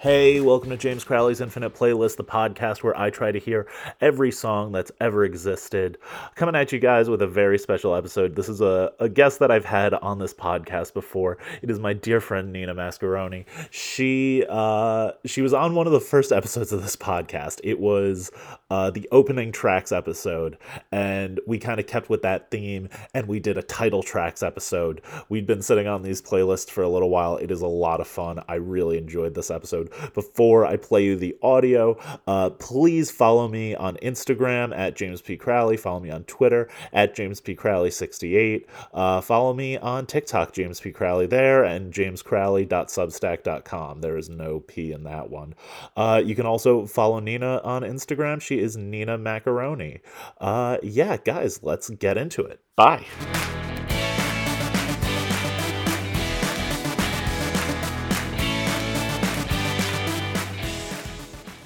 [0.00, 3.68] Hey, welcome to James Crowley's Infinite Playlist, the podcast where I try to hear
[4.00, 5.98] every song that's ever existed.
[6.36, 8.34] Coming at you guys with a very special episode.
[8.34, 11.36] This is a, a guest that I've had on this podcast before.
[11.60, 13.44] It is my dear friend Nina Mascheroni.
[13.70, 17.60] She uh, she was on one of the first episodes of this podcast.
[17.62, 18.30] It was
[18.70, 20.56] uh, the opening tracks episode,
[20.92, 25.02] and we kind of kept with that theme, and we did a title tracks episode.
[25.28, 27.36] We'd been sitting on these playlists for a little while.
[27.36, 28.42] It is a lot of fun.
[28.48, 33.74] I really enjoyed this episode before I play you the audio, uh, please follow me
[33.74, 35.36] on Instagram at James P.
[35.36, 35.76] Crowley.
[35.76, 37.56] Follow me on Twitter at James P.
[37.56, 38.64] Crowley68.
[38.92, 40.90] Uh, follow me on TikTok, James P.
[40.92, 44.00] Crowley there, and jamescrowley.substack.com.
[44.00, 45.54] There is no P in that one.
[45.96, 48.40] Uh, you can also follow Nina on Instagram.
[48.40, 50.00] She is Nina Macaroni.
[50.40, 52.60] Uh, yeah, guys, let's get into it.
[52.76, 53.06] Bye.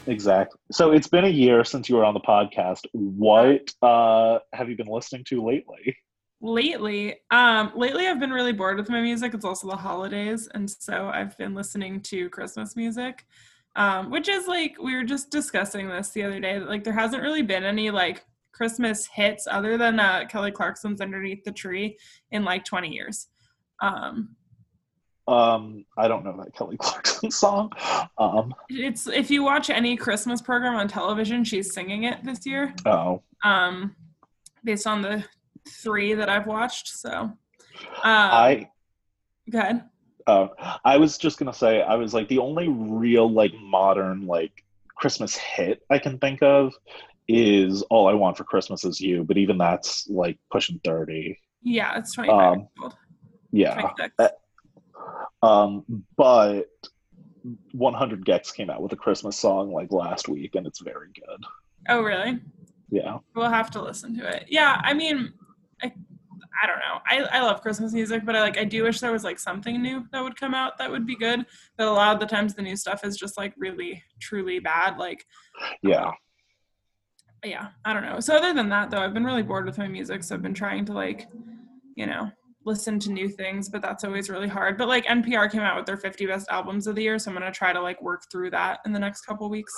[0.06, 0.60] Exactly.
[0.70, 2.86] So it's been a year since you were on the podcast.
[2.92, 5.96] What uh, have you been listening to lately?
[6.40, 9.32] Lately, um, lately I've been really bored with my music.
[9.32, 13.24] It's also the holidays, and so I've been listening to Christmas music,
[13.76, 16.58] um, which is like we were just discussing this the other day.
[16.58, 21.44] Like there hasn't really been any like Christmas hits other than uh, Kelly Clarkson's "Underneath
[21.44, 21.98] the Tree"
[22.30, 23.28] in like 20 years.
[23.80, 24.36] Um,
[25.26, 27.72] um, I don't know that Kelly Clarkson song.
[28.18, 32.74] Um, it's if you watch any Christmas program on television, she's singing it this year.
[32.86, 33.22] Oh.
[33.42, 33.96] Um,
[34.62, 35.24] based on the
[35.68, 36.88] three that I've watched.
[36.88, 37.10] So.
[37.10, 37.38] Um,
[38.04, 38.70] I.
[39.50, 39.84] Go ahead.
[40.26, 40.48] Uh,
[40.84, 44.64] I was just gonna say I was like the only real like modern like
[44.96, 46.74] Christmas hit I can think of
[47.28, 51.38] is "All I Want for Christmas Is You," but even that's like pushing thirty.
[51.62, 52.58] Yeah, it's twenty five.
[52.58, 52.92] Um,
[53.52, 53.90] yeah,
[55.42, 55.84] um,
[56.16, 56.68] but
[57.72, 61.44] 100 gecs came out with a Christmas song like last week, and it's very good.
[61.88, 62.40] Oh, really?
[62.90, 63.18] Yeah.
[63.34, 64.46] We'll have to listen to it.
[64.48, 65.34] Yeah, I mean,
[66.62, 67.00] I, don't know.
[67.06, 69.80] I, I love Christmas music, but I like I do wish there was like something
[69.80, 71.44] new that would come out that would be good.
[71.76, 74.98] But a lot of the times the new stuff is just like really truly bad.
[74.98, 75.26] Like
[75.82, 76.06] Yeah.
[76.08, 76.14] Um,
[77.44, 78.20] yeah, I don't know.
[78.20, 80.54] So other than that though, I've been really bored with my music, so I've been
[80.54, 81.28] trying to like,
[81.94, 82.30] you know,
[82.64, 84.78] listen to new things, but that's always really hard.
[84.78, 87.36] But like NPR came out with their 50 best albums of the year, so I'm
[87.36, 89.72] going to try to like work through that in the next couple weeks.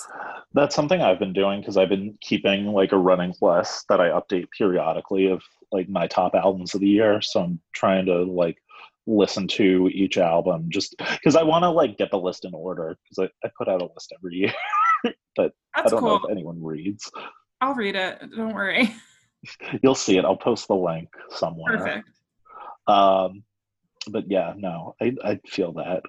[0.53, 4.09] That's something I've been doing because I've been keeping like a running list that I
[4.09, 7.21] update periodically of like my top albums of the year.
[7.21, 8.57] So I'm trying to like
[9.05, 12.97] listen to each album just because I want to like get the list in order
[13.03, 14.53] because I, I put out a list every year,
[15.35, 16.09] but that's I don't cool.
[16.09, 17.09] know if anyone reads.
[17.61, 18.21] I'll read it.
[18.35, 18.93] Don't worry.
[19.81, 20.25] You'll see it.
[20.25, 21.77] I'll post the link somewhere.
[21.77, 22.09] Perfect.
[22.87, 23.43] Um,
[24.09, 26.03] but yeah, no, I I feel that.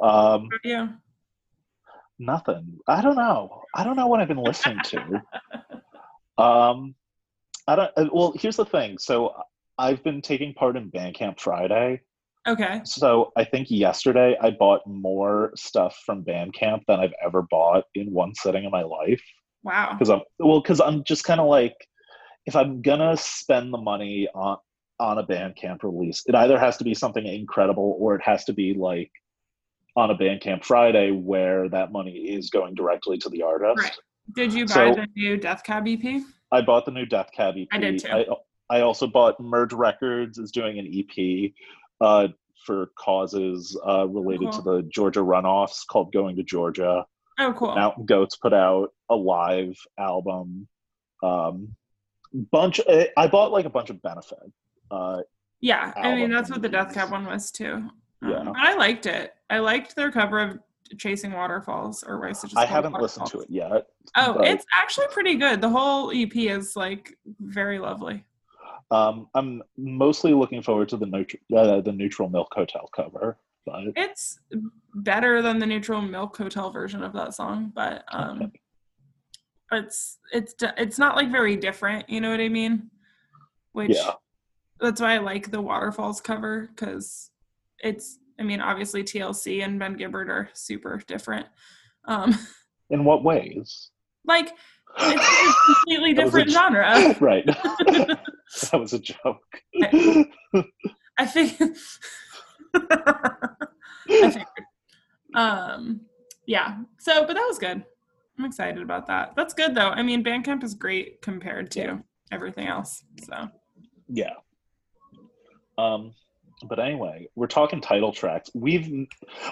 [0.00, 0.88] Um, yeah.
[2.18, 2.78] Nothing.
[2.86, 3.62] I don't know.
[3.74, 5.22] I don't know what I've been listening to.
[6.42, 6.94] um,
[7.66, 7.90] I don't.
[7.96, 8.98] Uh, well, here's the thing.
[8.98, 9.34] So
[9.78, 12.00] I've been taking part in Bandcamp Friday.
[12.46, 12.82] Okay.
[12.84, 18.12] So I think yesterday I bought more stuff from Bandcamp than I've ever bought in
[18.12, 19.22] one sitting in my life.
[19.62, 19.92] Wow.
[19.92, 21.74] Because I'm well, because I'm just kind of like,
[22.46, 24.58] if I'm gonna spend the money on
[25.04, 26.22] on a Bandcamp release.
[26.26, 29.12] It either has to be something incredible or it has to be like
[29.96, 33.78] on a Bandcamp Friday where that money is going directly to the artist.
[33.78, 33.92] Right.
[34.34, 36.22] Did you buy so, the new Death Cab EP?
[36.50, 37.68] I bought the new Death Cab EP.
[37.70, 38.08] I did too.
[38.08, 38.24] I,
[38.70, 41.52] I also bought Merge Records is doing an EP
[42.00, 42.28] uh,
[42.64, 44.52] for causes uh, related cool.
[44.52, 47.04] to the Georgia runoffs called Going to Georgia.
[47.38, 47.74] Oh, cool.
[47.74, 50.66] Mountain Goats put out a live album.
[51.22, 51.76] Um,
[52.32, 52.80] bunch.
[52.88, 54.38] I bought like a bunch of benefit
[54.90, 55.22] uh,
[55.64, 57.72] yeah, I mean that's what the Death Cab one was too.
[57.72, 57.90] Um,
[58.22, 59.34] yeah, I liked it.
[59.48, 60.58] I liked their cover of
[60.98, 62.44] Chasing Waterfalls or Race.
[62.54, 63.86] I haven't listened to it yet.
[64.16, 64.46] Oh, but...
[64.46, 65.62] it's actually pretty good.
[65.62, 68.24] The whole EP is like very lovely.
[68.90, 73.38] Um, I'm mostly looking forward to the neutral, uh, the Neutral Milk Hotel cover.
[73.64, 74.40] But it's
[74.96, 78.60] better than the Neutral Milk Hotel version of that song, but um, okay.
[79.72, 82.10] it's it's it's not like very different.
[82.10, 82.90] You know what I mean?
[83.72, 84.12] Which yeah
[84.80, 87.30] that's why I like the waterfalls cover because
[87.78, 91.46] it's I mean obviously TLC and Ben Gibbard are super different.
[92.06, 92.36] Um,
[92.90, 93.90] In what ways?
[94.26, 94.52] Like
[94.98, 97.16] it's a completely different genre.
[97.20, 97.46] right.
[97.46, 98.20] that
[98.72, 99.42] was a joke.
[99.82, 100.26] I,
[101.18, 101.60] I think
[102.74, 103.46] I
[104.08, 104.46] figured.
[105.34, 106.02] Um
[106.46, 106.78] yeah.
[106.98, 107.84] So but that was good.
[108.38, 109.34] I'm excited about that.
[109.36, 109.90] That's good though.
[109.90, 111.98] I mean Bandcamp is great compared to yeah.
[112.32, 113.04] everything else.
[113.24, 113.48] So
[114.08, 114.34] yeah
[115.78, 116.14] um,
[116.68, 118.50] but anyway, we're talking title tracks.
[118.54, 119.08] We've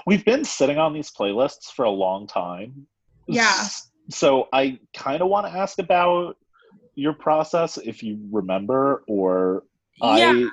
[0.07, 2.87] we've been sitting on these playlists for a long time.
[3.27, 3.67] Yeah.
[4.11, 6.37] So I kind of want to ask about
[6.95, 9.65] your process if you remember or
[10.01, 10.33] Yeah.
[10.33, 10.49] I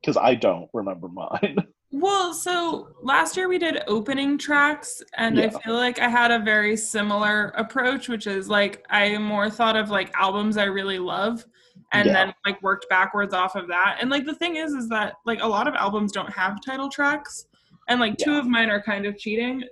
[0.00, 1.58] because I don't remember mine.
[1.92, 6.40] Well, so last year we did opening tracks, and I feel like I had a
[6.40, 11.46] very similar approach, which is like I more thought of like albums I really love
[11.92, 12.12] and Yeah.
[12.12, 13.98] then like worked backwards off of that.
[14.00, 16.88] And like the thing is, is that like a lot of albums don't have title
[16.88, 17.46] tracks,
[17.88, 18.38] and like two Yeah.
[18.40, 19.62] of mine are kind of cheating.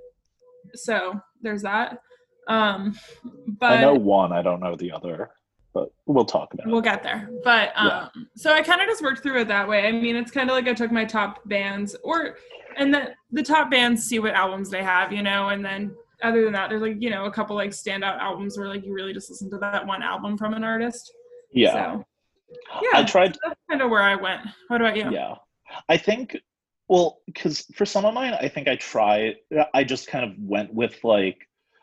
[0.75, 1.99] So there's that.
[2.49, 2.96] Um,
[3.58, 5.31] but I know one, I don't know the other,
[5.72, 6.70] but we'll talk about it.
[6.70, 7.28] We'll get there.
[7.43, 8.08] But um Yeah.
[8.37, 9.87] so I kind of just worked through it that way.
[9.87, 12.37] I mean, it's kind of like I took my top bands or
[12.76, 16.44] and the the top bands see what albums they have, you know, and then other
[16.44, 19.12] than that there's like, you know, a couple like standout albums where like you really
[19.12, 21.12] just listen to that one album from an artist.
[21.54, 21.72] Yeah.
[21.72, 22.04] So
[22.72, 24.42] I yeah, tried that's kind of where I went.
[24.68, 25.10] What about you?
[25.10, 25.34] yeah
[25.88, 26.36] i think
[26.88, 29.34] well because for some of mine i think i tried
[29.72, 31.38] i just kind of went with like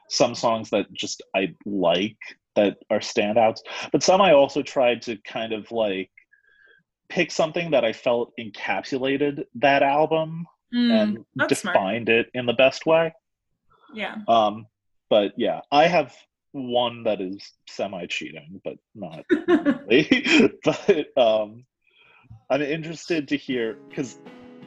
[0.10, 2.16] some songs that just i like
[2.56, 3.60] that are standouts
[3.92, 6.10] but some i also tried to kind of like
[7.10, 11.76] pick something that i felt encapsulated that album Mm, and that's smart.
[11.76, 13.14] defined it in the best way
[13.94, 14.16] yeah.
[14.30, 14.66] um
[15.10, 16.16] but yeah i have
[16.54, 19.24] one that is semi cheating but not
[20.66, 21.64] but um
[22.50, 24.18] i'm interested to hear because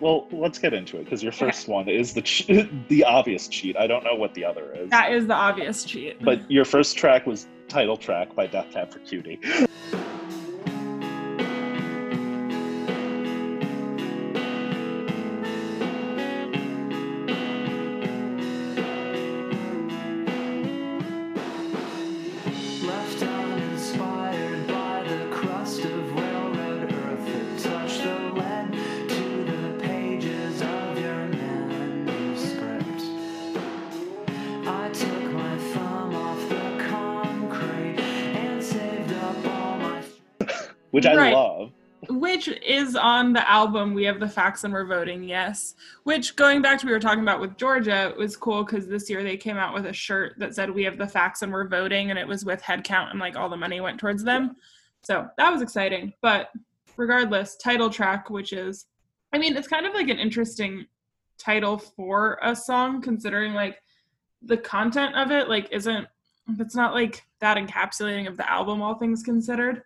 [0.00, 1.46] well let's get into it because your Okay.
[1.46, 2.46] first one is the ch-
[2.88, 6.22] the obvious cheat i don't know what the other is that is the obvious cheat.
[6.24, 9.38] but your first track was title track by death cab for cutie
[41.04, 41.34] which i Right.
[41.34, 41.72] love.
[42.10, 46.60] Which is on the album we have the facts and we're voting yes which going
[46.60, 49.22] back to what we were talking about with georgia it was cool because this year
[49.22, 52.10] they came out with a shirt that said we have the facts and we're voting
[52.10, 54.54] and it was with headcount and like all the money went towards them.
[55.02, 56.12] So that was exciting.
[56.20, 56.50] But
[56.96, 58.86] regardless title track which is
[59.32, 60.86] i mean it's kind of like an interesting
[61.38, 63.80] title for a song considering like
[64.42, 66.06] the content of it like isn't
[66.60, 69.82] it's not like that encapsulating of the album all things considered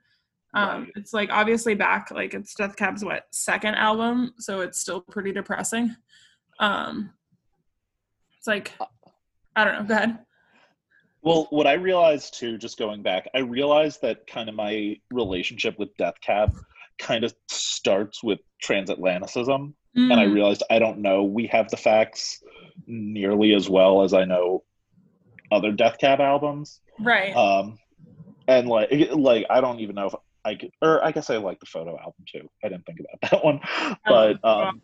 [0.55, 0.93] um Right.
[0.97, 5.31] it's like obviously back like it's death cab's what second album so it's still pretty
[5.33, 5.95] depressing
[6.61, 7.11] um
[8.39, 8.73] it's like
[9.57, 10.19] i don't know go ahead
[11.23, 15.79] Well, what I realized too, just going back, I realized that kind of my relationship
[15.79, 16.53] with Death Cab
[16.99, 19.75] kind of starts with transatlanticism.
[19.97, 22.41] And I Mm, realized I don't know we have the facts
[22.87, 24.63] nearly as well as I know
[25.51, 26.81] other Death Cab albums.
[27.01, 27.79] right Um,
[28.47, 30.15] and like, like I don't even know if
[30.49, 32.49] I could, or I guess I like the photo album too.
[32.65, 33.61] I didn't think about that one,
[34.07, 34.81] but um,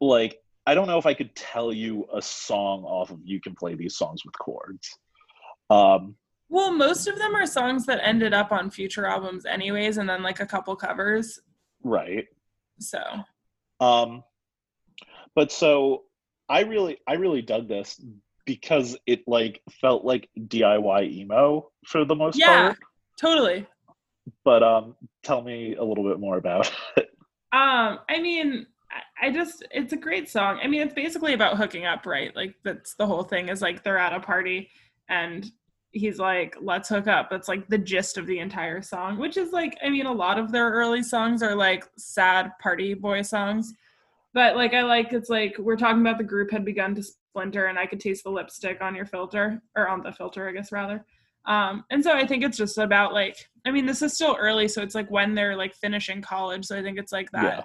[0.00, 3.54] like I don't know if I could tell you a song off of "You Can
[3.54, 4.98] Play These Songs with Chords."
[5.70, 6.16] Um,
[6.50, 10.22] well most of them are songs that ended up on future albums anyways and then
[10.22, 11.40] like a couple covers
[11.82, 12.26] right.
[12.78, 13.00] so
[13.80, 14.22] Um,
[15.34, 16.02] but so
[16.50, 17.98] I really, I really dug this
[18.44, 22.46] because it like felt like DIY emo for the most Yeah.
[22.46, 22.76] part.
[22.78, 22.86] Yeah,
[23.18, 23.66] totally
[24.44, 27.08] But um, tell me a little bit more about it.
[27.52, 28.66] Um, I mean,
[29.20, 30.58] I- just it's a great song.
[30.62, 32.34] I mean, it's basically about hooking up, right?
[32.34, 34.70] Like that's the whole thing is like they're at a party
[35.08, 35.50] and
[35.92, 39.52] he's like, "Let's hook up." That's like the gist of the entire song, which is
[39.52, 43.72] like I mean, a lot of their early songs are like sad party boy songs.
[44.34, 47.66] But like I like it's like we're talking about the group had begun to splinter
[47.66, 50.72] and I could taste the lipstick on your filter or on the filter, I guess
[50.72, 51.04] rather.
[51.46, 54.68] Um, and so I think it's just about like, I mean, this is still early,
[54.68, 56.64] so it's like when they're like finishing college.
[56.66, 57.62] So I think it's like that, Yeah.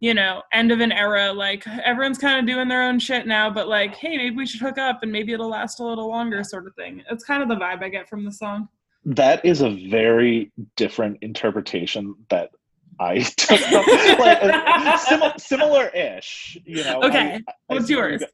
[0.00, 1.32] you know, end of an era.
[1.32, 4.60] Like everyone's kind of doing their own shit now, but like, hey, maybe we should
[4.60, 7.02] hook up and maybe it'll last a little longer, sort of thing.
[7.10, 8.68] It's kind of the vibe I get from the song.
[9.04, 12.50] That is a very different interpretation that
[12.98, 13.60] I took.
[14.18, 17.02] Like sim- similar-ish, you know.
[17.02, 18.24] Okay, I what's see where yours?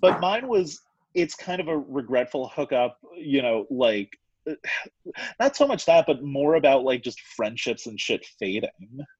[0.00, 0.80] But mine was.
[1.14, 4.10] It's kind of a regretful hookup, you know, like
[5.40, 8.70] not so much that, but more about like just friendships and shit fading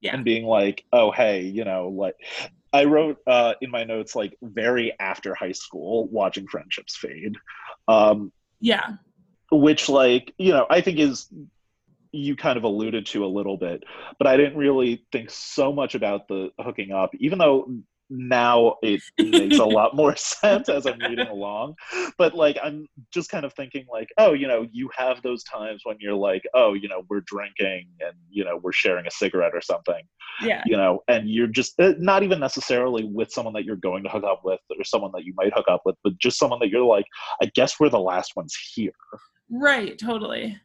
[0.01, 0.15] Yeah.
[0.15, 2.15] and being like, oh hey, you know, like
[2.73, 7.37] I wrote uh, in my notes like very after high school, watching friendships fade,
[7.87, 8.97] um, Yeah.
[9.51, 11.29] which like you know I think is
[12.13, 13.85] you kind of alluded to a little bit,
[14.19, 17.71] but I didn't really think so much about the hooking up, even though
[18.11, 21.75] now it makes a lot more sense as I'm reading along.
[22.17, 25.83] But like, I'm just kind of thinking, like, oh, you know, you have those times
[25.85, 29.53] when you're like, oh, you know, we're drinking and, you know, we're sharing a cigarette
[29.55, 30.03] or something,
[30.43, 30.63] Yeah.
[30.67, 34.09] you know, and you're just uh, not even necessarily with someone that you're going to
[34.11, 36.71] hook up with or someone that you might hook up with, but just someone that
[36.71, 37.07] you're like,
[37.43, 38.93] I guess we're the last ones here.
[39.51, 40.59] Right, totally.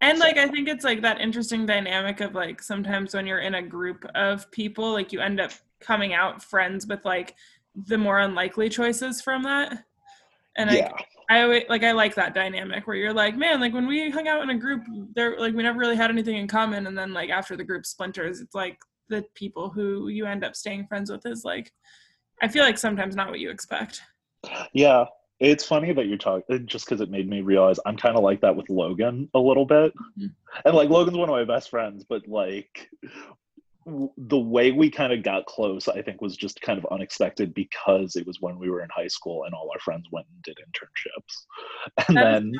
[0.00, 3.54] And like I think it's like that interesting dynamic of like sometimes when you're in
[3.54, 5.52] a group of people, like you end up
[5.84, 7.34] coming out friends with like
[7.74, 9.84] the more unlikely choices from that.
[10.56, 10.90] And yeah.
[10.96, 14.10] I I always, like I like that dynamic where you're like, man, like when we
[14.10, 14.82] hung out in a group,
[15.14, 17.86] there like we never really had anything in common, and then like after the group
[17.86, 21.72] splinters, it's like the people who you end up staying friends with is like,
[22.42, 24.02] I feel like sometimes not what you expect.
[24.72, 25.06] Yeah,
[25.40, 28.40] it's funny that you're talking just because it made me realize I'm kind of like
[28.42, 29.92] that with Logan a little bit.
[30.18, 30.30] Mhm.
[30.64, 33.34] And like Logan's one of my best friends, but like w-
[33.86, 38.16] the way we kind of got close, I think, was just kind of unexpected because
[38.16, 40.58] it was when we were in high school and all our friends went and did
[40.58, 42.06] internships.
[42.08, 42.52] And That then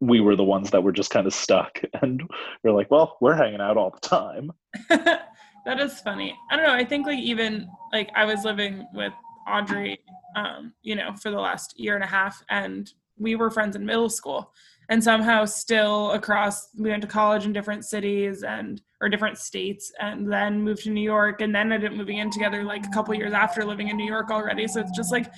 [0.00, 1.80] we were the ones that were just kind of stuck.
[2.02, 2.22] And
[2.62, 4.50] we're like, well, we're hanging out all the time.
[4.88, 6.36] that is funny.
[6.50, 6.74] I don't know.
[6.74, 9.12] I think like even like I was living with
[9.48, 9.98] Audrey,
[10.36, 13.86] um, you know, for the last year and a half, and we were friends in
[13.86, 14.52] middle school,
[14.88, 16.68] and somehow still across.
[16.76, 20.90] We went to college in different cities and or different states, and then moved to
[20.90, 23.88] New York, and then ended up moving in together like a couple years after living
[23.88, 24.66] in New York already.
[24.66, 25.30] So it's just like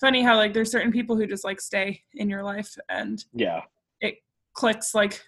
[0.00, 3.62] funny how like there's certain people who just like stay in your life and Yeah.
[4.00, 4.16] It
[4.52, 5.22] clicks like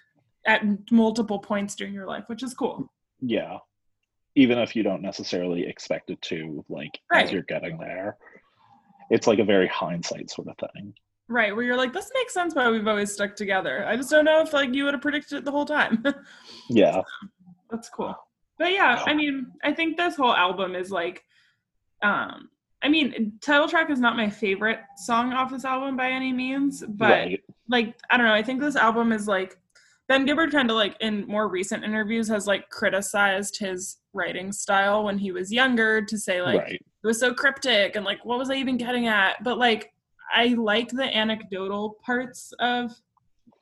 [0.47, 2.93] at multiple points during your life, which is cool.
[3.21, 3.59] Yeah.
[4.35, 7.25] Even if you don't necessarily expect it to, like Right.
[7.25, 8.17] as you're getting there.
[9.11, 10.93] It's like a very hindsight sort of thing.
[11.29, 13.85] Right, where you're like, this makes sense why we've always stuck together.
[13.87, 16.05] I just don't know if like you would have predicted it the whole time.
[16.69, 17.03] Yeah.
[17.71, 18.17] That's cool.
[18.59, 21.23] But yeah, I mean, I think this whole album is like,
[22.03, 22.49] um,
[22.83, 26.83] I mean, title track is not my favorite song off this album by any means,
[26.89, 27.45] but right.
[27.69, 28.35] like, I don't know.
[28.35, 29.57] I think this album is like
[30.09, 35.05] Ben Gibbard kind of like in more recent interviews has like criticized his writing style
[35.05, 36.73] when he was younger to say like right.
[36.73, 39.93] it was so cryptic and like what was i even getting at but like
[40.35, 42.93] i like the anecdotal parts of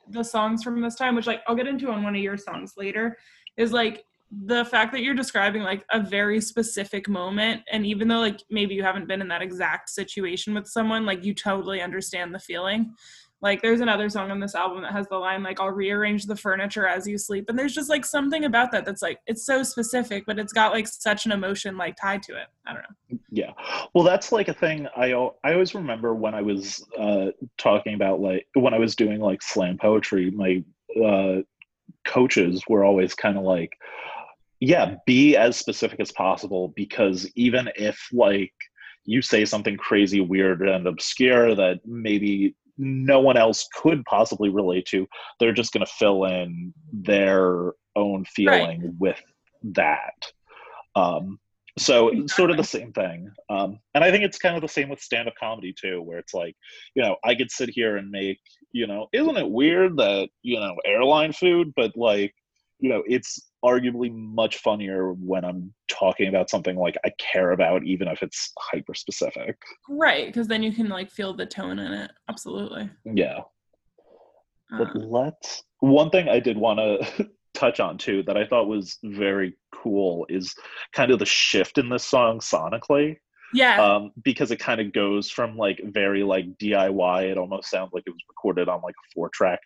[0.09, 2.73] the songs from this time which like i'll get into on one of your songs
[2.77, 3.17] later
[3.57, 4.05] is like
[4.45, 8.75] the fact that you're describing like a very specific moment and even though like maybe
[8.75, 12.93] you haven't been in that exact situation with someone like you totally understand the feeling
[13.45, 16.35] like there's another song on this album that has the line like I'll rearrange the
[16.35, 19.61] furniture as you sleep and there's just like something about that that's like it's so
[19.61, 22.47] specific but it's got like such an emotion like tied to it.
[22.65, 23.19] I don't know.
[23.29, 23.51] Yeah.
[23.93, 25.11] Well, that's like a thing I
[25.43, 29.43] I always remember when I was uh, talking about like when I was doing like
[29.43, 30.63] slam poetry, my
[31.03, 31.41] uh,
[32.05, 33.73] coaches were always kind of like,
[34.59, 38.53] yeah, be as specific as possible because even if like
[39.03, 44.85] you say something crazy, weird, and obscure that maybe no one else could possibly relate
[44.87, 45.07] to,
[45.39, 49.21] they're just going to fill in their own feeling with
[49.63, 50.13] that.
[50.95, 51.39] Um,
[51.77, 53.29] so sort of the same thing.
[53.49, 56.33] Um, and i think it's kind of the same with stand-up comedy too where it's
[56.33, 56.55] like
[56.93, 58.39] you know i could sit here and make
[58.71, 62.33] you know isn't it weird that you know airline food but like
[62.79, 67.83] you know it's arguably much funnier when i'm talking about something like i care about
[67.83, 69.57] even if it's hyper specific
[69.89, 72.11] Right, because then you can like feel the tone in it.
[72.29, 72.89] Absolutely.
[73.05, 73.39] yeah
[74.71, 78.67] but Um, let's one thing i did want to touch on too that i thought
[78.67, 80.53] was very cool is
[80.93, 83.17] kind of the shift in this song sonically
[83.53, 83.81] yeah.
[83.81, 87.23] um, because it kind of goes from like very like DIY.
[87.31, 89.59] It almost sounds like it was recorded on like a four track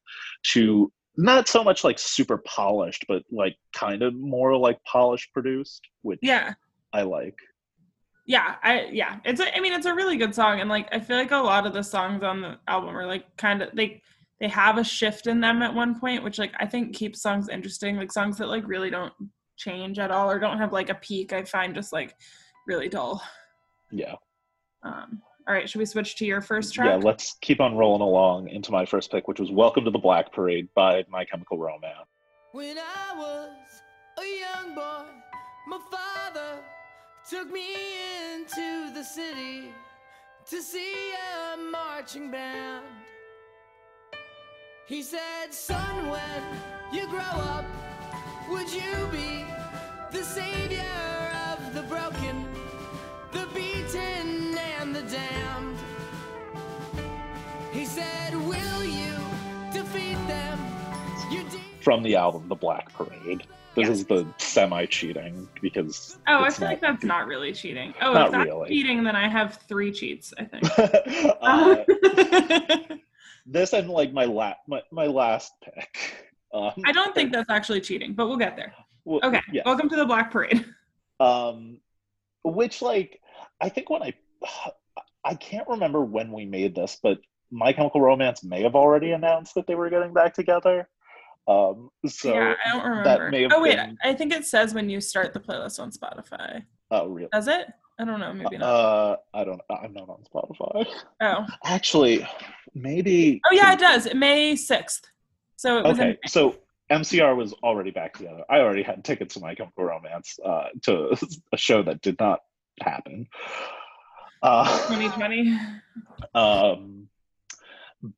[0.53, 0.91] to
[1.23, 6.19] not so much like super polished, but like kind of more like polished produced, which
[6.21, 6.53] yeah.
[6.93, 7.37] I like.
[8.25, 10.99] yeah i yeah it's a, i mean it's a really good song and like i
[10.99, 14.01] feel like a lot of the songs on the album are like kind of they
[14.39, 17.49] they have a shift in them at one point which like i think keeps songs
[17.49, 19.13] interesting like songs that like really don't
[19.57, 22.13] change at all or don't have like a peak i find just like
[22.67, 23.21] really dull
[23.91, 24.15] Yeah,
[24.83, 26.87] um all right should we switch to your first track?
[26.87, 26.95] yeah.
[26.95, 30.31] Let's keep on rolling along into my first pick, which was "Welcome to the Black
[30.31, 32.07] Parade" by My Chemical Romance.
[32.51, 33.49] When I was
[34.19, 35.05] a young boy,
[35.67, 36.59] my father
[37.27, 37.73] took me
[38.35, 39.73] into the city
[40.49, 42.85] to see a marching band.
[44.87, 46.43] He said, Son, when
[46.91, 47.65] you grow up,
[48.49, 49.45] would you be
[50.11, 51.18] the savior
[61.89, 63.41] from the album The Black Parade.
[63.73, 63.89] This Yes.
[63.89, 67.95] is the semi cheating because Oh, I feel like that's not really cheating.
[67.99, 68.69] Oh, Not if that's really.
[68.69, 70.31] cheating, then I have three cheats.
[70.37, 70.65] I think.
[71.41, 72.95] uh,
[73.47, 76.29] this and like my la- my, my last pick.
[76.53, 78.71] Um, I don't think that's actually cheating, but we'll get there.
[79.05, 79.41] w- Okay.
[79.51, 79.65] yes.
[79.65, 80.63] Welcome to the Black Parade.
[81.19, 81.79] um
[82.43, 83.19] which like
[83.59, 84.13] i think when i
[85.25, 87.17] i can't remember when we made this but
[87.51, 90.87] my chemical romance may have already announced that they were getting back together
[91.49, 93.03] um so yeah, I don't remember.
[93.03, 95.79] that may have oh wait, been- I think it says when you start the playlist
[95.79, 96.63] on Spotify.
[96.91, 97.67] oh really Does it?
[97.99, 98.31] I don't know.
[98.33, 98.65] Maybe not.
[98.65, 100.85] uh i don't i'm not on spotify
[101.21, 101.45] oh.
[101.65, 102.25] actually
[102.73, 104.13] maybe Oh yeah, it does.
[104.13, 105.03] May sixth.
[105.57, 106.55] So it was okay so
[106.91, 111.15] mcr was already back together i already had tickets to my chemical romance uh to
[111.53, 112.39] a show that did not
[112.81, 113.27] happen
[114.43, 115.59] uh 2020.
[116.35, 117.09] um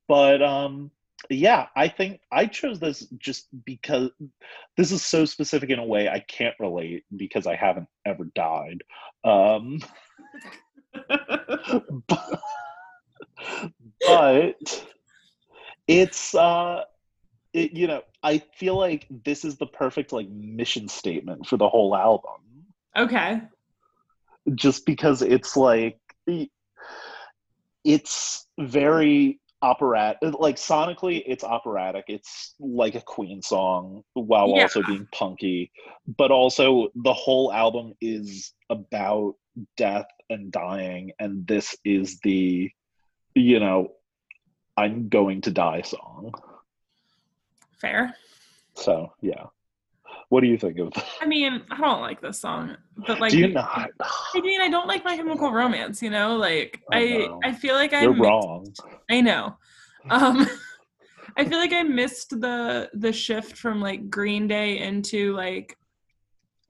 [0.06, 0.90] but um
[1.30, 4.10] yeah i think i chose this just because
[4.76, 8.82] this is so specific in a way i can't relate because i haven't ever died
[9.24, 9.78] um
[12.08, 12.40] but,
[14.06, 14.86] but
[15.86, 16.82] it's uh
[17.52, 21.68] it, you know i feel like this is the perfect like mission statement for the
[21.68, 22.40] whole album
[22.96, 23.40] okay.
[24.54, 25.98] just because it's like
[27.84, 34.62] it's very operatic like sonically it's operatic it's like a queen song while Yeah.
[34.62, 35.70] also being punky
[36.18, 39.34] but also the whole album is about
[39.76, 42.70] death and dying and this is the
[43.36, 43.92] you know
[44.76, 46.32] i'm going to die song
[47.80, 48.14] Fair.
[48.74, 49.44] so yeah
[50.28, 50.90] what do you think of
[51.20, 52.74] I mean, I don't like this song,
[53.06, 53.90] but like, do you not
[54.34, 56.00] I mean, I don't like My Chemical Romance.
[56.02, 57.48] You know, like I I.
[57.50, 58.66] I feel like I you're missed- wrong
[59.12, 59.56] I know.
[60.10, 60.48] Um,
[61.36, 65.76] I feel like I missed the the shift from like Green Day into like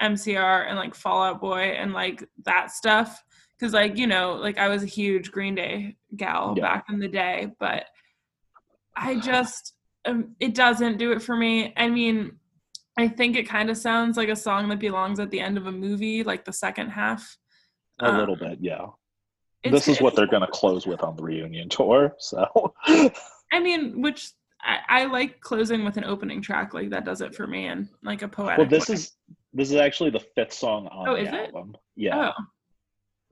[0.03, 3.23] MCR and like Fall Out Boy and like that stuff.
[3.61, 6.63] Cause like you know, like I was a huge Green Day gal Yeah.
[6.63, 7.85] back in the day, but
[8.97, 9.75] I just
[10.05, 11.73] um, it doesn't do it for me.
[11.76, 12.39] I mean,
[12.99, 15.67] I think it kind of sounds like a song that belongs at the end of
[15.67, 17.39] a movie, like the second half.
[18.00, 18.87] a Um, little bit yeah
[19.65, 22.75] It's- this is what they're going to close with on the reunion tour so
[23.55, 24.31] I mean, which
[24.63, 27.89] I, I like closing with an opening track, like that does it for me, and
[28.03, 28.59] like a poetic.
[28.59, 28.95] well this way.
[28.95, 29.13] is
[29.53, 31.35] this is actually the fifth song on Oh, the is it?
[31.47, 32.45] album yeah Oh,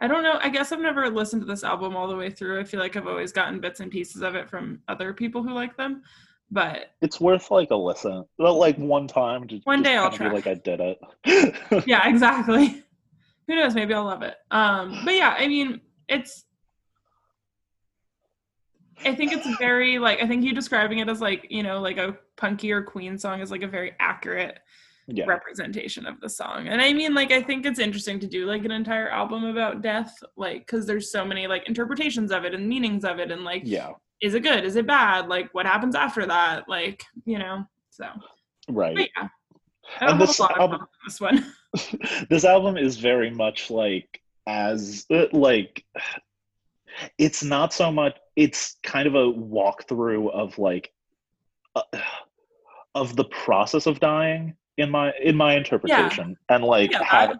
[0.03, 0.39] I don't know.
[0.43, 2.59] I guess I've never listened to this album all the way through.
[2.59, 5.53] I feel like I've always gotten bits and pieces of it from other people who
[5.53, 6.03] like them,
[6.51, 10.31] but it's worth like a listen well, like one time to One day I'll try.
[10.33, 12.83] like i did it yeah, exactly.
[13.47, 13.75] Who knows?
[13.75, 14.37] Maybe I'll love it.
[14.51, 16.45] Um, but yeah, I mean, it's.
[19.03, 21.97] I think it's very like I think you describing it as like you know like
[21.97, 24.59] a punky or Queen song is like a very accurate
[25.07, 26.69] yeah representation of the song.
[26.69, 29.81] And I mean, like, I think it's interesting to do like an entire album about
[29.81, 33.43] death, like, because there's so many like interpretations of it and meanings of it, and
[33.43, 34.65] like, yeah is it good?
[34.65, 35.29] Is it bad?
[35.29, 36.69] Like, what happens after that?
[36.69, 37.65] Like, you know.
[37.91, 38.07] So,
[38.69, 39.29] right but yeah,
[40.01, 41.53] I don't And have this a lot of album- this one.
[42.31, 45.85] this album is very much like as like
[47.19, 50.93] it's not so much it's kind of a walkthrough of like
[51.77, 51.83] uh,
[52.95, 56.37] of the process of dying in my in my interpretation.
[56.49, 57.35] And like Yeah, have I-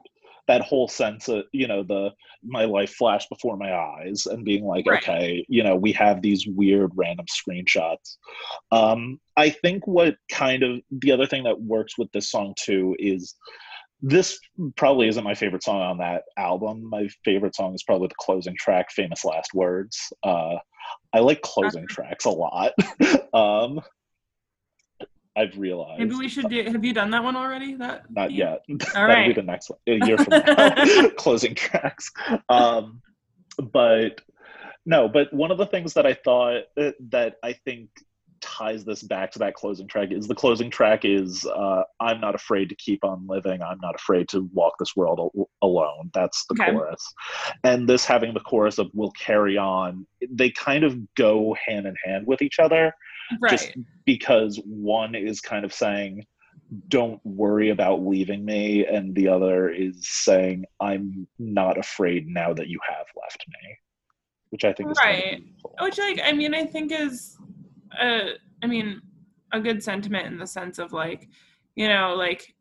[0.49, 2.11] that whole sense of you know the
[2.43, 5.01] my life flashed before my eyes and being like Right.
[5.03, 8.17] okay you know we have these weird random screenshots.
[8.73, 12.97] Um i think what kind of the other thing that works with this song too
[12.99, 13.37] is
[14.03, 14.39] this
[14.77, 18.57] probably isn't my favorite song on that album my favorite song is probably the closing
[18.59, 20.57] track famous last words uh
[21.13, 22.73] i like closing tracks a lot
[23.35, 23.81] um
[25.37, 26.63] i've realized Maybe we should do.
[26.65, 27.75] Have you done that one already?
[27.75, 28.57] That not yeah.
[28.69, 31.09] yet All That'll be the next one, a year from now.
[31.17, 32.11] closing tracks.
[32.49, 33.01] Um,
[33.73, 34.21] but
[34.87, 37.91] no, but one of the things that I thought uh, that I think
[38.41, 42.35] ties this back to that closing track is the closing track is uh, I'm not
[42.35, 43.63] afraid to keep on living.
[43.63, 46.11] I'm not afraid to walk this world al- alone.
[46.15, 46.73] That's the Okay.
[46.73, 47.13] chorus.
[47.65, 51.95] And this having the chorus of we'll carry on, they kind of go hand in
[52.05, 52.93] hand with each other
[53.41, 53.51] Right.
[53.51, 53.71] just
[54.07, 56.25] because one is kind of saying
[56.89, 62.69] don't worry about leaving me and the other is saying i'm not afraid now that
[62.69, 63.77] you have left me
[64.51, 65.43] which i think is kind of Right.
[65.81, 67.37] which like i mean i think is
[67.99, 68.31] uh
[68.63, 69.01] i mean
[69.53, 71.29] a good sentiment in the sense of like
[71.75, 72.55] you know like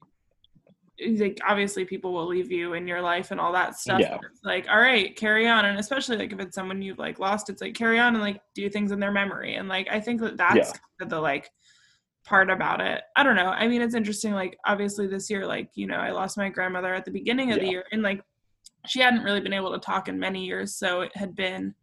[1.18, 4.18] like obviously people will leave you in your life and all that stuff Yeah.
[4.44, 7.62] like all right carry on and especially like if it's someone you've like lost it's
[7.62, 10.36] like carry on and like do things in their memory and like i think that
[10.36, 10.64] that's Yeah.
[10.66, 11.50] kind of the like
[12.26, 13.02] part about it.
[13.16, 13.48] I don't know.
[13.48, 14.34] I mean, it's interesting.
[14.34, 17.60] Like, obviously, this year, like, you know, I lost my grandmother at the beginning of
[17.60, 18.22] the year, and like,
[18.86, 20.76] she hadn't really been able to talk in many years.
[20.76, 21.74] So it had been,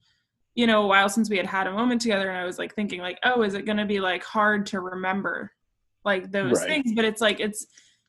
[0.57, 2.31] you know, a while since we had had a moment together.
[2.31, 4.81] And I was like thinking, like, oh, is it going to be like hard to
[4.81, 5.53] remember
[6.05, 6.66] like those Right.
[6.69, 6.92] things?
[6.97, 7.66] But it's like, it's,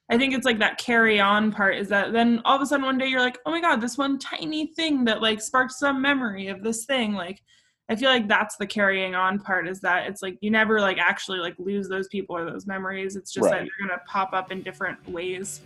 [0.10, 2.86] I think it's like that carry on part is that then all of a sudden
[2.86, 6.02] one day you're like, oh my God, this one tiny thing that like sparked some
[6.02, 7.14] memory of this thing.
[7.14, 7.42] Like,
[7.90, 10.98] I feel like that's the carrying on part is that it's like you never like
[10.98, 13.18] actually like lose those people or those memories.
[13.18, 13.70] It's just that Right.
[13.80, 15.60] they're gonna pop up in different ways,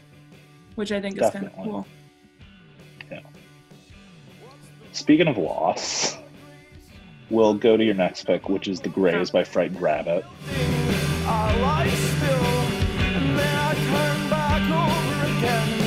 [0.74, 1.72] which I think is kind of Definitely.
[1.72, 1.88] cool.
[4.94, 6.18] Speaking of loss,
[7.32, 10.26] we'll go to your next pick, which is The Greys by Frightened Rabbit.
[10.44, 10.62] Still,
[13.00, 15.81] and then I turn back over again.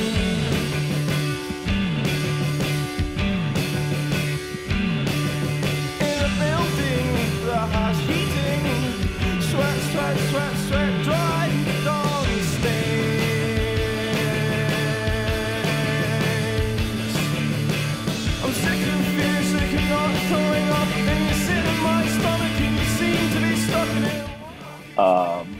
[24.97, 25.59] Um,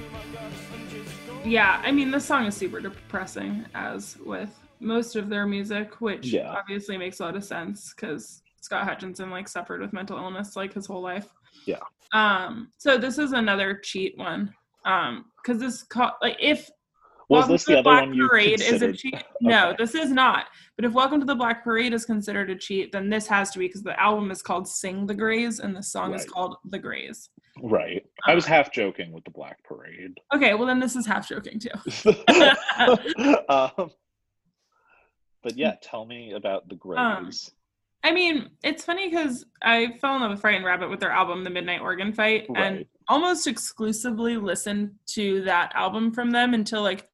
[1.44, 6.28] Yeah, I mean, this song is super depressing, as with most of their music, which
[6.28, 6.50] Yeah.
[6.50, 10.74] obviously makes a lot of sense because Scott Hutchison like suffered with mental illness like
[10.74, 11.28] his whole life.
[11.66, 11.80] Yeah.
[12.14, 12.72] Um.
[12.78, 14.54] So this is another cheat one.
[14.86, 15.26] Um.
[15.38, 16.70] Because this call like if
[17.30, 18.98] was Welcome this to the other Black one you Parade is a considered?
[18.98, 19.24] cheat?
[19.42, 20.46] No, this is not.
[20.76, 23.60] But if Welcome to the Black Parade is considered a cheat, then this has to
[23.60, 26.80] be because the album is called Sing the Greys and the song is called The
[26.80, 27.30] Greys.
[27.62, 28.06] Right.
[28.26, 30.18] I was half joking with the Black Parade.
[30.36, 31.70] Okay, well then this is half joking too.
[33.50, 33.92] um,
[35.42, 37.00] but yeah, tell me about The Greys.
[37.00, 37.32] Um,
[38.04, 41.44] I mean, it's funny because I fell in love with Frightened Rabbit with their album,
[41.44, 47.08] The Midnight Organ Fight, and almost exclusively listened to that album from them until like,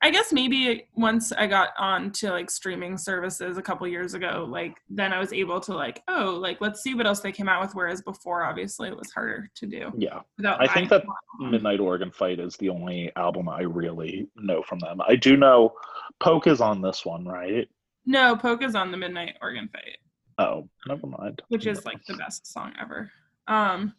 [0.00, 4.46] I guess maybe once I got on to like streaming services a couple years ago,
[4.48, 7.48] like then I was able to like, oh, like let's see what else they came
[7.48, 7.74] out with.
[7.74, 9.90] Whereas before, obviously, it was harder to do.
[9.96, 10.20] yeah.
[10.44, 11.04] I think that.
[11.40, 15.00] Midnight Organ Fight is the only album I really know from them.
[15.06, 15.72] I do know
[16.20, 17.68] Poke is on this one, right?
[18.06, 19.98] No, Poke is on the Midnight Organ Fight.
[20.38, 21.42] Oh, never mind.
[21.48, 23.10] which is like the best song ever.
[23.48, 23.94] Um,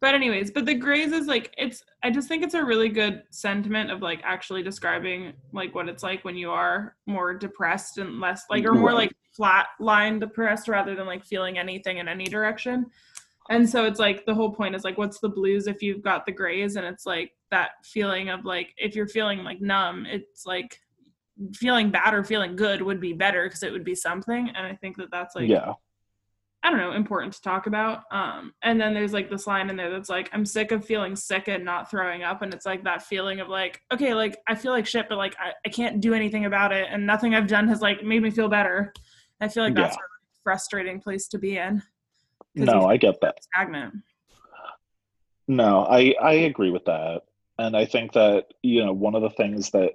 [0.00, 1.84] but anyways, but the Greys is like it's.
[2.02, 6.02] I just think it's a really good sentiment of like actually describing like what it's
[6.02, 10.68] like when you are more depressed and less like or more like flat line depressed
[10.68, 12.86] rather than like feeling anything in any direction.
[13.50, 16.24] And so it's like the whole point is like what's the blues if you've got
[16.24, 20.46] the grays and it's like that feeling of like if you're feeling like numb, it's
[20.46, 20.78] like
[21.54, 24.76] feeling bad or feeling good would be better because it would be something and I
[24.76, 25.72] think that that's like yeah.
[26.62, 28.02] I don't know, important to talk about.
[28.12, 31.16] Um, and then there's like this line in there that's like, I'm sick of feeling
[31.16, 32.42] sick and not throwing up.
[32.42, 35.34] And it's like that feeling of like, okay, like I feel like shit, but like
[35.40, 36.86] I, I can't do anything about it.
[36.90, 38.92] And nothing I've done has like made me feel better.
[39.40, 40.02] I feel like that's Yeah.
[40.02, 41.82] a frustrating place to be in.
[42.54, 43.42] No, I get that.
[43.42, 43.94] stagnant.
[45.48, 47.22] No, I I agree with that,
[47.58, 49.94] and I think that you know one of the things that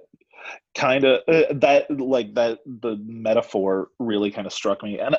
[0.76, 5.16] kind of uh, that like that the metaphor really kind of struck me, and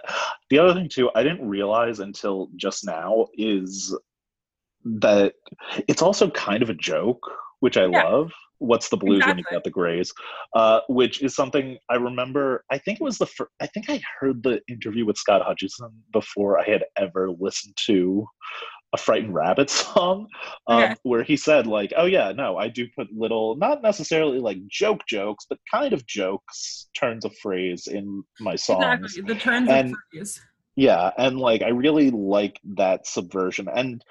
[0.49, 3.95] the other thing too, I didn't realize until just now is
[4.85, 5.33] that
[5.87, 7.19] it's also kind of a joke,
[7.59, 8.03] which I Yeah.
[8.03, 8.31] love.
[8.59, 10.11] What's the blues when you got the grays?
[10.55, 12.63] Uh, which is something I remember.
[12.71, 13.51] I think it was the first.
[13.61, 18.25] I think I heard the interview with Scott Hutchison before I had ever listened to
[18.93, 20.27] a frightened rabbit song
[20.67, 20.95] um, Okay.
[21.03, 25.01] where he said like oh yeah no i do put little not necessarily like joke
[25.07, 29.33] jokes but kind of jokes turns of phrase in my songs Exactly.
[29.33, 30.41] The turns And- of phrase.
[30.77, 34.01] yeah and like i really like that subversion and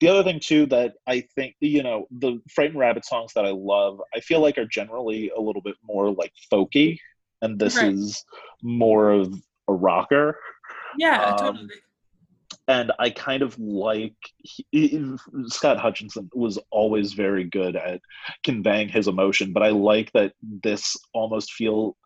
[0.00, 3.50] the other thing too that i think you know the frightened rabbit songs that i
[3.50, 6.98] love i feel like are generally a little bit more like folky
[7.42, 7.92] and this Right.
[7.92, 8.24] is
[8.62, 9.32] more of
[9.68, 10.38] a rocker
[10.98, 11.68] Yeah, um, totally.
[12.66, 18.00] And I kind of like he, Scott Hutchison was always very good at
[18.42, 21.96] conveying his emotion, but I like that this almost feel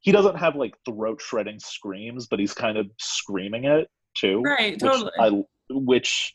[0.00, 4.72] he doesn't have like throat shredding screams, but he's kind of screaming it too, Right,
[4.72, 5.12] which totally.
[5.20, 6.32] I which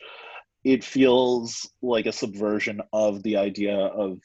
[0.64, 4.20] it feels like a subversion of the idea of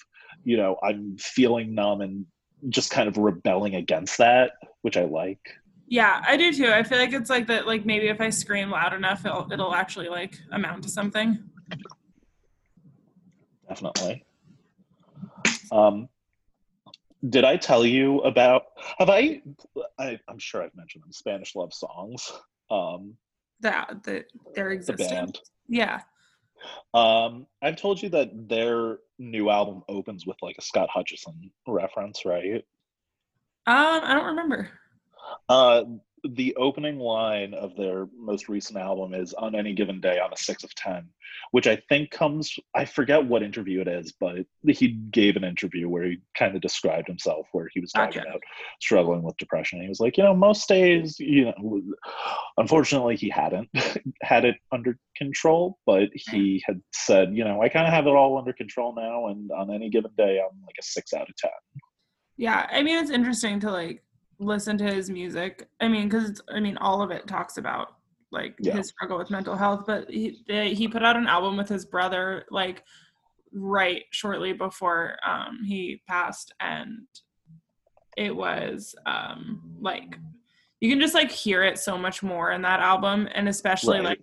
[0.44, 2.26] you know I'm feeling numb and
[2.68, 5.40] just kind of rebelling against that, which I like.
[5.90, 6.70] Yeah, I do too.
[6.70, 7.66] I feel like it's like that.
[7.66, 11.42] Like maybe if I scream loud enough, it'll it'll actually like amount to something.
[13.68, 14.24] definitely.
[15.72, 16.08] Um,
[17.28, 18.66] did I tell you about?
[18.98, 19.42] Have I,
[19.98, 20.18] I?
[20.28, 21.12] I'm sure I've mentioned them.
[21.12, 22.32] Spanish love songs.
[22.70, 23.16] Um,
[23.58, 25.40] That that their the band.
[25.66, 26.02] Yeah.
[26.94, 32.24] Um, I've told you that their new album opens with like a Scott Hutchison reference,
[32.24, 32.64] right?
[33.66, 34.70] Um, I don't remember.
[35.48, 35.84] Uh,
[36.28, 40.36] the opening line of their most recent album is on any given day on a
[40.36, 41.08] six of ten
[41.52, 45.88] which i think comes i forget what interview it is but he gave an interview
[45.88, 48.40] where he kind of described himself where he was talking about
[48.80, 49.80] struggling with depression.
[49.80, 51.82] He was like you know most days you know
[52.58, 53.68] unfortunately he hadn't
[54.22, 58.10] had it under control but he had said you know i kind of have it
[58.10, 61.36] all under control now and on any given day i'm like a six out of
[61.36, 61.50] ten.
[62.36, 64.02] Yeah, I mean it's interesting to like
[64.40, 65.68] listen to his music.
[65.80, 67.94] I mean, because I mean all of it talks about
[68.32, 68.76] like Yeah.
[68.76, 69.84] his struggle with mental health.
[69.86, 72.82] But he they, he put out an album with his brother like
[73.52, 77.06] right shortly before um, he passed, and
[78.16, 80.16] it was um, like
[80.80, 84.04] you can just like hear it so much more in that album, and especially Right.
[84.06, 84.20] like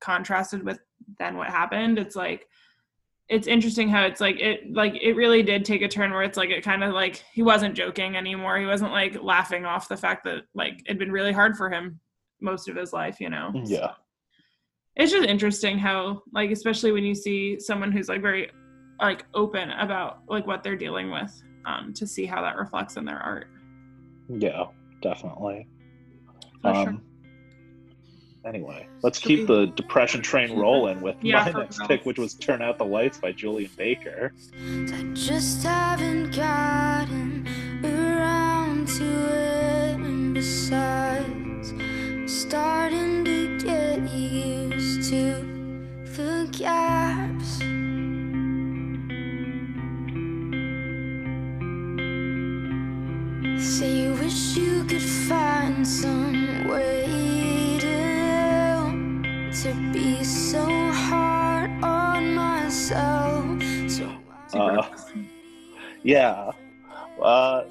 [0.00, 0.78] contrasted with
[1.18, 1.98] then what happened.
[1.98, 2.46] It's like
[3.28, 6.38] it's interesting how it's like it like it really did take a turn where it's
[6.38, 9.96] like it kind of like he wasn't joking anymore he wasn't like laughing off the
[9.96, 12.00] fact that like it'd been really hard for him
[12.40, 13.78] most of his life you know Yeah.
[13.78, 13.90] So,
[14.96, 18.50] it's just interesting how like especially when you see someone who's like very
[19.00, 23.04] like open about like what they're dealing with um to see how that reflects in
[23.04, 23.46] their art
[24.28, 24.64] yeah
[25.02, 25.68] definitely
[26.62, 26.98] For sure.
[28.48, 32.62] Anyway, let's keep the depression train rolling with Yeah, my next pick, which was "Turn
[32.62, 34.32] Out the Lights" by Julien Baker.
[34.56, 37.46] I just haven't gotten
[37.84, 39.96] around to it.
[39.96, 45.44] And besides, I'm starting to get used to
[46.16, 47.58] the gaps.
[53.62, 57.07] Say you wish you could find some way
[62.90, 63.90] myself.
[63.90, 64.82] So Uh,
[66.02, 66.50] Yeah,
[67.22, 67.64] uh,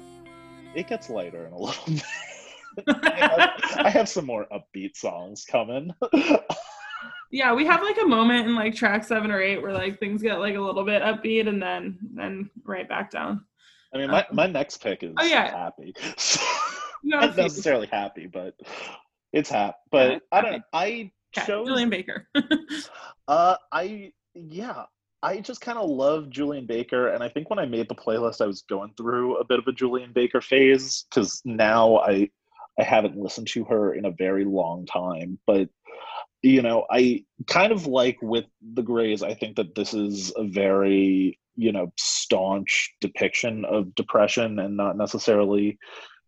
[0.74, 2.04] it gets lighter in a little bit.
[2.86, 5.92] I, have, I have some more upbeat songs coming.
[7.32, 10.22] yeah we have like a moment in like track seven or eight where like things
[10.22, 13.44] get like a little bit upbeat and then then right back down
[13.92, 15.50] I mean, my, my next pick is Oh, yeah.
[15.50, 15.94] happy.
[17.02, 18.54] You Not necessarily happy, but
[19.32, 19.76] it's happy.
[19.90, 20.52] But Yeah, I don't.
[20.52, 20.64] happy.
[20.74, 20.86] I
[21.38, 22.28] Okay, chose Julien Baker.
[23.28, 24.84] Uh, I yeah,
[25.22, 28.40] I just kind of love Julien Baker, and I think when I made the playlist,
[28.40, 32.30] I was going through a bit of a Julien Baker phase because now I
[32.78, 35.68] I haven't listened to her in a very long time, but
[36.42, 39.24] you know, I kind of like with the Greys.
[39.24, 44.96] I think that this is a very you know staunch depiction of depression and not
[44.96, 45.78] necessarily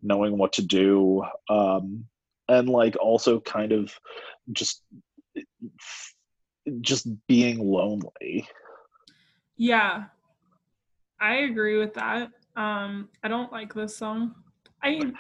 [0.03, 2.07] knowing what to do um
[2.49, 3.95] and like also kind of
[4.53, 4.83] just
[6.81, 8.49] just being lonely.
[9.61, 10.05] Yeah,
[11.21, 12.31] I agree with that.
[12.57, 14.35] Um, I don't like this song.
[14.83, 15.13] I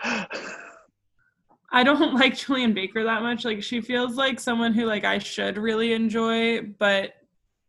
[1.70, 3.44] I don't like Julien Baker that much.
[3.44, 7.16] Like she feels like someone who like I should really enjoy, but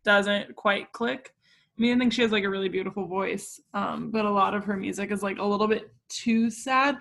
[0.05, 1.33] doesn't quite click.
[1.77, 4.53] I mean, I think she has like a really beautiful voice, um, but a lot
[4.53, 6.99] of her music is like a little bit too sad.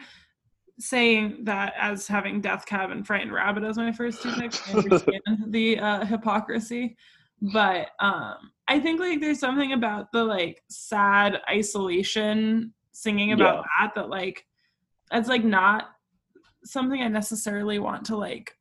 [0.81, 4.73] Saying that as having Death Cab and Frightened Rabbit as my first two picks, I
[4.79, 6.97] understand the uh, hypocrisy,
[7.41, 13.63] but um, I think like there's something about the like sad isolation singing about Yeah.
[13.87, 14.47] that that like
[15.13, 15.89] it's like not
[16.65, 18.57] something I necessarily want to like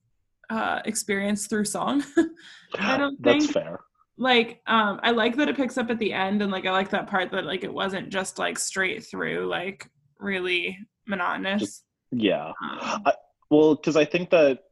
[0.50, 2.04] uh experience through song.
[2.80, 3.80] I don't That's think fair.
[4.17, 6.89] like um I like that it picks up at the end and like I like
[6.89, 9.88] that part that like it wasn't just like straight through like
[10.19, 11.84] really monotonous.
[12.12, 12.52] Yeah.
[12.63, 13.04] Um,
[13.52, 14.63] Well, because I think that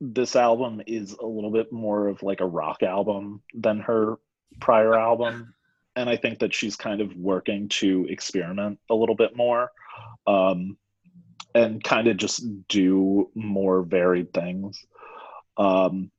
[0.00, 4.18] this album is a little bit more of like a rock album than her
[4.60, 5.54] prior album.
[5.96, 9.70] And I think that she's kind of working to experiment a little bit more
[10.26, 10.76] um,
[11.54, 14.84] and kind of just do more varied things.
[15.56, 16.10] Um,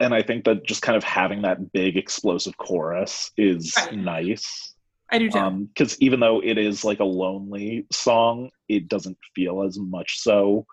[0.00, 3.94] and I think that just kind of having that big explosive chorus is Right.
[3.96, 4.74] nice.
[5.10, 5.68] I do too.
[5.74, 10.64] because even though it is like a lonely song it doesn't feel as much so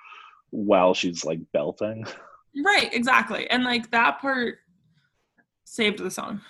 [0.52, 2.06] while she's like belting
[2.66, 3.50] right, exactly.
[3.50, 4.60] And like that part
[5.70, 6.42] saved the song.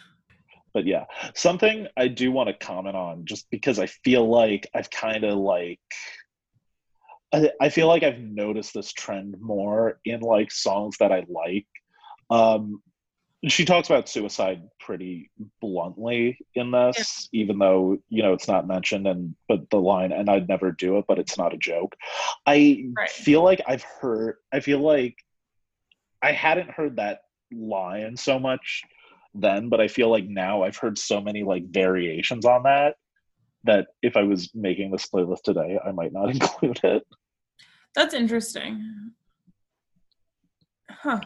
[0.74, 1.04] but yeah
[1.36, 5.38] something i do want to comment on just because i feel like i've kind of
[5.38, 5.80] like
[7.34, 11.68] I, I feel like i've noticed this trend more in like songs that i like
[12.30, 12.82] um
[13.48, 19.08] she talks about suicide pretty bluntly in this even though you know it's not mentioned
[19.08, 21.96] and but the line and i'd never do it but it's not a joke
[22.46, 23.10] i Right.
[23.10, 25.16] feel like i've heard i feel like
[26.22, 28.84] i hadn't heard that line so much
[29.42, 32.96] then, but I feel like now I've heard so many like variations on that
[33.66, 37.04] that if I was making this playlist today, I might not include it.
[37.96, 39.12] That's interesting.
[40.90, 41.20] Huh.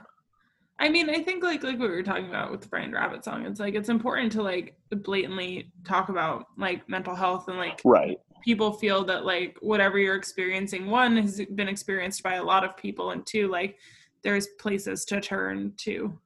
[0.79, 3.23] I mean, I think like like what we were talking about with the Brian Rabbit
[3.23, 7.79] song, it's like it's important to like blatantly talk about like mental health and like
[7.85, 8.17] Right.
[8.43, 12.75] people feel that like whatever you're experiencing one has been experienced by a lot of
[12.75, 13.77] people and two like
[14.23, 16.17] there's places to turn to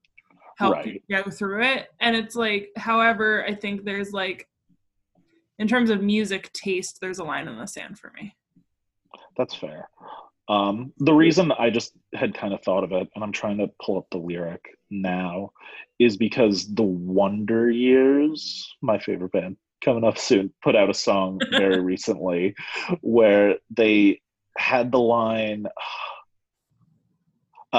[0.58, 1.02] help Right.
[1.08, 4.48] you go through it and it's like however i think there's like
[5.60, 8.36] in terms of music taste there's a line in the sand for me
[9.38, 9.88] That's fair.
[10.50, 13.70] Um, the reason I just had kind of thought of it, and I'm trying to
[13.84, 15.52] pull up the lyric now,
[16.00, 21.39] is because the Wonder Years, my favorite band, coming up soon, put out a song
[21.52, 22.56] very recently
[23.02, 24.22] where they
[24.58, 25.67] had the line.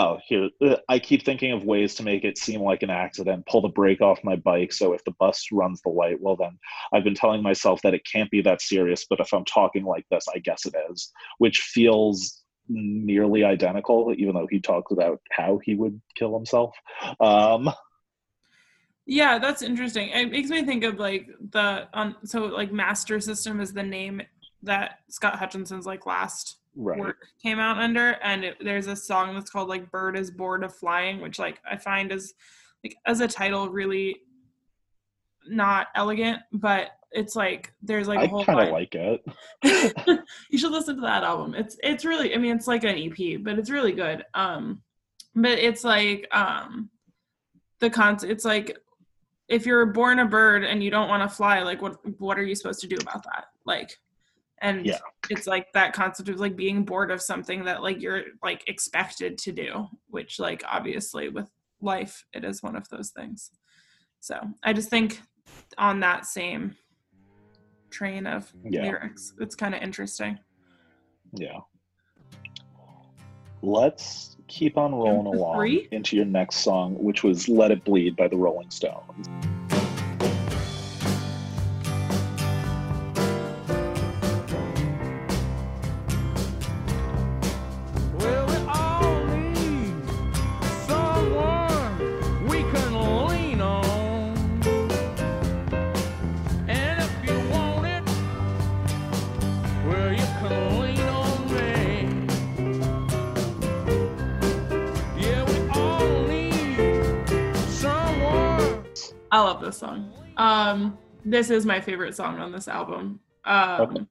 [0.01, 0.49] Oh, here.
[0.65, 3.47] uh, I keep thinking of ways to make it seem like an accident.
[3.47, 4.73] Pull the brake off my bike.
[4.73, 6.57] So if the bus runs the light, well, then
[6.93, 9.07] I've been telling myself that it can't be that serious.
[9.11, 14.37] But if I'm talking like this, I guess it is, which feels nearly identical, even
[14.37, 16.77] though he talks about how he would kill himself.
[17.19, 17.69] Um,
[19.11, 23.73] yeah that's interesting it makes me think of like the um so like Mastersystem is
[23.73, 24.21] the name
[24.63, 26.99] that Scott Hutchison's like last right.
[26.99, 30.65] work came out under and it, there's a song that's called like bird is bored
[30.65, 32.35] of flying which like i find is
[32.85, 34.17] like as a title really
[35.49, 39.25] not elegant but it's like there's like a I whole kind of like it.
[40.51, 43.43] you should listen to that album it's it's really i mean it's like an ep
[43.43, 44.83] but it's really good um
[45.35, 46.91] but it's like um
[47.81, 48.77] the concept it's like
[49.49, 52.45] if you're born a bird and you don't want to fly like what what are
[52.45, 53.99] you supposed to do about that like
[54.63, 54.99] and Yeah.
[55.31, 59.39] it's like that concept of like being bored of something that like you're like expected
[59.39, 61.49] to do which like obviously with
[61.81, 63.51] life it is one of those things
[64.21, 65.21] so i just think
[65.77, 66.75] on that same
[67.91, 68.83] train of Yeah.
[68.83, 70.39] lyrics it's kind of interesting
[71.33, 71.61] Yeah.
[73.61, 78.29] Let's keep on rolling along into your next song, which was Let It Bleed by
[78.29, 79.29] the Rolling Stones.
[109.79, 110.13] Song.
[110.37, 113.21] Um, this is my favorite song on this album.
[113.45, 114.07] Um, Okay.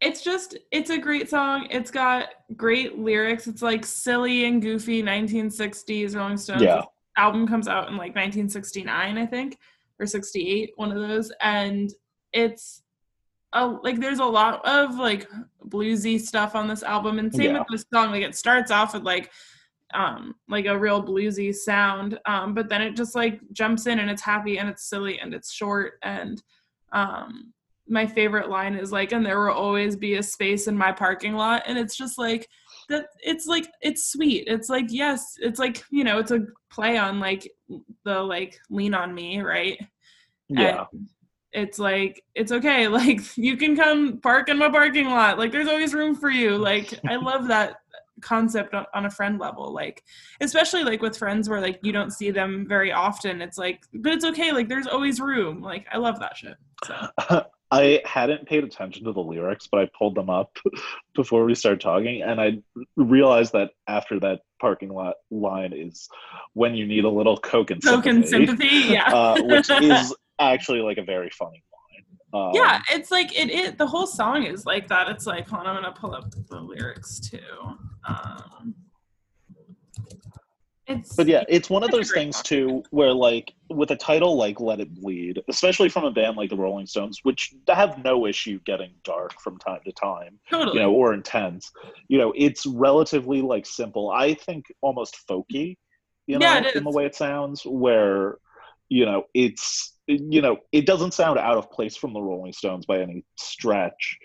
[0.00, 1.68] It's just, it's a great song.
[1.70, 3.46] It's got great lyrics.
[3.46, 6.62] It's like silly and goofy 1960s Rolling Stones.
[6.62, 6.82] Yeah.
[7.16, 9.56] Album comes out in like 1969, I think,
[9.98, 11.32] or 68, one of those.
[11.40, 11.90] And
[12.34, 12.82] it's
[13.54, 15.26] a, like there's a lot of like
[15.66, 17.18] bluesy stuff on this album.
[17.18, 17.60] And same Yeah.
[17.60, 18.10] with this song.
[18.10, 19.32] Like it starts off with like
[19.96, 22.18] um like a real bluesy sound.
[22.26, 25.34] Um but then it just like jumps in and it's happy and it's silly and
[25.34, 25.94] it's short.
[26.02, 26.42] And
[26.92, 27.52] um
[27.88, 31.34] my favorite line is like and there will always be a space in my parking
[31.34, 31.62] lot.
[31.66, 32.48] And it's just like
[32.88, 34.44] that it's like it's sweet.
[34.46, 37.50] It's like yes it's like you know it's a play on like
[38.04, 39.78] the like lean on me right?
[40.48, 40.84] Yeah.
[40.92, 41.08] and
[41.52, 42.86] it's like it's okay.
[42.96, 45.38] Like you can come park in my parking lot.
[45.38, 46.58] Like there's always room for you.
[46.58, 47.76] Like i love that
[48.20, 50.02] concept on, on a friend level like
[50.40, 54.12] especially like with friends where like you don't see them very often it's like but
[54.12, 58.62] it's okay like there's always room like i love that shit so I hadn't paid
[58.62, 60.56] attention to the lyrics, but I pulled them up
[61.14, 62.58] before we started talking, and I
[62.96, 66.08] realized that after that parking lot line is
[66.52, 70.80] when you need a little coke and token sympathy, sympathy yeah uh, which is actually
[70.80, 71.62] like a very funny.
[72.32, 75.66] Um, yeah it's like it, it the whole song is like that it's like hold
[75.66, 77.38] on i'm gonna pull up the lyrics too
[78.06, 78.74] um
[80.86, 84.60] it's But yeah, it's one of those things too, where like with a title like
[84.60, 88.60] "Let It Bleed," especially from a band like the Rolling Stones, which have no issue
[88.64, 91.72] getting dark from time to time, totally you know, or intense.
[92.06, 94.10] You know, it's relatively like simple.
[94.10, 95.76] I think almost folky,
[96.28, 97.62] you know, Yeah, in the way it sounds.
[97.64, 98.38] Where
[98.88, 102.86] you know, it's you know, it doesn't sound out of place from the Rolling Stones
[102.86, 104.16] by any stretch,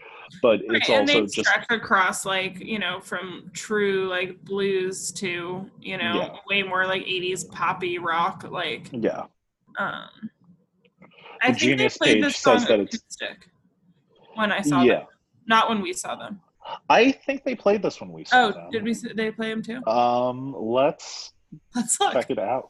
[0.42, 5.70] but it's and also just stretch across like you know from true like blues to
[5.80, 6.36] you know Yeah.
[6.48, 9.26] way more like 80s poppy rock like yeah.
[9.78, 10.08] um
[11.42, 13.50] i The think they played this song acoustic
[14.36, 15.00] when i saw Yeah.
[15.00, 15.08] them
[15.48, 16.40] not when we saw them
[16.90, 18.64] I think they played this when we saw oh them.
[18.68, 21.34] Oh, did we they play them too Um, let's
[21.76, 22.14] Let's look.
[22.14, 22.70] check it out.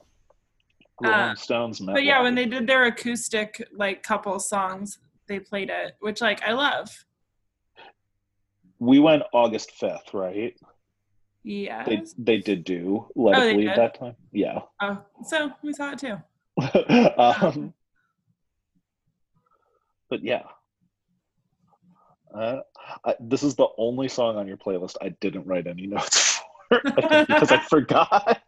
[1.01, 1.93] Rolling Uh, Stones met.
[1.95, 6.41] But yeah, when they did their acoustic like couple songs, they played it, which like
[6.43, 6.89] I love.
[8.79, 10.55] we went August fifth, right?
[11.43, 11.83] Yeah.
[11.83, 13.77] They they did do Let Oh, It Bleed did?
[13.77, 14.15] that time.
[14.31, 14.59] Yeah.
[14.81, 16.17] oh, so we saw it too.
[17.17, 17.73] um,
[20.09, 20.43] but yeah.
[22.33, 22.59] Uh,
[23.05, 26.39] I, this is the only song on your playlist I didn't write any notes
[26.69, 28.41] for because I forgot.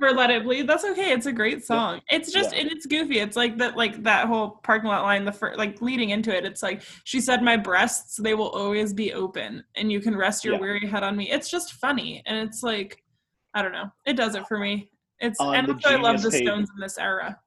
[0.00, 1.12] For Let It Bleed, that's okay.
[1.12, 2.00] It's a great song.
[2.10, 2.62] It's just Yeah.
[2.62, 3.18] and it's goofy.
[3.18, 5.26] It's like that like that whole parking lot line.
[5.26, 8.94] The first like leading into it, it's like she said, "My breasts they will always
[8.94, 10.60] be open, and you can rest your Yeah.
[10.60, 13.04] weary head on me." It's just funny, and it's like
[13.52, 13.90] I don't know.
[14.06, 14.88] It does it for me.
[15.18, 17.38] It's On and also I love the page- Stones in this era.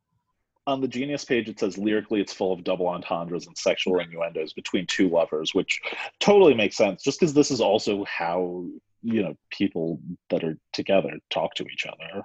[0.67, 4.53] on the Genius page, it says lyrically it's full of double entendres and sexual innuendos
[4.53, 5.81] between two lovers, which
[6.19, 7.01] totally makes sense.
[7.03, 8.63] Just because this is also how
[9.01, 9.99] you know people
[10.29, 12.21] that are together talk to each other.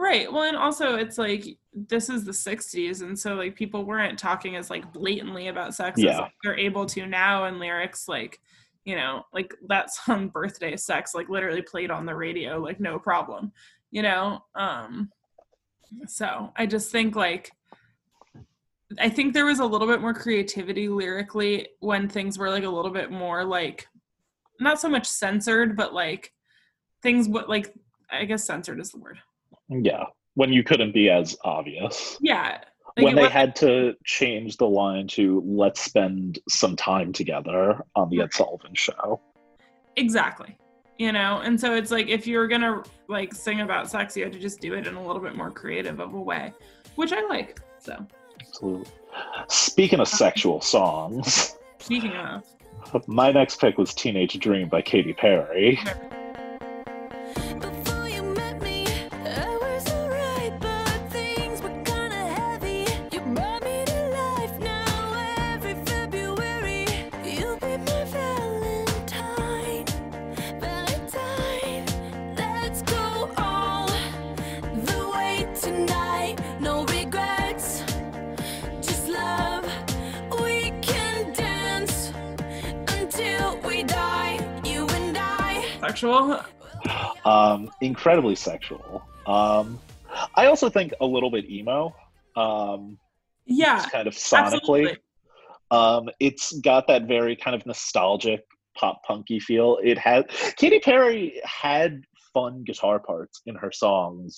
[0.00, 0.32] Right.
[0.32, 4.56] Well, and also it's like this is the 60s and so like people weren't talking
[4.56, 8.40] as like blatantly about sex as like, they're able to now in lyrics like
[8.86, 12.98] you know, like that song birthday sex like literally played on the radio like no
[12.98, 13.52] problem.
[13.90, 14.42] You know?
[14.54, 15.10] Um
[16.06, 17.50] so I just think like
[18.98, 22.70] I think there was a little bit more creativity lyrically when things were like a
[22.70, 23.86] little bit more like
[24.60, 26.32] not so much censored but like
[27.02, 27.74] things what like
[28.10, 29.18] I guess censored is the word.
[29.70, 30.04] Yeah,
[30.34, 32.18] when you couldn't be as obvious.
[32.20, 32.58] Yeah.
[32.96, 37.84] Like, when they wasn't- had to change the line to "Let's spend some time together"
[37.94, 39.20] on the Ed Sullivan Show.
[39.96, 40.56] exactly.
[40.98, 44.32] You know, and so it's like if you're gonna like sing about sex, you have
[44.32, 46.52] to just do it in a little bit more creative of a way,
[46.96, 47.58] which I like.
[47.78, 48.06] So
[48.40, 48.86] Absolutely.
[49.48, 52.44] Speaking of um, sexual songs, speaking of,
[53.06, 55.78] my next pick was "Teenage Dream" by Katy Perry.
[86.00, 86.40] Sexual.
[87.24, 89.02] um, incredibly sexual.
[89.26, 89.78] Um,
[90.34, 91.94] I also think a little bit emo.
[92.36, 92.98] Um,
[93.46, 94.96] Yeah, kind of sonically.
[95.70, 98.40] Um, it's got that very kind of nostalgic
[98.76, 99.78] pop punky feel.
[99.84, 102.02] It had Katy Perry had
[102.34, 104.36] fun guitar parts in her songs.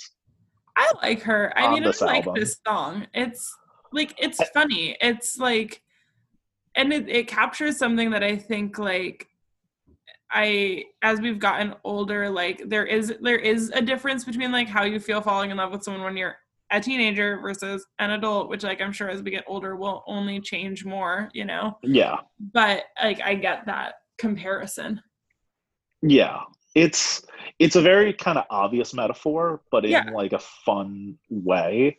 [0.76, 1.52] I like her.
[1.56, 2.34] I mean, I like album.
[2.34, 3.06] this song.
[3.14, 3.54] It's
[3.92, 4.96] like it's I- funny.
[5.00, 5.82] It's like,
[6.74, 9.26] and it, it captures something that I think like
[10.32, 14.84] I as we've gotten older, like there is there is a difference between like how
[14.84, 16.36] you feel falling in love with someone when you're
[16.70, 20.40] a teenager versus an adult, which like I'm sure as we get older will only
[20.40, 21.76] change more, you know.
[21.82, 22.16] Yeah,
[22.52, 25.00] But like I get that comparison.
[26.00, 26.40] yeah.
[26.74, 27.22] It's
[27.58, 30.10] it's a very kind of obvious metaphor, but in Yeah.
[30.14, 31.98] like a fun way.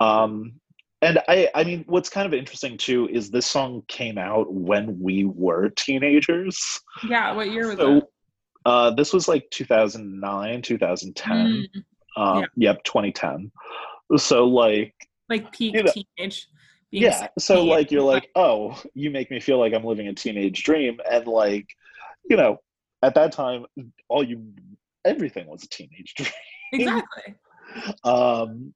[0.00, 0.54] Um,
[1.02, 5.00] and I I mean, what's kind of interesting too is this song came out when
[5.00, 6.80] we were teenagers.
[7.08, 7.78] Yeah, what year was it?
[7.80, 8.08] So that?
[8.66, 11.36] uh, this was like 2009, 2010.
[11.36, 11.84] Mm,
[12.16, 13.50] Um, Yep, 2010.
[14.16, 14.94] So like,
[15.28, 16.48] like peak You know, teenage.
[16.90, 17.28] being yeah.
[17.38, 17.68] So 16.
[17.70, 21.26] like, you're like, oh, you make me feel like I'm living a teenage dream, and
[21.26, 21.68] like,
[22.28, 22.58] you know,
[23.02, 23.64] at that time,
[24.08, 24.52] all you,
[25.04, 26.32] everything was a teenage dream.
[26.72, 27.34] exactly.
[28.04, 28.74] Um,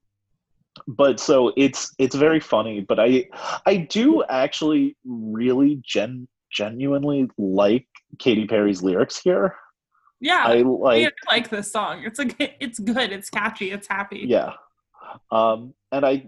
[0.87, 3.27] but so it's it's very funny, but I
[3.65, 7.87] I do actually really gen genuinely like
[8.19, 9.55] Katy Perry's lyrics here.
[10.21, 10.43] Yeah.
[10.45, 11.13] I like.
[11.27, 12.03] I like this song.
[12.05, 13.11] It's like it's good.
[13.11, 13.71] It's catchy.
[13.71, 14.23] It's happy.
[14.25, 14.53] yeah
[15.31, 16.25] um and i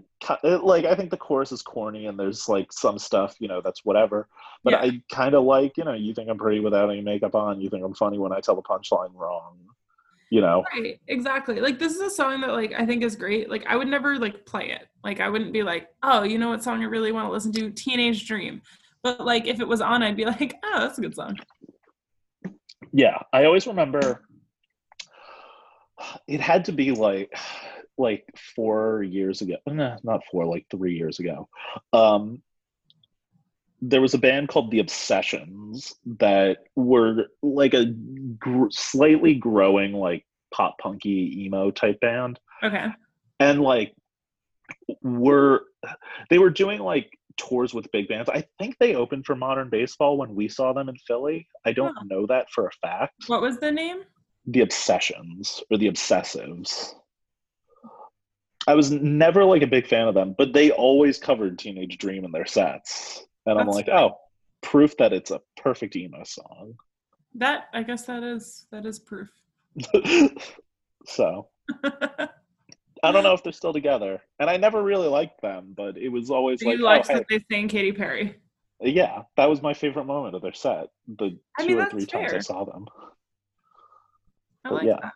[0.62, 3.84] like i think the chorus is corny and there's like some stuff you know that's
[3.84, 4.28] whatever
[4.64, 4.80] but Yeah.
[4.80, 7.68] i kind of like you know you think i'm pretty without any makeup on you
[7.68, 9.58] think i'm funny when i tell the punchline wrong
[10.30, 11.00] you know Right.
[11.08, 11.60] Exactly.
[11.60, 13.48] Like this is a song that like I think is great.
[13.50, 14.88] Like I would never like play it.
[15.04, 17.52] Like I wouldn't be like, oh, you know what song I really want to listen
[17.52, 17.70] to?
[17.70, 18.60] Teenage Dream.
[19.02, 21.38] But like if it was on, I'd be like, oh, that's a good song.
[22.92, 24.22] yeah i always remember
[26.26, 27.32] it had to be like
[27.98, 28.24] like
[28.54, 31.48] four years ago no not four like three years ago
[31.92, 32.40] um
[33.80, 37.86] there was a band called the obsessions that were like a
[38.38, 42.86] gr- slightly growing like pop punky emo type band Okay.
[43.38, 43.94] and like
[45.02, 45.62] were
[46.30, 50.18] they were doing like tours with big bands i think they opened for modern baseball
[50.18, 52.04] when we saw them in philly i don't Huh.
[52.10, 53.98] know that for a fact What was the name?
[54.46, 56.94] the Obsessions or the Obsessives.
[58.66, 62.24] I was never like a big fan of them, but they always covered Teenage Dream
[62.24, 63.26] in their sets.
[63.48, 64.18] And I'm That's like, oh,
[64.62, 66.74] proof that it's a perfect emo song.
[67.34, 69.30] That I guess that is that is proof.
[71.06, 71.48] so
[73.02, 74.20] I don't know if they're still together.
[74.38, 77.14] And I never really liked them, but it was always like, you like oh, hey.
[77.14, 78.36] that they sang Katy Perry?
[78.80, 80.88] yeah, that was my favorite moment of their set.
[81.18, 82.86] The I two mean, or three times I saw them.
[84.64, 84.98] I But like yeah.
[85.02, 85.12] that.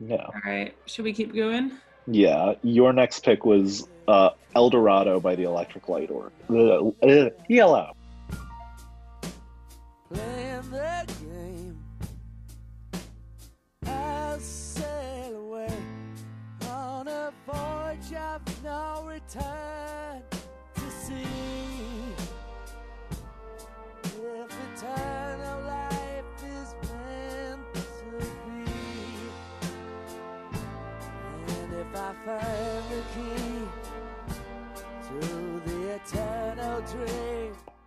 [0.00, 0.16] Yeah.
[0.16, 1.72] All right, should we keep going?
[2.06, 2.54] Yeah.
[2.62, 7.92] Your next pick was uh, Eldorado by the Electric Light or uh.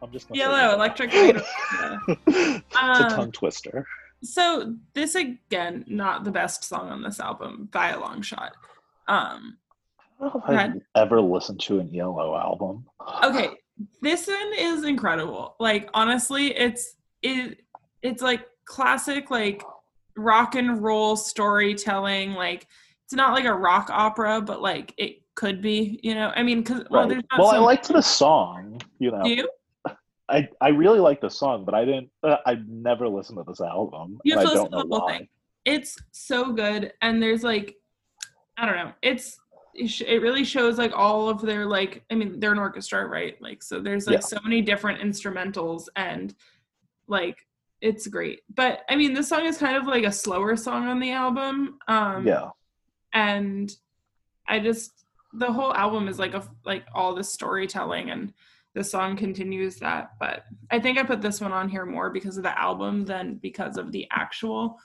[0.03, 1.37] I'm just gonna Yellow Electric Light.
[2.27, 3.85] it's a Um, tongue twister.
[4.21, 8.53] So this again, not the best song on this album by a long shot.
[9.07, 9.57] Um,
[10.19, 12.85] I don't know if I've ever listened to an ELO album.
[13.23, 13.49] okay,
[14.01, 15.55] this one is incredible.
[15.59, 17.59] Like honestly, it's it
[18.01, 19.63] it's like classic like
[20.15, 22.33] rock and roll storytelling.
[22.33, 22.67] Like
[23.05, 25.99] it's not like a rock opera, but like it could be.
[26.03, 27.09] You know, I mean, because well, Right.
[27.09, 28.81] there's not Well, so I liked the song.
[28.99, 29.49] You know, Do you?
[30.33, 32.09] I I really like the song, but I didn't.
[32.23, 34.19] Uh, I've never listened to this album.
[34.23, 35.17] You have to listen to the whole why.
[35.19, 35.27] thing.
[35.65, 37.75] It's so good, and there's like,
[38.57, 38.91] I don't know.
[39.01, 39.37] It's
[39.75, 42.03] it, it really shows like all of their like.
[42.11, 43.39] I mean, they're an orchestra, right?
[43.41, 44.19] Like, so there's like Yeah.
[44.21, 46.33] so many different instrumentals, and
[47.07, 47.37] like
[47.81, 48.41] it's great.
[48.53, 51.77] But I mean, this song is kind of like a slower song on the album.
[51.87, 52.49] Um, Yeah.
[53.13, 53.71] and
[54.47, 58.33] I just the whole album is like a like all the storytelling and
[58.73, 62.37] the song continues that but I think I put this one on here more because
[62.37, 64.79] of the album than because of the actual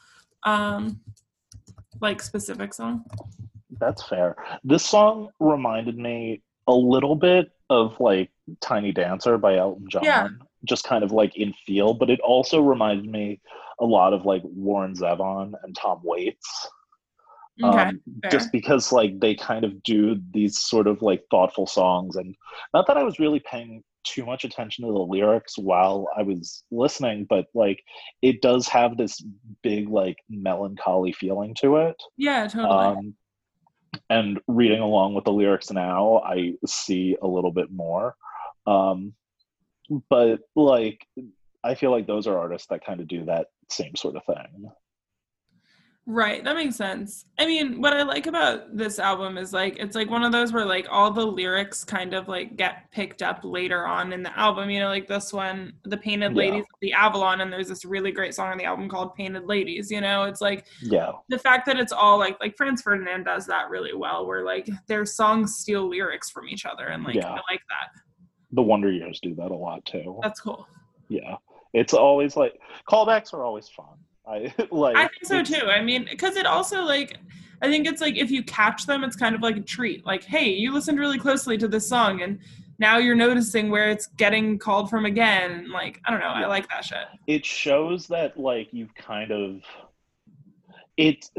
[0.45, 1.01] um
[2.01, 3.05] like specific song.
[3.79, 4.37] That's fair.
[4.65, 8.31] This song reminded me a little bit of like
[8.61, 10.05] Tiny Dancer by Elton John.
[10.05, 10.29] Yeah.
[10.65, 13.41] Just kind of like in feel, but it also reminded me
[13.81, 16.69] a lot of like Warren Zevon and Tom Waits.
[17.63, 17.83] Okay.
[17.83, 18.01] Um,
[18.31, 22.35] just because like they kind of do these sort of like thoughtful songs and
[22.73, 26.63] not that I was really paying too much attention to the lyrics while I was
[26.71, 27.83] listening, but like
[28.23, 29.23] it does have this
[29.63, 31.97] big like melancholy feeling to it.
[32.17, 32.87] yeah, totally.
[32.87, 33.15] Um,
[34.11, 38.15] and reading along with the lyrics now, I see a little bit more.
[38.67, 39.15] Um,
[40.11, 41.07] but like,
[41.65, 44.71] I feel like those are artists that kind of do that same sort of thing.
[46.11, 47.27] Right, that makes sense.
[47.39, 50.55] I mean, what I like about this album is like it's like one of those
[50.55, 54.37] where like all the lyrics kind of like get picked up later on in the
[54.39, 54.71] album.
[54.71, 56.35] You know, like this one, "The Painted.
[56.35, 59.45] Ladies of the Avalon," and there's this really great song on the album called "Painted
[59.45, 63.25] Ladies." You know, it's like Yeah, the fact that it's all like like Franz Ferdinand
[63.25, 67.17] does that really well, where like their songs steal lyrics from each other, and like
[67.17, 67.29] Yeah.
[67.33, 67.91] I like that.
[68.53, 70.19] the Wonder Years do that a lot too.
[70.23, 70.67] That's cool.
[71.11, 71.37] Yeah,
[71.75, 73.99] it's always like callbacks are always fun.
[74.31, 74.97] I like.
[74.97, 75.67] I think so too.
[75.67, 77.17] I mean, because it also like,
[77.63, 80.05] I think it's like if you catch them, it's kind of like a treat.
[80.05, 82.39] Like, hey, you listened really closely to this song, and
[82.79, 85.71] now you're noticing where it's getting called from again.
[85.71, 87.07] Like, I don't know, I like that shit.
[87.27, 89.63] It shows that like you've kind of
[90.97, 91.31] it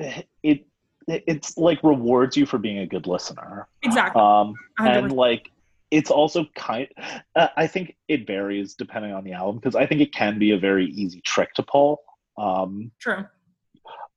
[0.43, 0.65] it
[1.07, 3.67] it's like rewards you for being a good listener.
[3.83, 4.21] Exactly.
[4.21, 5.15] um and 100%.
[5.15, 5.51] like
[5.91, 6.87] it's also kind
[7.35, 10.51] uh, i think it varies depending on the album because i think it can be
[10.51, 11.99] a very easy trick to pull
[12.39, 13.25] um True.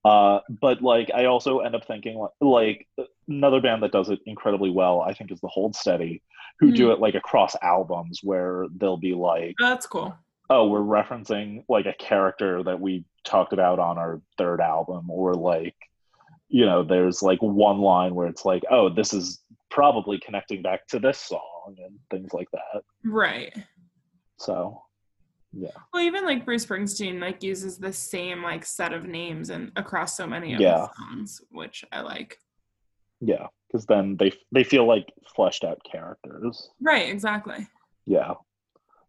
[0.05, 4.20] uh but like i also end up thinking like, like another band that does it
[4.27, 6.23] incredibly well i think is the hold steady
[6.61, 6.93] who do Mhm.
[6.95, 10.14] it like across albums where they'll be like Oh, that's cool.
[10.51, 15.35] oh we're referencing like a character that we talked about on our third album or
[15.35, 15.75] like
[16.49, 20.87] you know there's like one line where it's like oh this is probably connecting back
[20.89, 23.57] to this song and things like that Right.
[24.39, 24.82] so
[25.53, 29.71] yeah Well, even like Bruce Springsteen like uses the same like set of names and
[29.77, 30.87] across so many of Yeah.
[30.89, 32.39] his songs, which I like.
[33.21, 37.09] yeah because then they they feel like fleshed out characters Right.
[37.09, 37.67] Exactly.
[38.07, 38.35] yeah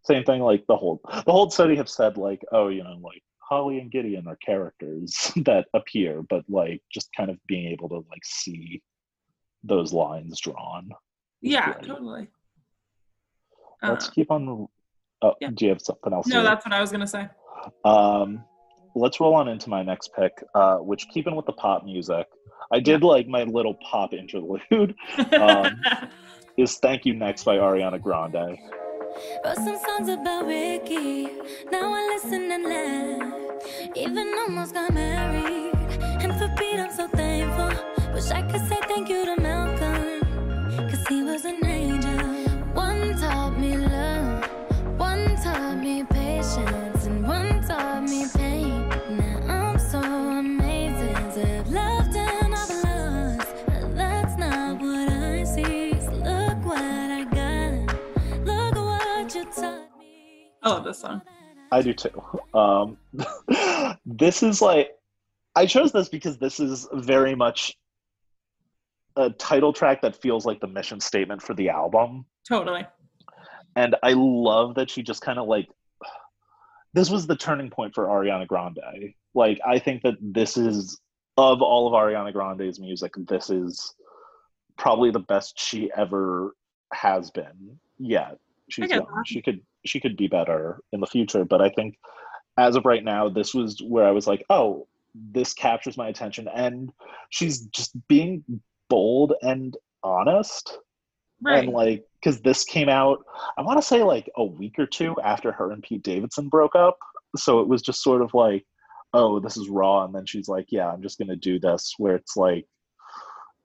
[0.03, 3.23] same thing like the whole the Hold Steady have said like oh you know like
[3.39, 7.95] holly and gideon are characters that appear but like just kind of being able to
[8.09, 8.81] like see
[9.63, 10.89] those lines drawn
[11.41, 11.69] Yeah.
[11.71, 11.83] Right.
[11.83, 12.27] Totally.
[13.81, 14.67] let's Uh, keep on
[15.23, 15.49] oh yeah.
[15.53, 17.27] do you have something else no, to- that's what I was gonna say.
[17.85, 18.43] um
[18.95, 22.27] let's roll on into my next pick, uh, which keeping with the pop music,
[22.71, 24.95] I did like my little pop interlude.
[25.33, 25.81] Um,
[26.57, 28.57] is "Thank You Next" by Ariana Grande.
[29.45, 31.23] Wrote some songs about Ricky.
[31.71, 33.95] Now I listen and laugh.
[33.95, 35.73] Even almost got married.
[36.21, 38.13] And for Pete, I'm so thankful.
[38.13, 40.89] Wish I could say thank you to Malcolm.
[40.89, 41.62] Cause he was an
[60.63, 61.21] I love this song.
[61.71, 62.23] I do too.
[62.53, 62.97] Um,
[64.05, 64.91] this is like,
[65.55, 67.75] I chose this because this is very much
[69.15, 72.25] a title track that feels like the mission statement for the album.
[72.47, 72.85] Totally.
[73.75, 75.67] And I love that she just kind of like,
[76.93, 79.13] this was the turning point for Ariana Grande.
[79.33, 80.99] Like, I think that this is,
[81.37, 83.95] of all of Ariana Grande's music, this is
[84.77, 86.55] probably the best she ever
[86.93, 88.37] has been yet.
[88.73, 89.23] She's young.
[89.25, 91.97] She could she could be better in the future, but I think
[92.57, 96.47] as of right now, this was where I was like, oh, this captures my attention,
[96.53, 96.91] and
[97.29, 98.43] she's just being
[98.89, 100.77] bold and honest,
[101.41, 101.63] Right.
[101.63, 103.23] and like because this came out,
[103.57, 106.75] I want to say like a week or two after her and Pete Davidson broke
[106.75, 106.97] up,
[107.35, 108.65] so it was just sort of like,
[109.13, 112.15] oh, this is raw, and then she's like, yeah, I'm just gonna do this, where
[112.15, 112.65] it's like,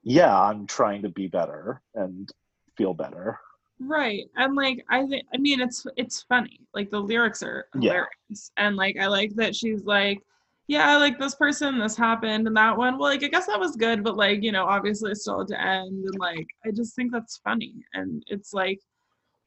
[0.03, 2.29] yeah, I'm trying to be better and
[2.77, 3.39] feel better.
[3.81, 4.25] Right.
[4.37, 6.61] And like I think I mean it's it's funny.
[6.75, 7.81] Like the lyrics are Yeah.
[7.93, 8.51] hilarious.
[8.57, 10.19] And like I like that she's like,
[10.67, 12.99] Yeah, like this person, this happened and that one.
[12.99, 15.49] Well, like I guess that was good, but like, you know, obviously it still had
[15.49, 16.05] to end.
[16.05, 17.75] And like I just think that's funny.
[17.95, 18.81] And it's like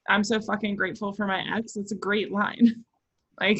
[0.09, 1.75] I'm so fucking grateful for my ex.
[1.75, 2.85] It's a great line.
[3.39, 3.59] like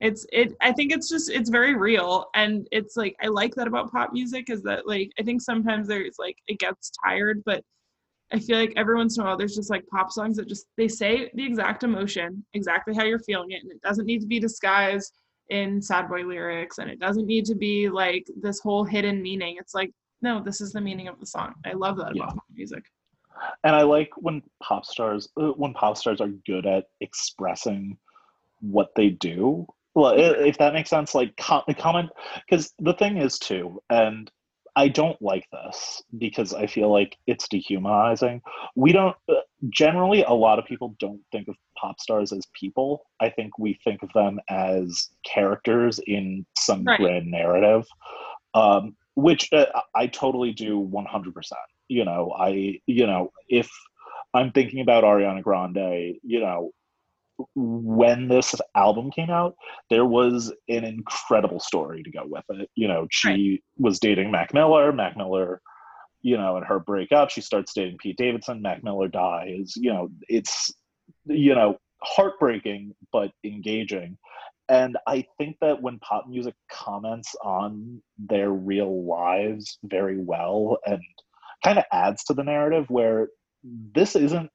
[0.00, 2.26] it's it I think it's just it's very real.
[2.34, 5.88] And it's like I like that about pop music is that like I think sometimes
[5.88, 7.64] there's like it gets tired, but
[8.32, 10.66] I feel like every once in a while there's just like pop songs that just
[10.76, 14.26] they say the exact emotion, exactly how you're feeling it, and it doesn't need to
[14.26, 15.12] be disguised
[15.50, 19.56] in sad boy lyrics, and it doesn't need to be like this whole hidden meaning.
[19.58, 19.90] It's like,
[20.22, 21.54] no, this is the meaning of the song.
[21.66, 22.84] I love that about pop music.
[23.64, 27.98] and I like when pop stars uh, when pop stars are good at expressing
[28.60, 29.66] what they do.
[29.94, 32.10] Well, if that makes sense, like comment
[32.48, 34.30] because the thing is too, and
[34.74, 38.40] I don't like this because I feel like it's dehumanizing.
[38.74, 39.34] We don't uh,
[39.68, 43.04] generally a lot of people don't think of pop stars as people.
[43.20, 46.98] I think we think of them as characters in some Right.
[46.98, 47.86] grand narrative,
[48.54, 51.60] um, which uh, I totally do one hundred percent.
[51.88, 53.70] You know, I you know if
[54.34, 56.70] I'm thinking about Ariana Grande, you know,
[57.54, 59.54] when this album came out,
[59.90, 62.68] there was an incredible story to go with it.
[62.74, 64.92] You know, she was dating Mac Miller.
[64.92, 65.60] Mac Miller,
[66.22, 68.62] you know, and her breakup, she starts dating Pete Davidson.
[68.62, 69.72] Mac Miller dies.
[69.76, 70.72] You know, it's,
[71.26, 74.18] you know, heartbreaking, but engaging.
[74.68, 81.02] And I think that when pop music comments on their real lives very well and
[81.64, 83.28] kind of adds to the narrative where
[83.62, 84.50] this isn't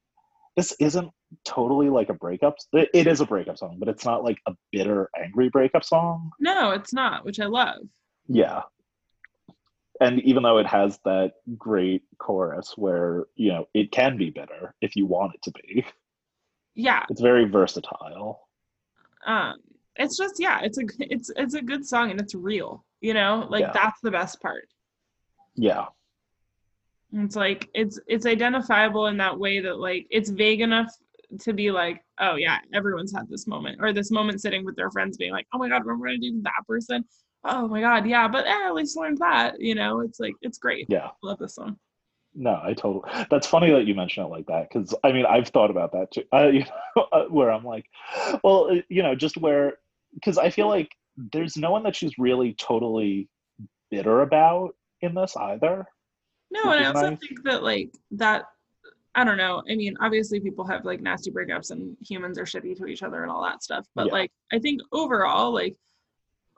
[0.56, 1.10] this isn't
[1.44, 5.10] totally like a breakup it is a breakup song but it's not like a bitter
[5.22, 7.82] angry breakup song No, it's not, which I love.
[8.28, 8.62] yeah
[10.00, 14.74] and even though it has that great chorus where you know it can be bitter
[14.82, 15.86] if you want it to be
[16.76, 18.48] Yeah, it's very versatile
[19.26, 19.56] um,
[19.98, 22.86] it's just yeah, it's a it's it's a good song and it's real.
[23.02, 23.72] You know, like Yeah.
[23.74, 24.68] that's the best part.
[25.56, 25.86] yeah
[27.14, 30.92] It's like it's it's identifiable in that way that like it's vague enough
[31.42, 34.92] to be like, oh yeah, everyone's had this moment or this moment sitting with their
[34.92, 37.04] friends being like, oh my god, remember when I did that person?
[37.44, 39.60] Oh my god, yeah, but eh, at least learned that.
[39.60, 40.86] You know, it's like it's great.
[40.90, 41.78] yeah love this song.
[42.36, 45.48] no i totally that's funny that you mention it like that because i mean i've
[45.50, 46.66] thought about that too uh, you
[46.96, 47.86] know, uh, where i'm like
[48.44, 49.78] well uh, you know just where
[50.14, 50.90] because i feel like
[51.32, 53.28] there's no one that she's really totally
[53.90, 55.86] bitter about in this either
[56.52, 58.46] No, and I also think that like that
[59.18, 59.64] I don't know.
[59.68, 63.24] I mean, obviously people have like nasty breakups and humans are shitty to each other
[63.24, 63.88] and all that stuff.
[63.96, 64.14] But Yeah.
[64.14, 65.76] like I think overall, like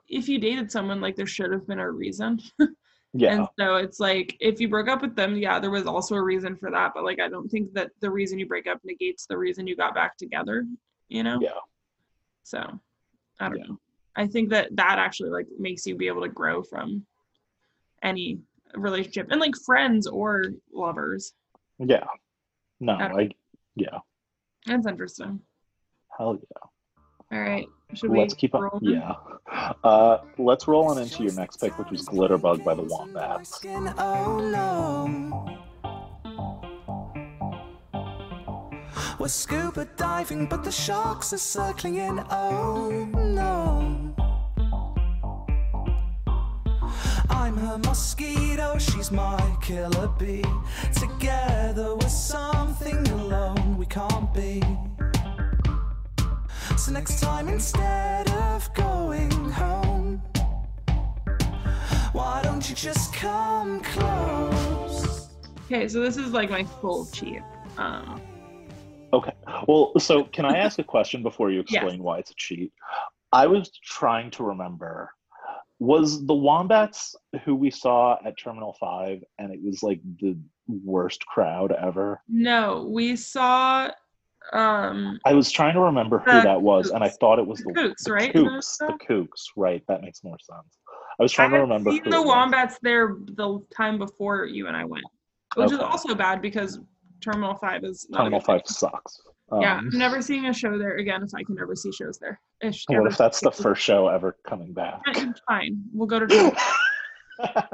[0.08, 2.38] if you dated someone, like there should have been a reason.
[3.14, 6.16] yeah And so it's like if you broke up with them, yeah, there was also
[6.16, 6.92] a reason for that.
[6.94, 9.74] But like I don't think that the reason you break up negates the reason you
[9.74, 10.66] got back together,
[11.08, 11.40] you know?
[11.40, 11.60] yeah
[12.42, 12.58] So
[13.40, 13.64] I don't Yeah.
[13.68, 13.78] know.
[14.16, 17.06] I think that that actually like makes you be able to grow from
[18.02, 18.40] any
[18.74, 20.44] relationship and like friends or
[20.74, 21.32] lovers.
[21.78, 22.04] yeah
[22.80, 23.28] no I i
[23.76, 23.98] yeah
[24.66, 25.40] That's interesting.
[26.16, 27.66] hell yeah All right.
[27.94, 28.62] Should let's keep on.
[28.62, 28.78] roll?
[28.82, 29.14] Yeah.
[29.82, 33.60] Uh, let's roll on into your next pick, which was Glitterbug by the Wombats.
[33.98, 35.56] Oh no.
[39.18, 42.24] We're scuba diving, but the sharks are circling in.
[42.30, 44.09] Oh no.
[47.40, 50.44] I'm her mosquito, she's my killer bee.
[50.94, 54.62] Together we're something alone we can't be.
[56.76, 60.18] So next time, instead of going home,
[62.12, 65.28] why don't you just come close?
[65.66, 67.40] Okay, so this is like my full cheat.
[67.78, 68.20] Um,
[69.12, 69.32] Okay.
[69.66, 71.82] Well, so can I ask a question before you Yes.
[71.82, 72.72] explain why it's a cheat?
[73.32, 75.10] I was trying to remember.
[75.80, 80.36] Was the Wombats who we saw at Terminal 5 and it was like the
[80.68, 82.22] worst crowd ever?
[82.28, 83.90] no, we saw
[84.52, 87.72] um I was trying to remember who that was and I thought it was The
[87.72, 88.32] the, Kooks, the right?
[88.32, 88.76] Kooks.
[88.78, 89.82] The Kooks, right.
[89.88, 90.78] That makes more sense.
[91.18, 94.66] I was I trying to remember seen who the wombats there the time before you
[94.68, 95.04] and I went,
[95.56, 96.78] which is also bad because
[97.22, 99.20] Terminal Five is not a Terminal good 5 place.
[99.50, 99.62] Sucks.
[99.62, 102.18] yeah, Um, I'm never seeing a show there again if I can ever see shows
[102.18, 102.40] there.
[102.62, 105.00] Ish, What if that's the first show ever coming back?
[105.48, 106.56] Fine, we'll go to.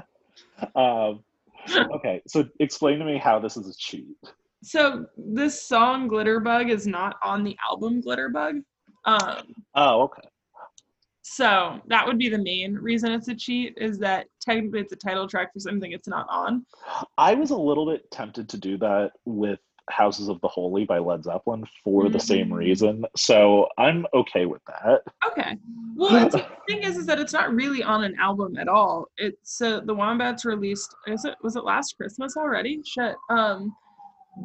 [0.74, 1.22] Um,
[1.94, 4.06] okay, so explain to me how this is a cheat.
[4.62, 8.62] so this song Glitterbug is not on the album Glitterbug.
[9.04, 9.42] Um,
[9.74, 10.28] Oh, okay.
[11.22, 14.96] so that would be the main reason it's a cheat is that technically it's a
[14.96, 16.64] title track for something it's not on.
[17.18, 19.58] I was a little bit tempted to do that with
[19.90, 22.54] Houses of the Holy by Led Zeppelin for the same Mm.
[22.56, 23.04] reason.
[23.16, 25.02] So I'm okay with that.
[25.26, 25.56] Okay.
[25.94, 29.06] Well, the thing is, is that it's not really on an album at all.
[29.16, 30.94] It's uh, the Wombats released.
[31.06, 32.82] Is it was it last Christmas already?
[32.84, 33.14] Shit.
[33.30, 33.74] Um,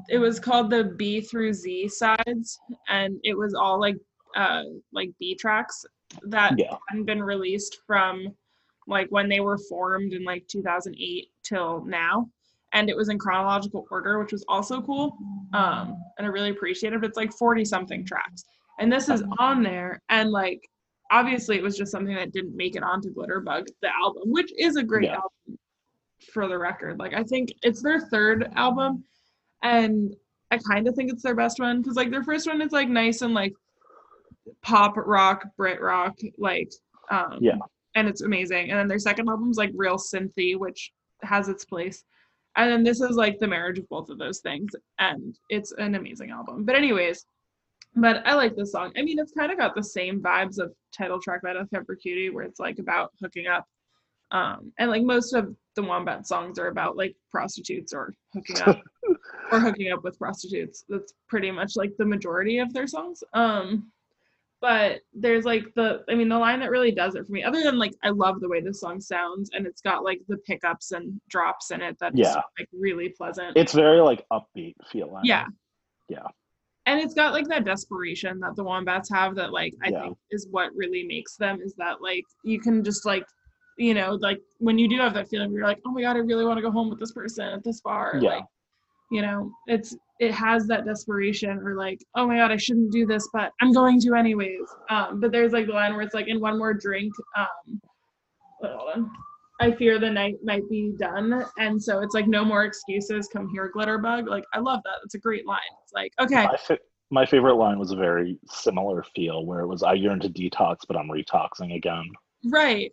[0.10, 3.98] it was called the B through Z sides, and it was all like
[4.36, 4.64] uh
[4.94, 5.84] like B tracks
[6.24, 6.78] that Yeah.
[6.89, 8.28] hadn't been released from
[8.88, 12.30] like when they were formed in like 2008 till now
[12.74, 15.17] and it was in chronological order which was also cool
[15.53, 18.43] um and i really appreciate it it's like 40 something tracks.
[18.80, 20.67] And this is on there and like
[21.11, 24.76] obviously it was just something that didn't make it onto glitterbug the album which is
[24.78, 25.15] a great Yeah.
[25.15, 25.59] album
[26.34, 26.97] for the record.
[26.99, 29.03] Like i think it's their third album
[29.63, 30.15] and
[30.51, 32.89] i kind of think it's their best one because like their first one is like
[32.89, 33.53] nice and like
[34.61, 36.72] pop rock brit rock like
[37.09, 37.57] um Yeah.
[37.95, 38.69] and it's amazing.
[38.72, 40.91] And then their second album's like real synthy which
[41.24, 42.03] has its place
[42.56, 45.95] and then this is like the marriage of both of those things and it's an
[45.95, 46.66] amazing album.
[46.66, 47.26] But anyways
[47.95, 48.91] but i like this song.
[48.97, 51.54] I mean it's kind of got the same vibes of title track by
[51.86, 53.66] for cutie where it's like about hooking up
[54.32, 58.82] um and like most of the wombat songs are about like prostitutes or hooking up
[59.52, 60.86] or hooking up with prostitutes.
[60.89, 63.24] That's pretty much like the majority of their songs.
[63.34, 63.91] Um
[64.62, 67.62] but there's like the i mean the line that really does it for me other
[67.64, 70.91] than like i love the way this song sounds and it's got like the pickups
[70.91, 72.41] and drops in it that's Yeah.
[72.59, 75.24] like really pleasant It's very like upbeat feeling.
[75.26, 75.45] yeah
[76.07, 76.28] Yeah.
[76.86, 80.01] and it's got like that desperation that the wombats have that like i Yeah.
[80.03, 83.26] think is what really makes them is that like you can just like
[83.78, 86.20] you know like when you do have that feeling you're like oh my god i
[86.20, 88.30] really want to go home with this person at this bar Yeah.
[88.36, 88.45] like
[89.12, 93.05] you know it's it has that desperation or like oh my god i shouldn't do
[93.07, 94.67] this but i'm going to anyways.
[94.89, 97.82] Um but there's like the line where it's like in one more drink um
[98.61, 99.11] hold on.
[99.59, 101.45] I fear the night might be done.
[101.59, 103.28] And so it's like no more excuses.
[103.34, 104.28] Come here glitterbug.
[104.28, 104.95] Like i love that.
[105.03, 105.59] It's a great line.
[105.84, 106.45] It's like okay.
[106.45, 110.19] My, fa- my favorite line was a very similar feel where it was I yearn
[110.22, 112.05] to detox, but I'm retoxing again.
[112.45, 112.91] right.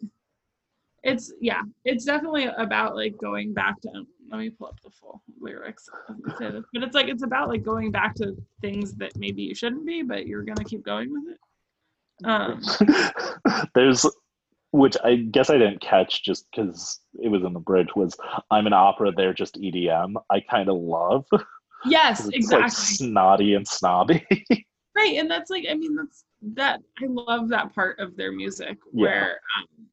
[1.04, 5.22] It's yeah it's definitely about like going back to let me pull up the full
[5.40, 6.64] lyrics as say this.
[6.72, 10.02] but it's like it's about like going back to things that maybe you shouldn't be
[10.02, 11.38] but you're gonna keep going with it
[12.24, 12.60] um
[13.74, 14.04] There's,
[14.72, 18.16] which I guess I didn't catch just because it was in the bridge, was
[18.50, 20.14] I'm an opera, they're just EDM.
[20.30, 21.24] I kind of love
[21.86, 24.26] yes exactly like snotty and snobby.
[24.96, 28.76] right and that's like i mean that's that i love that part of their music
[28.92, 29.04] Yeah.
[29.04, 29.86] where um,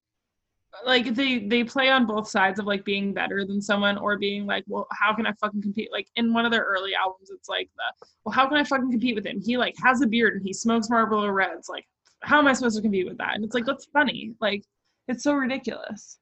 [0.86, 4.45] like they they play on both sides of like being better than someone or being
[4.45, 5.89] like well how can i fucking compete?
[5.91, 8.91] Like in one of their early albums it's like the well how can i fucking
[8.91, 9.39] compete with him?
[9.41, 11.69] He like has a beard and he smokes marlboro reds.
[11.69, 11.86] Like
[12.21, 13.36] how am i supposed to compete with that?
[13.36, 14.34] And it's like that's funny.
[14.41, 14.63] Like
[15.07, 16.19] it's so ridiculous.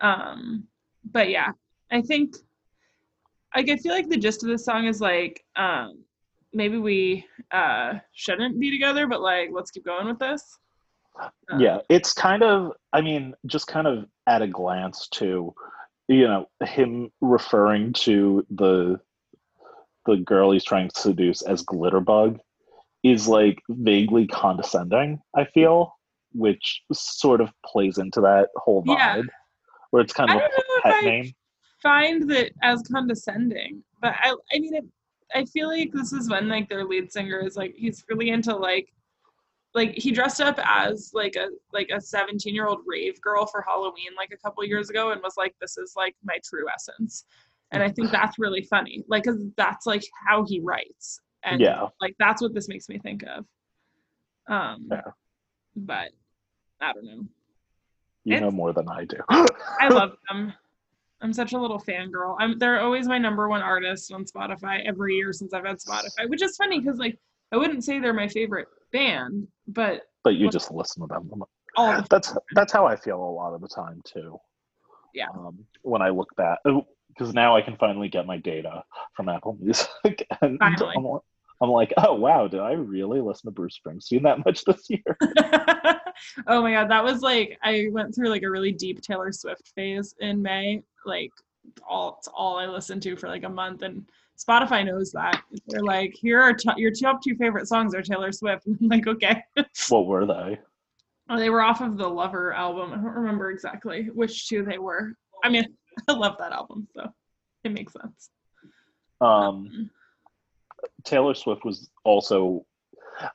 [0.00, 0.66] Um
[1.12, 1.52] but yeah
[1.90, 2.36] i think
[3.54, 6.02] like i feel like the gist of this song is like um
[6.52, 10.58] maybe we uh shouldn't be together but like let's keep going with this
[11.58, 15.54] yeah, it's kind of, I mean, just kind of at a glance to,
[16.08, 19.00] you know, him referring to the
[20.06, 22.38] the girl he's trying to seduce as Glitterbug
[23.02, 25.92] is like vaguely condescending, I feel,
[26.32, 28.96] which sort of plays into that whole vibe.
[28.98, 29.22] Yeah.
[29.90, 31.32] Where it's kind I of don't a know if pet I name.
[31.82, 34.84] find that as condescending, but I I mean it,
[35.34, 38.54] I feel like this is when like their lead singer is like he's really into
[38.54, 38.88] like
[39.76, 43.62] like he dressed up as like a like a 17 year old rave girl for
[43.68, 47.26] Halloween like a couple years ago and was like this is like my true essence.
[47.72, 49.04] And I think that's really funny.
[49.06, 51.20] Like cuz that's like how he writes.
[51.44, 51.88] And Yeah.
[52.00, 53.44] like that's what this makes me think of.
[54.48, 55.10] Um Yeah.
[55.76, 56.10] but
[56.80, 57.24] I don't know.
[58.24, 59.18] You know more than I do.
[59.28, 60.52] I love them.
[61.20, 62.36] I'm such a little fangirl.
[62.38, 66.28] I'm they're always my number one artist on Spotify every year since I've had Spotify,
[66.28, 67.18] which is funny because like
[67.52, 71.30] I wouldn't say they're my favorite band, but but you just listen to them.
[71.76, 74.38] all the That's that's how I feel a lot of the time too.
[75.14, 75.28] Yeah.
[75.34, 78.82] Um, when I look back, because now I can finally get my data
[79.14, 80.94] from Apple Music, and Finally.
[80.96, 81.20] I'm,
[81.62, 85.16] I'm like, oh wow, did I really listen to Bruce Springsteen that much this year?
[86.46, 89.72] oh my god, that was like I went through like a really deep Taylor Swift
[89.74, 90.82] phase in May.
[91.06, 91.32] Like
[91.88, 94.06] all it's all I listened to for like a month, and
[94.36, 95.42] Spotify knows that.
[95.68, 98.66] They're like, here are t- your top two favorite songs are Taylor Swift.
[98.80, 99.42] I'm like, okay.
[99.88, 100.58] what were they?
[101.28, 102.92] Oh, they were off of the Lover album.
[102.92, 105.14] I don't remember exactly which two they were.
[105.42, 105.64] I mean,
[106.08, 107.12] I love that album, so
[107.64, 108.30] it makes sense.
[109.20, 109.90] Um,
[111.04, 112.64] Taylor Swift was also.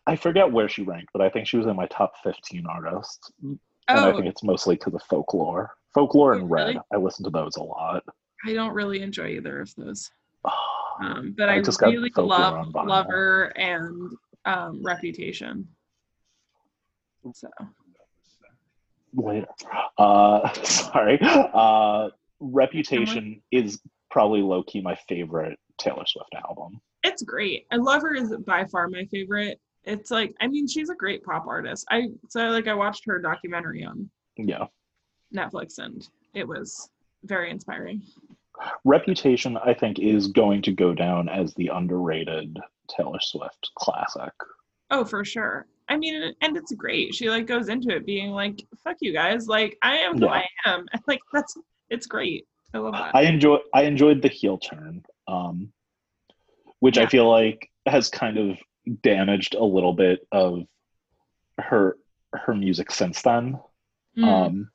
[0.06, 3.32] I forget where she ranked, but I think she was in my top 15 artists.
[3.42, 5.72] And I Oh, think it's mostly because of folklore.
[5.96, 6.78] Folklore Oh, and Red.
[6.94, 8.04] I listen to those a lot.
[8.46, 10.12] I don't really enjoy either of those.
[11.02, 12.74] Um, but I I, just really love.
[12.76, 14.12] Lover and
[14.46, 15.68] um, Reputation.
[17.34, 17.50] So
[19.14, 19.48] later.
[19.98, 21.20] Uh, sorry.
[21.22, 23.80] Uh, Reputation is
[24.10, 26.82] probably low key my favorite Taylor Swift album.
[27.04, 27.66] it's great.
[27.72, 29.60] And Lover is by far my favorite.
[29.84, 31.86] It's like I mean she's a great pop artist.
[31.90, 34.66] I so like I watched her documentary on Yeah.
[35.36, 36.90] Netflix and it was
[37.24, 38.02] very inspiring.
[38.84, 44.34] Reputation, I think, is going to go down as the underrated Taylor Swift classic.
[44.90, 45.68] Oh, for sure.
[45.90, 47.14] I mean, and it's great.
[47.16, 49.48] She like goes into it being like, "Fuck you guys!
[49.48, 50.32] Like, I am who Yeah.
[50.32, 51.56] I am." Like, that's
[51.90, 52.46] it's great.
[52.74, 53.16] I love that.
[53.16, 55.72] I enjoy I enjoyed the heel turn, um,
[56.80, 58.58] which I feel like has kind of
[59.02, 60.66] damaged a little bit of
[61.58, 61.98] her
[62.34, 63.60] her music since then.
[64.18, 64.28] Mm.
[64.28, 64.70] um,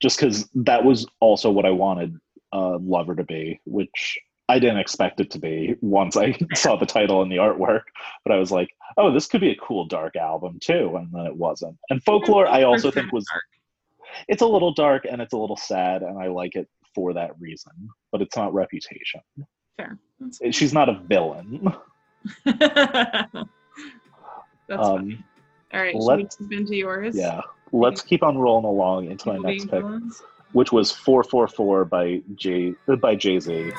[0.00, 2.18] just because that was also what I wanted
[2.52, 6.86] uh, Lover to be, which I didn't expect it to be once I saw the
[6.86, 7.82] title and the artwork.
[8.24, 11.26] But I was like, oh, this could be a cool dark album too, and then
[11.26, 11.76] it wasn't.
[11.90, 13.24] And Folklore, I also think was
[14.28, 17.30] it's a little dark and it's a little sad, and I like it for that
[17.40, 17.72] reason.
[18.10, 19.20] But it's not Reputation.
[19.78, 19.98] fair.
[20.20, 21.72] That's, She's not a villain.
[22.44, 23.34] that's
[24.70, 25.24] Um, funny.
[25.72, 27.16] All right, should we let's- jump into yours?
[27.16, 27.40] yeah.
[27.74, 30.22] Let's keep on rolling along into my next pick, villains?
[30.52, 33.72] Which was 4:44 by Jay uh, by Jay Z.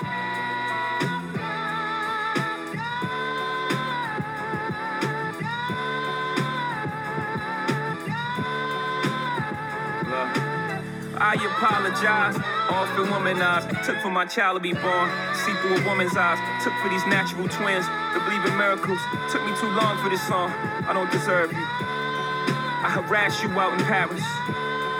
[11.25, 12.35] I apologize,
[12.69, 13.85] often womanized.
[13.85, 15.09] Took for my child to be born.
[15.33, 16.37] See through a woman's eyes.
[16.63, 18.99] Took for these natural twins to believe in miracles.
[19.31, 20.51] Took me too long for this song.
[20.85, 21.63] I don't deserve you.
[21.63, 24.21] I harass you out in Paris.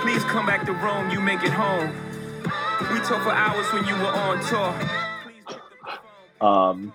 [0.04, 1.10] Please come back to Rome.
[1.12, 1.95] You make it home.
[2.91, 4.76] We talked for hours when you were on tour.
[5.24, 6.70] Please pick up the phone.
[6.70, 6.93] Um,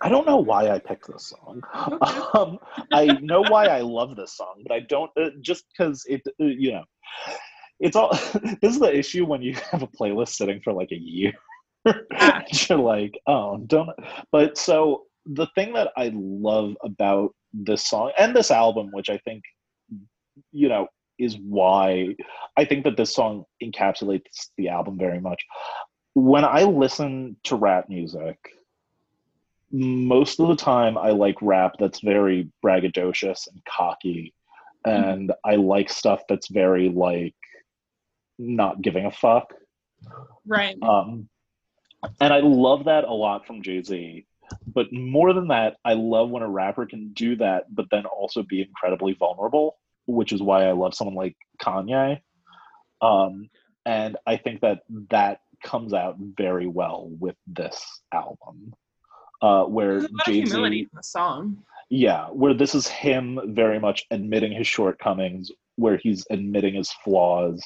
[0.00, 1.62] I don't know why I picked this song.
[1.92, 2.20] Okay.
[2.34, 2.58] Um,
[2.92, 6.44] I know why I love this song, but I don't uh, just because it, uh,
[6.44, 6.84] you know,
[7.78, 8.10] it's all.
[8.60, 11.32] this is the issue when you have a playlist sitting for like a year.
[11.86, 12.42] Ah.
[12.50, 13.90] You're like, oh, don't.
[14.32, 19.18] But so the thing that I love about this song and this album, which I
[19.18, 19.44] think,
[20.50, 20.88] you know,
[21.20, 22.16] is why
[22.56, 25.44] I think that this song encapsulates the album very much.
[26.14, 28.38] When I listen to rap music,
[29.70, 34.34] most of the time I like rap that's very braggadocious and cocky.
[34.84, 37.34] And I like stuff that's very like
[38.38, 39.52] not giving a fuck.
[40.46, 40.76] Right.
[40.82, 41.28] Um,
[42.20, 44.26] and I love that a lot from Jay Z.
[44.66, 48.42] But more than that, I love when a rapper can do that, but then also
[48.42, 49.76] be incredibly vulnerable,
[50.12, 52.20] which is why I love someone like Kanye.
[53.00, 53.48] Um,
[53.86, 54.80] and I think that
[55.10, 57.82] that comes out very well with this
[58.12, 58.74] album,
[59.42, 61.62] uh, where Jay humility Z, in the song.
[61.88, 67.62] yeah, where this is him very much admitting his shortcomings, where he's admitting his flaws,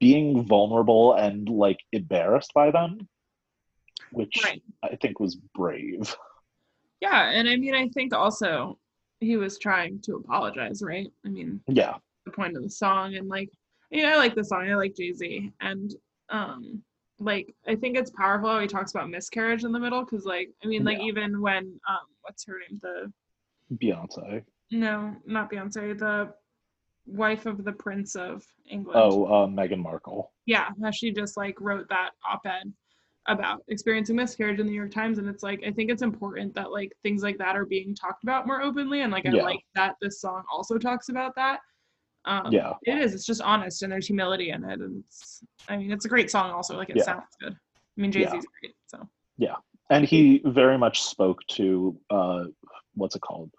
[0.00, 3.08] being vulnerable and like embarrassed by them,
[4.10, 4.62] which Right.
[4.82, 6.14] I think was brave.
[7.00, 8.78] Yeah, and I mean, I think also
[9.20, 11.08] he was trying to apologize, right?
[11.24, 11.96] I mean, Yeah.
[12.24, 13.50] the point of the song and like
[13.90, 14.68] you know, I like the song.
[14.68, 15.94] I like Jay-Z and
[16.28, 16.82] um
[17.18, 20.50] like I think it's powerful how he talks about miscarriage in the middle because like
[20.62, 21.04] I mean like Yeah.
[21.04, 22.78] even when um what's her name?
[22.82, 23.12] The
[23.76, 24.44] Beyonce.
[24.70, 26.32] no, not Beyonce, the
[27.06, 29.00] wife of the Prince of England.
[29.02, 30.32] Oh, uh, Meghan Markle.
[30.46, 32.72] yeah, how she just like wrote that op-ed
[33.28, 36.54] about experiencing miscarriage in the New York Times, and it's like I think it's important
[36.54, 39.42] that like things like that are being talked about more openly, and like I Yeah.
[39.44, 41.60] like that this song also talks about that.
[42.24, 42.72] Um, Yeah.
[42.82, 43.14] it is.
[43.14, 45.42] It's just honest, and there's humility in it, and it's.
[45.68, 46.50] I mean, it's a great song.
[46.50, 47.04] Also, like it Yeah.
[47.04, 47.52] sounds good.
[47.54, 48.40] I mean, Jay Z's Yeah.
[48.60, 48.74] great.
[48.86, 49.56] So Yeah.
[49.90, 52.44] and he very much spoke to uh
[52.94, 53.50] what's it called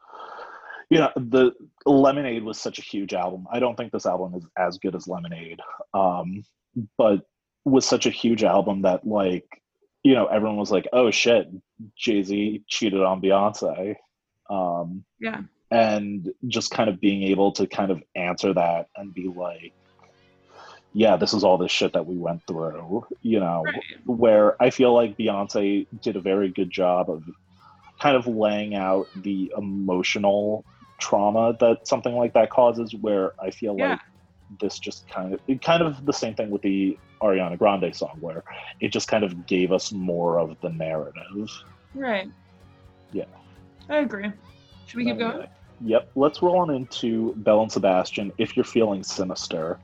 [0.90, 1.52] you know the
[1.86, 5.08] lemonade was such a huge album i don't think this album is as good as
[5.08, 5.60] lemonade
[5.94, 6.44] um
[6.98, 7.22] but
[7.66, 9.48] was such a huge album that like
[10.04, 11.48] you know everyone was like oh shit
[11.98, 13.96] jay-z cheated on beyonce
[14.50, 15.42] um yeah,
[15.72, 19.74] and just kind of being able to kind of answer that and be like
[20.94, 23.84] yeah this is all this shit that we went through you know right.
[24.06, 27.24] where I feel like Beyonce did a very good job of
[28.02, 30.66] kind of laying out the emotional
[31.00, 32.94] trauma that something like that causes.
[33.00, 33.92] Where I feel Yeah.
[33.92, 34.00] like
[34.60, 38.18] this just kind of it kind of the same thing with the Ariana Grande song,
[38.20, 38.44] where
[38.80, 41.50] it just kind of gave us more of the narrative.
[41.94, 42.30] Right.
[43.12, 43.26] Yeah.
[43.90, 44.32] I agree.
[44.86, 45.48] Should we keep going?
[45.82, 46.12] Yep.
[46.16, 48.32] Let's roll on into Belle and Sebastian.
[48.38, 49.80] If you're feeling sinister.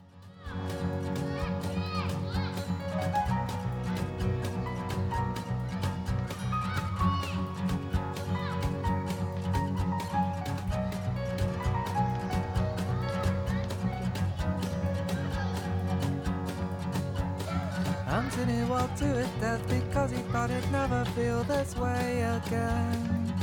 [19.55, 23.33] To death because he thought he'd never feel this way again.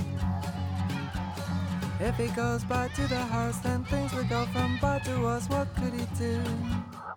[2.00, 5.48] If he goes back to the house, then things will go from bad to worse.
[5.48, 6.40] What could he do?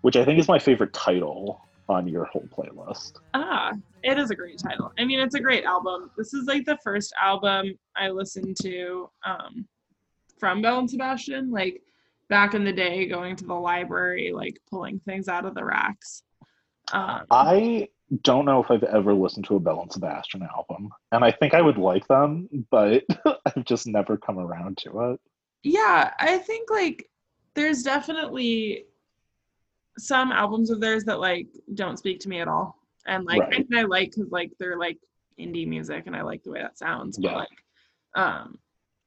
[0.02, 3.14] Which I think is my favorite title on your whole playlist.
[3.34, 3.74] Ah,
[4.04, 4.92] it is a great title.
[4.98, 6.12] I mean, it's a great album.
[6.18, 9.68] This is like the first album I listened to um,
[10.40, 11.82] from Belle and Sebastian, like
[12.30, 16.24] back in the day, going to the library, like pulling things out of the racks.
[16.94, 17.88] Um, I
[18.24, 21.54] don't know if I've ever listened to a Belle and Sebastian album, and I think
[21.54, 23.04] I would like them, but
[23.46, 25.20] I've just never come around to it.
[25.64, 27.10] yeah, I think like
[27.56, 28.86] there's definitely
[29.98, 33.66] some albums of theirs that like don't speak to me at all, and like Right.
[33.74, 35.00] I, I like because like they're like
[35.40, 37.18] indie music, and I like the way that sounds.
[37.18, 37.38] But Yeah.
[37.38, 37.50] like,
[38.16, 38.60] um,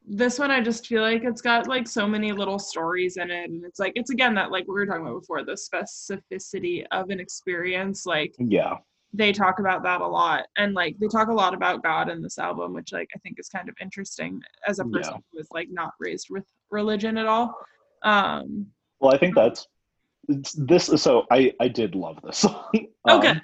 [0.06, 3.50] this one I just feel like it's got like so many little stories in it,
[3.50, 7.10] and it's like it's again that like we were talking about before the specificity of
[7.10, 8.78] an experience, like Yeah,
[9.14, 12.20] they talk about that a lot and like they talk a lot about god in
[12.22, 15.20] this album which like i think is kind of interesting as a person Yeah.
[15.32, 17.54] who was like not raised with religion at all
[18.02, 18.66] um
[19.00, 19.66] well, I think that's
[20.56, 20.86] this.
[21.00, 22.70] So I I did love this song.
[23.08, 23.28] Okay.
[23.28, 23.40] Um,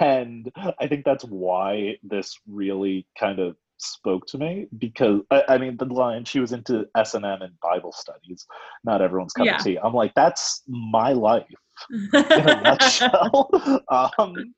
[0.00, 5.58] and I think that's why this really kind of spoke to me because I, I
[5.58, 8.46] mean the line she was into S and M and Bible studies,
[8.84, 9.56] not everyone's cup Yeah.
[9.56, 9.78] of tea.
[9.82, 11.46] I'm like that's my life.
[11.90, 13.50] in a nutshell.
[14.18, 14.54] um,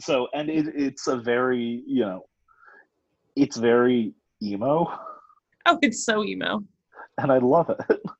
[0.00, 2.24] so, and it, it's a very, you know,
[3.36, 4.98] it's very emo,
[5.66, 6.62] oh it's so emo.
[7.18, 8.00] And I love it.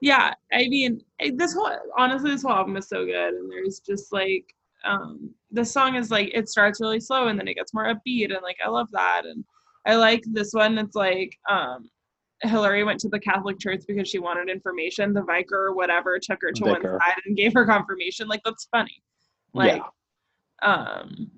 [0.00, 0.98] yeah i mean
[1.34, 3.34] this whole honestly this whole album is so good.
[3.34, 7.48] And there's just like um the song is like it starts really slow and then
[7.48, 9.22] it gets more upbeat and like i love that.
[9.26, 9.44] And
[9.86, 10.78] i like this one.
[10.78, 11.90] It's like um
[12.42, 15.12] hillary went to the catholic church because she wanted information.
[15.12, 16.92] The vicar or whatever took her to Vicar.
[16.92, 18.26] one side and gave her confirmation.
[18.26, 19.02] Like that's funny.
[19.52, 19.88] Like yeah,
[20.62, 21.30] um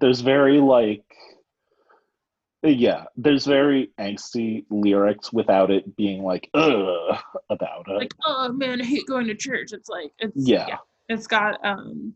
[0.00, 1.04] there's very like,
[2.62, 7.18] yeah, there's very angsty lyrics without it being like, ugh,
[7.50, 7.98] about it.
[7.98, 10.76] like oh man i hate going to church it's like it's yeah,
[11.08, 12.14] it's got um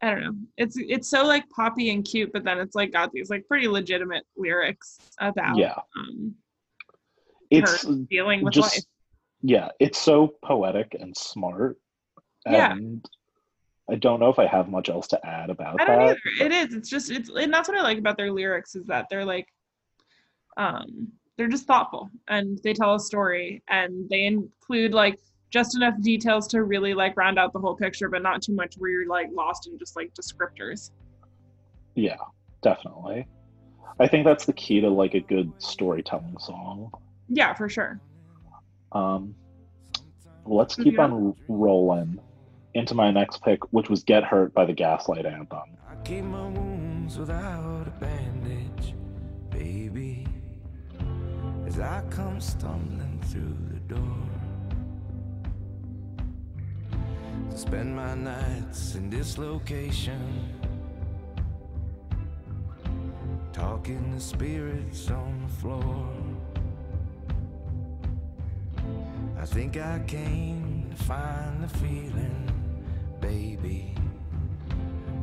[0.00, 0.34] I don't know.
[0.56, 3.66] It's it's so like poppy and cute, but then it's like got these like pretty
[3.66, 6.36] legitimate lyrics about yeah, um
[7.50, 8.84] it's dealing with just life.
[9.42, 11.78] yeah, it's so poetic and smart.
[12.46, 12.72] Yeah.
[12.72, 13.04] And
[13.90, 16.16] I don't know if I have much else to add about I don't that.
[16.38, 16.46] either.
[16.46, 16.74] It is.
[16.74, 19.46] It's just it's and that's what I like about their lyrics is that they're like
[20.56, 25.18] um they're just thoughtful and they tell a story and they include like
[25.50, 28.74] just enough details to really like round out the whole picture, but not too much
[28.76, 30.90] where you're like lost in just like descriptors.
[31.94, 32.16] Yeah,
[32.62, 33.26] definitely.
[33.98, 36.90] I think that's the key to like a good storytelling song.
[37.28, 38.00] Yeah, for sure.
[38.92, 39.34] Um,
[40.44, 42.20] let's keep on rolling
[42.78, 45.76] into my next pick, which was "Get Hurt" by the Gaslight Anthem.
[45.90, 48.94] I keep my wounds without a bandage.
[49.50, 50.26] baby,
[51.66, 54.26] as I come stumbling through the door.
[57.50, 60.48] To spend my nights in dislocation,
[63.52, 66.08] talking to spirits on the floor.
[69.40, 72.57] I think I came to find the feeling,
[73.20, 73.94] baby,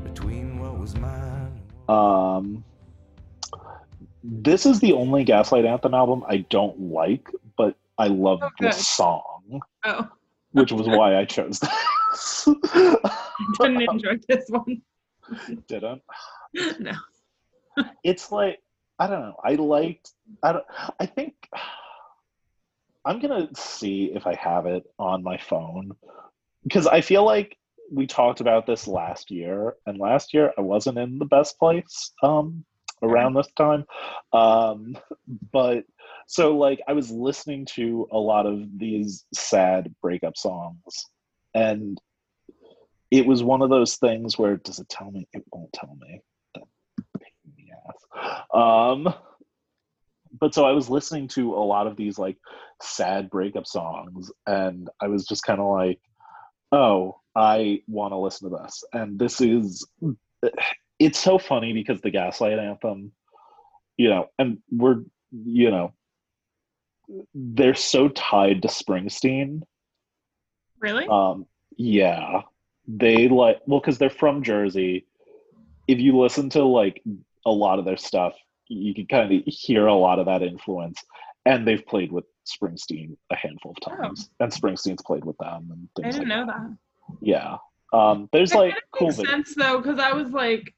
[0.03, 1.61] between what was mine.
[1.87, 2.63] Um,
[4.23, 8.71] this is the only Gaslight Anthem album I don't like, but I love Oh, the
[8.71, 10.07] song, Oh,
[10.51, 11.59] which was why I chose
[12.11, 12.47] this.
[13.59, 14.81] didn't enjoy this one.
[15.67, 16.01] Didn't.
[16.79, 16.93] No.
[18.03, 18.59] It's like
[18.97, 19.35] I don't know.
[19.43, 20.11] I liked.
[20.41, 20.65] I don't.
[20.99, 21.33] I think
[23.03, 25.91] I'm gonna see if I have it on my phone
[26.63, 27.57] because I feel like
[27.91, 32.13] we talked about this last year, and last year I wasn't in the best place
[32.23, 32.65] um,
[33.01, 33.85] around this time.
[34.33, 34.97] Um,
[35.51, 35.83] but
[36.27, 41.05] so like I was listening to a lot of these sad breakup songs,
[41.53, 41.99] and
[43.11, 45.27] it was one of those things where does it tell me?
[45.33, 46.21] It won't tell me.
[46.55, 46.63] That
[47.19, 48.45] pain in the ass.
[48.53, 49.13] Um,
[50.39, 52.37] but so I was listening to a lot of these like
[52.81, 55.99] sad breakup songs, and I was just kind of like,
[56.71, 58.83] oh, I want to listen to this.
[58.93, 59.87] And this is,
[60.99, 63.11] it's so funny because the Gaslight Anthem,
[63.97, 65.93] you know, and we're, you know,
[67.33, 69.61] they're so tied to Springsteen.
[70.79, 71.07] Really?
[71.07, 71.45] Um,
[71.77, 72.41] yeah,
[72.87, 75.05] they like well because they're from Jersey.
[75.87, 77.01] If you listen to like
[77.45, 78.33] a lot of their stuff,
[78.67, 81.03] you can kind of hear a lot of that influence.
[81.45, 85.87] And they've played with Springsteen a handful of times, and Springsteen's played with them and
[85.97, 86.69] I things didn't like know that.
[86.69, 87.17] that.
[87.21, 87.57] Yeah,
[87.93, 89.07] um, there's like cool.
[89.07, 90.73] makes sense though, because I was like,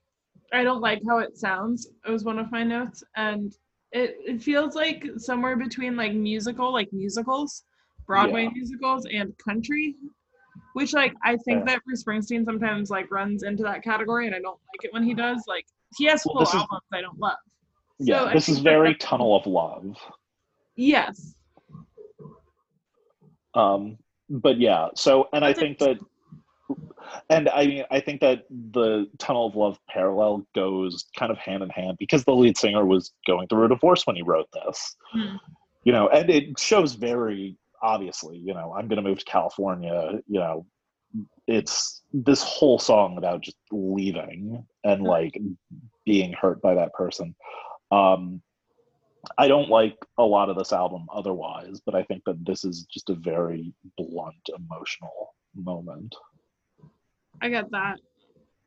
[0.54, 1.88] I don't like how it sounds.
[2.08, 3.54] It was one of my notes, and
[3.92, 7.64] it it feels like somewhere between like musical, like musicals,
[8.06, 8.50] Broadway Yeah.
[8.54, 9.96] musicals, and country.
[10.74, 11.74] Which like I think Yeah.
[11.76, 15.04] that Bruce Springsteen sometimes like runs into that category, and I don't like it when
[15.04, 15.44] he does.
[15.48, 15.66] Like
[15.98, 17.38] he has Well, full is- albums I don't love.
[18.00, 19.96] yeah, I this is very Tunnel of Love.
[20.76, 21.34] Yes.
[23.58, 23.98] Um,
[24.30, 25.98] but yeah, so and I think that,
[27.30, 31.64] and I mean, I think that the Tunnel of Love parallel goes kind of hand
[31.64, 34.96] in hand because the lead singer was going through a divorce when he wrote this.
[35.12, 35.38] Hmm.
[35.84, 38.38] You know, and it shows very obviously.
[38.38, 40.20] You know, I'm going to move to California.
[40.28, 40.66] You know,
[41.48, 45.40] it's this whole song about just leaving and like
[46.06, 47.36] being hurt by that person.
[47.92, 48.42] Um,
[49.38, 52.84] I don't like a lot of this album otherwise, but I think that this is
[52.92, 56.16] just a very blunt emotional moment.
[57.42, 57.98] I get that.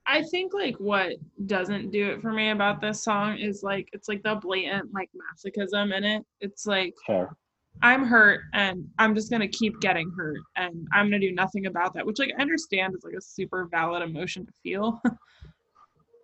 [0.06, 1.12] I think like what
[1.46, 5.10] doesn't do it for me about this song is like it's like the blatant like
[5.14, 6.24] masochism in it.
[6.40, 7.36] It's like Fair.
[7.82, 11.94] I'm hurt and I'm just gonna keep getting hurt and I'm gonna do nothing about
[11.94, 15.00] that, which like I understand is like a super valid emotion to feel.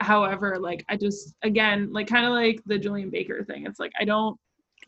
[0.01, 3.67] However, like I just again like kind of like the Julien Baker thing.
[3.67, 4.39] It's like I don't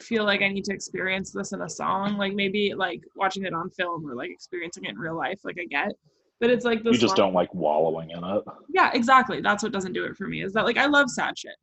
[0.00, 2.16] feel like I need to experience this in a song.
[2.18, 5.56] Like maybe like watching it on film or like experiencing it in real life, like
[5.60, 5.92] I get.
[6.40, 8.44] But it's like this You just song- don't like wallowing in it.
[8.68, 9.40] yeah, exactly.
[9.40, 10.42] That's what doesn't do it for me.
[10.42, 11.56] Is that like I love sad shit.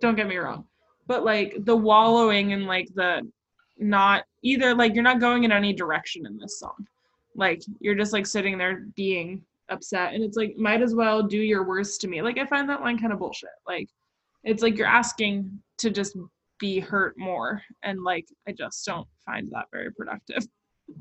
[0.00, 0.66] Don't get me wrong.
[1.06, 3.28] But like the wallowing and like the
[3.78, 6.86] not either like you're not going in any direction in this song.
[7.34, 11.38] Like you're just like sitting there being upset and it's like might as well do
[11.38, 12.22] your worst to me.
[12.22, 13.50] Like I find that line kind of bullshit.
[13.66, 13.88] Like
[14.44, 16.16] it's like you're asking to just
[16.58, 20.46] be hurt more and like I just don't find that very productive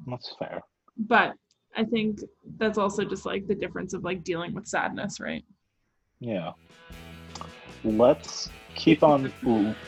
[0.07, 0.61] That's fair.
[0.97, 1.33] but
[1.75, 2.19] I think
[2.57, 5.43] that's also just like the difference of like dealing with sadness, right?
[6.19, 6.53] Yeah.
[7.83, 9.31] Let's keep on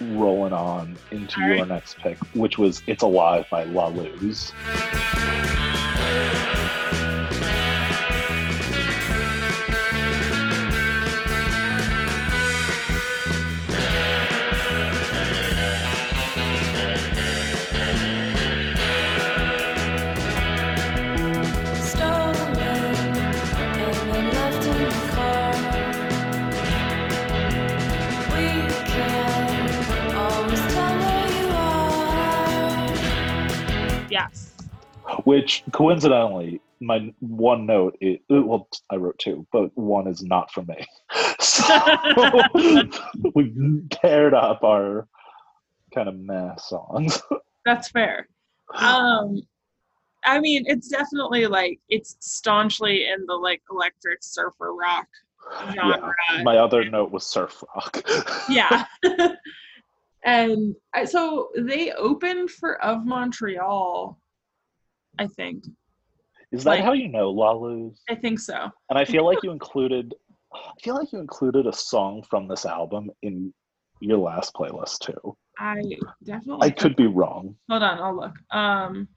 [0.01, 1.67] rolling on into All your right.
[1.67, 4.53] next pick, which was It's Alive by La Luz.
[35.23, 40.64] Which coincidentally, my one note is well, I wrote two, but one is not for
[40.64, 40.85] me.
[41.41, 42.41] So
[43.35, 45.07] we paired up our
[45.93, 47.19] kind of meh songs.
[47.65, 48.27] That's fair.
[48.76, 49.41] Um
[50.23, 55.07] I mean, it's definitely like it's staunchly in the like electric surfer rock
[55.73, 56.14] genre.
[56.43, 58.03] My other note was surf rock.
[58.49, 58.85] Yeah.
[60.23, 64.19] and I, so they opened for of Montreal,
[65.22, 65.65] I think.
[66.52, 68.02] Is that Like- how you know La Luz?
[68.10, 68.69] I think so.
[68.89, 70.14] And I feel like you included
[70.53, 73.53] I feel like you included a song from this album in
[74.02, 75.38] your last playlist too.
[75.57, 75.81] I
[76.26, 77.56] definitely I could be wrong.
[77.69, 77.99] hold on.
[77.99, 78.35] I'll look.
[78.52, 79.07] Um,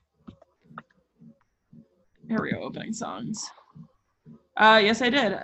[2.28, 2.62] here we go.
[2.62, 3.44] Opening songs.
[4.56, 5.36] Uh, yes, I did.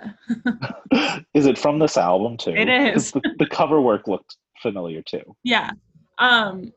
[1.33, 2.55] Is it from this album too?
[2.55, 3.11] It is.
[3.11, 5.23] The, the cover work looked familiar too.
[5.43, 5.71] Yeah.
[6.19, 6.71] Um,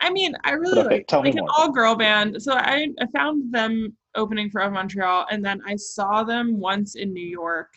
[0.00, 2.42] I mean, I really okay, like like an all girl band.
[2.42, 6.94] So I I found them opening for Of Montreal, and then I saw them once
[6.94, 7.68] in New York.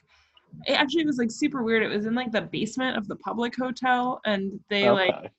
[0.66, 1.84] It actually was like super weird.
[1.84, 5.32] It was in like the basement of the public hotel, and they like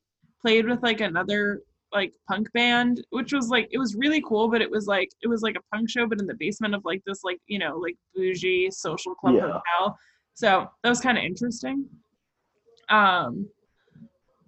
[0.43, 1.63] played with like another
[1.93, 5.29] like punk band which was like it was really cool but it was like it
[5.29, 7.77] was like a punk show but in the basement of like this like you know
[7.79, 9.43] like bougie social club Yeah.
[9.43, 9.97] hotel
[10.35, 11.87] so that was kind of interesting
[12.89, 13.49] um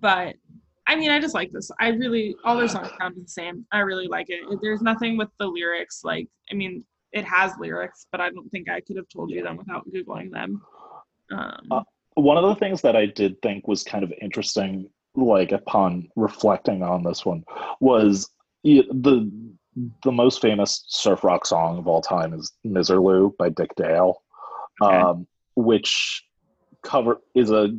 [0.01, 0.35] but
[0.87, 3.79] i mean i just like this i really all their songs sound the same i
[3.79, 8.21] really like it there's nothing with the lyrics like i mean it has lyrics but
[8.21, 10.61] i don't think i could have told you them without googling them
[11.33, 11.83] um Uh,
[12.15, 16.83] one of the things that I did think was kind of interesting, like upon reflecting
[16.83, 17.45] on this one,
[17.81, 18.31] was
[18.65, 19.31] the
[20.03, 24.23] the most famous surf rock song of all time is "Miserlou" by Dick Dale,
[24.81, 24.97] Okay.
[24.97, 25.27] um,
[25.57, 26.25] which
[26.83, 27.77] cover is a.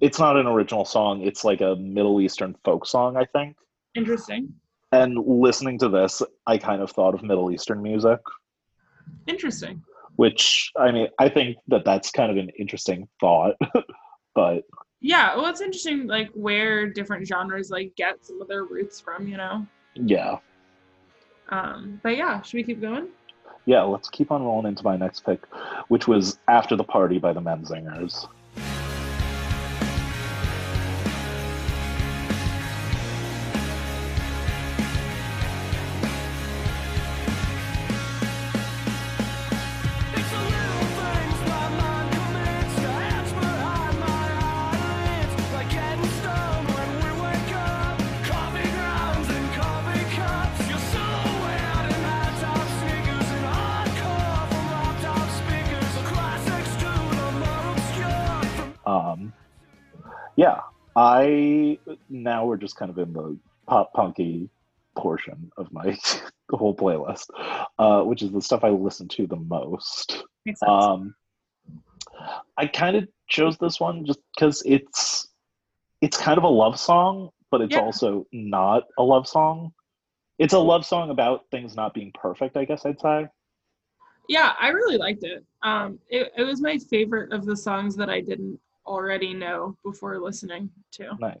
[0.00, 1.22] It's not an original song.
[1.22, 3.56] It's like a Middle Eastern folk song, I think.
[3.94, 4.52] interesting
[4.92, 8.18] And listening to this, I kind of thought of Middle Eastern music.
[9.26, 9.82] interesting
[10.16, 13.54] which I mean, I think that that's kind of an interesting thought,
[14.34, 14.64] but
[15.00, 19.26] Yeah, well, it's interesting, like where different genres like get some of their roots from,
[19.26, 19.66] you know.
[19.94, 20.36] yeah,
[21.48, 23.08] Um, but yeah, should we keep going?
[23.64, 23.82] yeah.
[23.82, 25.40] Let's keep on rolling into my next pick,
[25.88, 28.26] which was "After the Party" by the Menzingers.
[62.22, 64.48] Now we're just kind of in the pop punky
[64.96, 65.96] portion of my
[66.50, 67.26] whole playlist,
[67.78, 70.24] uh, which is the stuff I listen to the most.
[70.66, 71.14] Um,
[72.56, 75.28] I kind of chose this one just because it's
[76.00, 77.80] it's kind of a love song, but it's Yeah.
[77.80, 79.72] also not a love song.
[80.38, 83.28] It's a love song about things not being perfect, I guess I'd say.
[84.28, 85.44] yeah, I really liked it.
[85.62, 90.18] Um, it, it was my favorite of the songs that I didn't already know before
[90.18, 91.10] listening to.
[91.20, 91.38] Nice.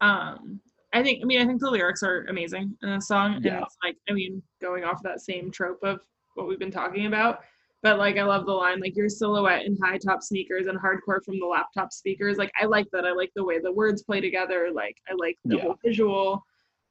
[0.00, 0.60] Um,
[0.92, 3.62] I think, I mean, I think the lyrics are amazing in the song, and Yeah.
[3.62, 6.00] it's like, I mean, going off that same trope of
[6.34, 7.40] what we've been talking about.
[7.82, 11.24] But like, I love the line, like your silhouette in high top sneakers and hardcore
[11.24, 12.36] from the laptop speakers.
[12.36, 13.06] Like, I like that.
[13.06, 14.70] I like the way the words play together.
[14.72, 15.62] Like, I like the Yeah.
[15.62, 16.44] whole visual.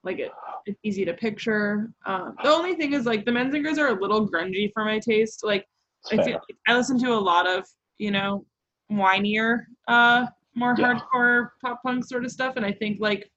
[0.03, 0.31] Like, it,
[0.65, 1.91] it's easy to picture.
[2.05, 4.97] Um, the only thing is, like, the men's Menzingers are a little grungy for my
[4.97, 5.43] taste.
[5.43, 5.67] Like,
[6.11, 7.67] I feel like I listen to a lot of,
[7.97, 8.45] you know,
[8.89, 10.25] whinier, uh,
[10.59, 10.99] more Yeah.
[11.13, 13.31] hardcore pop punk sort of stuff, and I think like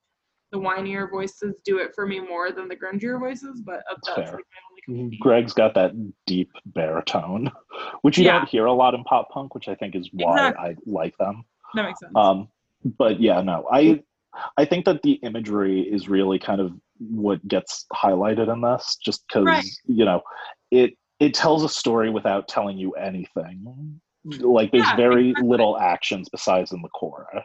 [0.50, 3.62] the whinier voices do it for me more than the grungier voices.
[3.64, 4.36] But That's that's fair.
[4.36, 5.20] like my only complaint.
[5.20, 5.92] Greg's got that
[6.26, 7.50] deep baritone,
[8.02, 8.38] which you Yeah.
[8.40, 10.70] don't hear a lot in pop punk, which I think is why Exactly.
[10.70, 11.44] I like them.
[11.74, 12.12] That makes sense.
[12.14, 12.48] Um,
[12.98, 14.02] but yeah, no, I
[14.56, 19.26] I think that the imagery is really kind of what gets highlighted in this, just
[19.28, 19.64] because Right.
[19.86, 20.22] you know
[20.70, 24.00] it it tells a story without telling you anything.
[24.24, 25.48] Like there's Yeah, very exactly.
[25.48, 27.44] little actions besides in the chorus.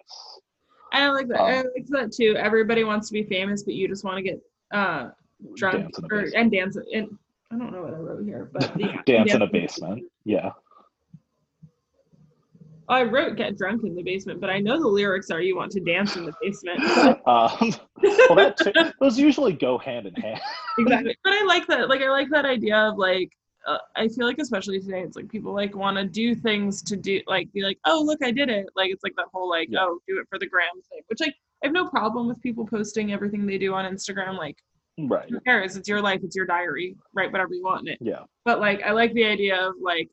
[0.94, 1.41] I like that.
[1.41, 2.36] I um, like that too.
[2.38, 4.40] Everybody wants to be famous, but you just want to get
[4.72, 5.10] uh
[5.56, 6.76] drunk Dance or, and dance.
[6.76, 7.18] And
[7.52, 10.04] I don't know what I wrote here, but yeah, Dance in a dance basement.
[10.24, 10.52] Yeah.
[12.90, 15.72] I wrote "get drunk in the basement," but I know the lyrics are "you want
[15.74, 16.80] to dance in the basement."
[17.28, 17.74] Um,
[18.30, 18.72] well, that too,
[19.02, 20.40] those usually go hand in hand.
[20.80, 23.30] exactly but i like that like i like that idea of like
[23.68, 26.95] uh, i feel like especially today it's like people like want to do things to
[26.95, 29.68] do like be like oh look i did it like it's like that whole like
[29.72, 29.80] Yeah.
[29.81, 32.65] oh do it for the gram thing which like i have no problem with people
[32.65, 34.57] posting everything they do on instagram like
[34.99, 35.30] Right.
[35.30, 38.22] who cares it's your life it's your diary write whatever you want in it Yeah.
[38.45, 40.10] but like i like the idea of like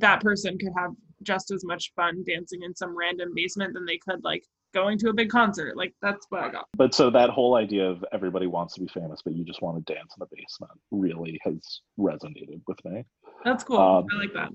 [0.00, 0.90] that person could have
[1.22, 4.42] just as much fun dancing in some random basement than they could like
[4.74, 7.88] going to a big concert like that's what i got But so that whole idea
[7.88, 10.72] of everybody wants to be famous, but you just want to dance in the basement
[10.90, 13.04] really has resonated with me.
[13.44, 14.50] that's cool Um, i like that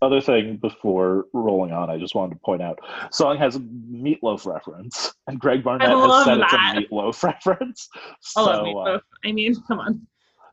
[0.00, 2.80] other thing before rolling on, I just wanted to point out,
[3.12, 6.76] song has a meatloaf reference, and Greg Barnett has said that.
[6.76, 7.88] it's a meatloaf reference.
[8.36, 8.96] I love So, Meatloaf.
[8.96, 10.04] uh, I mean, come on.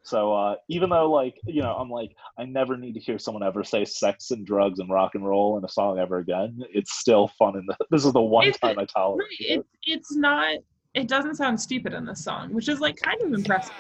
[0.04, 3.44] So uh, even though, like, you know, I'm like, I never need to hear someone
[3.44, 6.60] ever say sex and drugs and rock and roll in a song ever again.
[6.74, 9.50] It's still fun, and this is the one It's- time I tolerate Right.
[9.50, 9.60] it.
[9.60, 10.58] It, it's not.
[10.96, 13.76] It doesn't sound stupid in this song, which is like kind of impressive.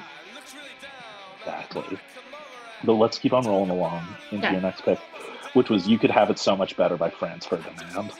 [1.39, 1.97] Exactly.
[2.83, 4.53] But let's keep on rolling along into Okay.
[4.53, 4.99] your next pick,
[5.53, 8.11] which was "You Could Have It So Much Better" by Franz Ferdinand.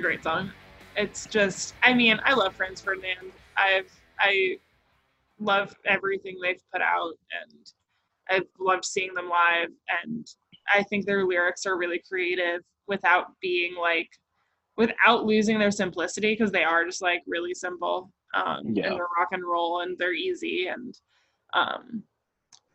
[0.00, 0.50] A great song.
[0.96, 3.32] It's just, I mean, I love Franz Ferdinand.
[3.56, 4.56] I've, I
[5.38, 7.12] love everything they've put out,
[7.42, 7.72] and
[8.30, 9.68] I've loved seeing them live.
[10.02, 10.26] And
[10.74, 14.08] I think their lyrics are really creative without being like,
[14.76, 18.10] without losing their simplicity, because they are just like really simple.
[18.34, 18.86] Um, Yeah.
[18.86, 20.98] And they're rock and roll, and they're easy, and
[21.52, 22.04] um,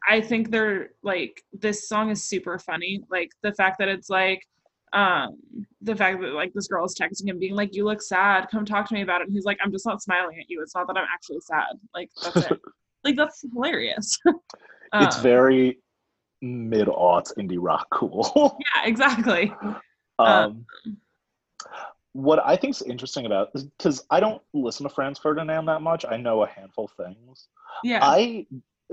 [0.08, 3.02] I think they're like this song is super funny.
[3.10, 4.46] Like the fact that it's like
[4.96, 5.38] um
[5.82, 8.48] the fact that like this girl is texting him being like you look sad.
[8.50, 9.28] Come talk to me about it.
[9.28, 10.62] And he's like i'm just not smiling at you.
[10.64, 11.78] It's not that i'm actually sad.
[11.94, 12.60] Like that's it.
[13.04, 14.18] Like that's hilarious.
[14.94, 15.80] It's Um, very
[16.42, 18.58] mid aughts indie rock cool.
[18.60, 19.54] yeah exactly.
[20.18, 20.66] Um,
[22.14, 26.06] what I think is interesting about because I don't listen to Franz Ferdinand that much.
[26.10, 27.48] I know a handful of things.
[27.84, 28.00] yeah.
[28.02, 28.46] I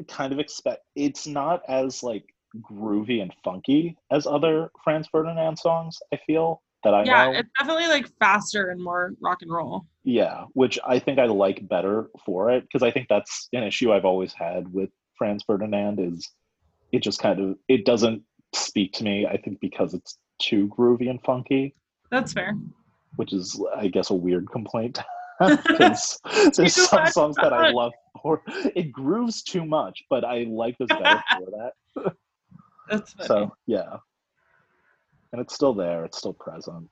[0.08, 2.24] kind of expect it's not as like
[2.60, 5.98] groovy and funky as other Franz Ferdinand songs.
[6.12, 7.38] I feel that I yeah know.
[7.38, 11.66] it's definitely like faster and more rock and roll Yeah, which I think I like
[11.68, 16.00] better for it because I think that's an issue I've always had with Franz Ferdinand
[16.00, 16.28] is
[16.90, 18.22] it just kind of it doesn't
[18.54, 19.26] speak to me.
[19.26, 21.74] I think because it's too groovy and funky,
[22.10, 22.54] that's fair
[23.16, 24.98] which is I guess a weird complaint
[25.66, 26.20] because
[26.56, 27.92] there's some songs that I love
[28.22, 32.14] for it grooves too much, but I like this better for that.
[32.90, 33.26] that's funny.
[33.28, 33.96] So yeah,
[35.32, 36.04] and it's still there.
[36.04, 36.88] It's still present.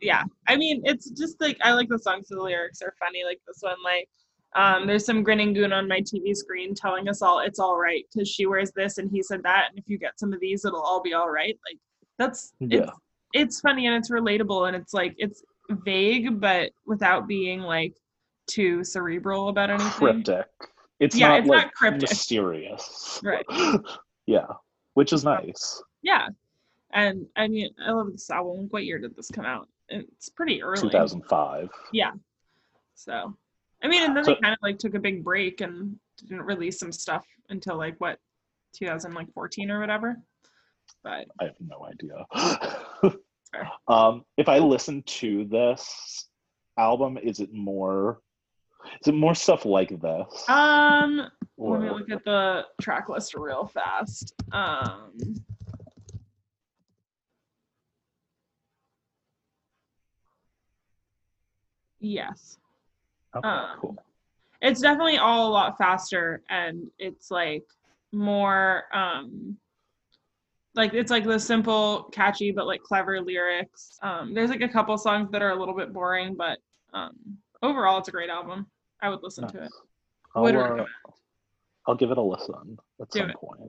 [0.00, 3.40] yeah i mean it's just like i like the songs the lyrics are funny like
[3.46, 4.08] this one like
[4.56, 8.04] um, there's some grinning goon on my tv screen telling us all it's all right
[8.12, 10.64] because she wears this and he said that and if you get some of these
[10.64, 11.78] it'll all be all right like
[12.18, 12.80] that's Yeah.
[12.80, 12.92] it's
[13.32, 17.94] it's funny and it's relatable and it's like it's vague but without being like
[18.46, 20.46] too cerebral about anything Cryptic.
[21.00, 22.10] It's Yeah, not it's like not cryptic.
[22.10, 23.20] mysterious.
[23.24, 23.44] Right.
[24.26, 24.46] yeah,
[24.94, 25.82] which is nice.
[26.02, 26.28] yeah
[26.92, 30.62] and i mean i love this album what year did this come out it's pretty
[30.62, 31.68] early 2005.
[31.92, 32.12] Yeah.
[32.94, 33.36] So,
[33.82, 36.42] I mean, and then So- they kind of like took a big break and didn't
[36.42, 38.18] release some stuff until like what,
[38.74, 40.16] 2014 or whatever.
[41.02, 43.14] But I have no idea.
[43.86, 46.26] Um, if I listen to this
[46.76, 48.18] album, is it more?
[49.00, 50.48] Is it more stuff like this?
[50.48, 54.34] um, or let me look at the track list real fast.
[54.52, 55.12] Um,
[62.00, 62.58] yes.
[63.36, 63.96] okay, um, cool.
[64.60, 67.64] it's definitely all a lot faster and it's like
[68.12, 69.56] more um
[70.74, 74.96] like it's like the simple catchy but like clever lyrics um there's like a couple
[74.98, 76.58] songs that are a little bit boring but
[76.92, 77.12] um
[77.62, 78.66] overall it's a great album
[79.02, 79.70] i would listen to it
[80.36, 80.84] Would I'll, uh.
[81.86, 83.36] I'll give it a listen at Do some it.
[83.36, 83.60] point.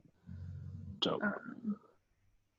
[1.02, 1.22] Dope.
[1.22, 1.76] um,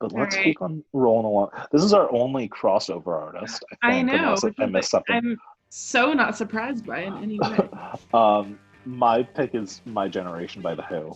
[0.00, 0.44] But let's alright.
[0.44, 1.48] keep on rolling along.
[1.72, 3.64] This is our only crossover artist.
[3.82, 5.16] I, i think, know unless I missed something.
[5.16, 5.38] i'm
[5.70, 7.58] so not surprised by it in any way
[8.14, 11.12] um, my pick is "My Generation" by The Who.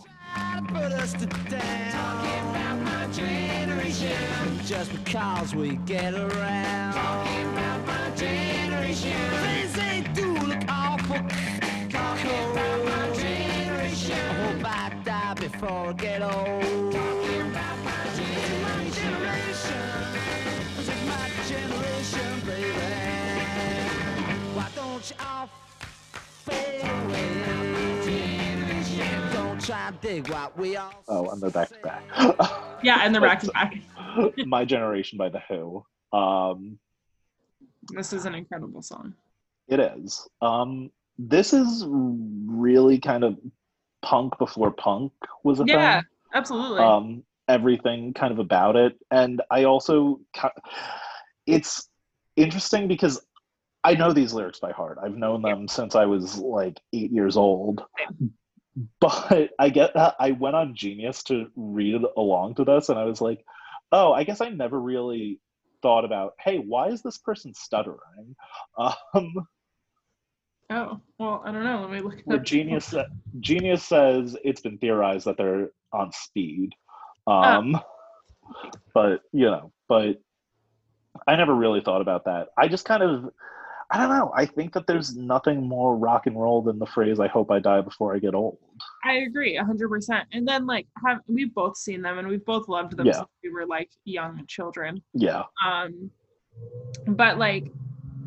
[0.67, 1.91] put us to down.
[1.91, 4.59] Talking about my generation.
[4.65, 6.91] Just because we get around.
[15.61, 16.91] Die before get old.
[16.91, 19.81] Talking about my generation.
[20.77, 22.79] This is my generation, baby.
[24.53, 25.49] Why don't you all
[26.13, 27.27] fade away?
[29.33, 32.03] Don't try and dig what we all Oh, and they're back to back.
[32.83, 33.75] yeah and the back to back
[34.45, 35.85] My Generation by The Who.
[36.11, 36.79] Um,
[37.89, 39.13] this is an incredible song
[39.67, 40.27] it is.
[40.41, 43.37] Um, this is really kind of
[44.01, 45.11] punk before punk
[45.43, 46.09] was a yeah thing.
[46.33, 50.19] absolutely Um, everything kind of about it, and I also,
[51.45, 51.89] it's
[52.35, 53.21] interesting because
[53.83, 54.99] I know these lyrics by heart.
[55.03, 57.83] I've known them since I was like eight years old.
[59.01, 63.03] But I get that I went on Genius to read along to this, and I
[63.03, 63.43] was like,
[63.91, 65.39] oh, I guess I never really
[65.81, 68.35] thought about, hey, why is this person stuttering?
[69.13, 69.33] Um,
[70.71, 71.81] Oh, well, I don't know.
[71.81, 72.39] Let me look where.
[72.39, 72.93] Genius
[73.41, 76.71] Genius says it's been theorized that they're on speed.
[77.27, 77.77] Um,
[78.93, 80.21] but you know, but
[81.27, 82.47] I never really thought about that.
[82.57, 83.29] I just kind of
[83.93, 84.31] I don't know.
[84.33, 87.59] I think that there's nothing more rock and roll than the phrase "I hope I
[87.59, 88.57] die before I get old."
[89.03, 90.29] I agree, hundred percent.
[90.31, 93.13] And then like, have we've both seen them and we've both loved them Yeah.
[93.13, 95.03] since we were like young children.
[95.13, 96.09] Yeah, Um,
[97.05, 97.65] but like,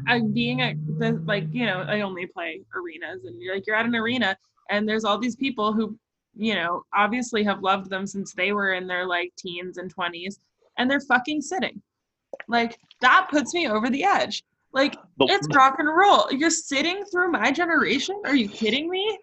[0.07, 3.77] I being at the like, you know, I only play arenas, and you're like, you're
[3.77, 4.37] at an arena,
[4.71, 5.99] and there's all these people who,
[6.37, 10.39] you know, obviously have loved them since they were in their like teens and twenties,
[10.79, 11.81] and they're fucking sitting.
[12.49, 14.43] Like that puts me over the edge.
[14.73, 16.27] Like but it's rock and roll.
[16.33, 18.21] You're sitting through my generation?
[18.25, 19.19] Are you kidding me?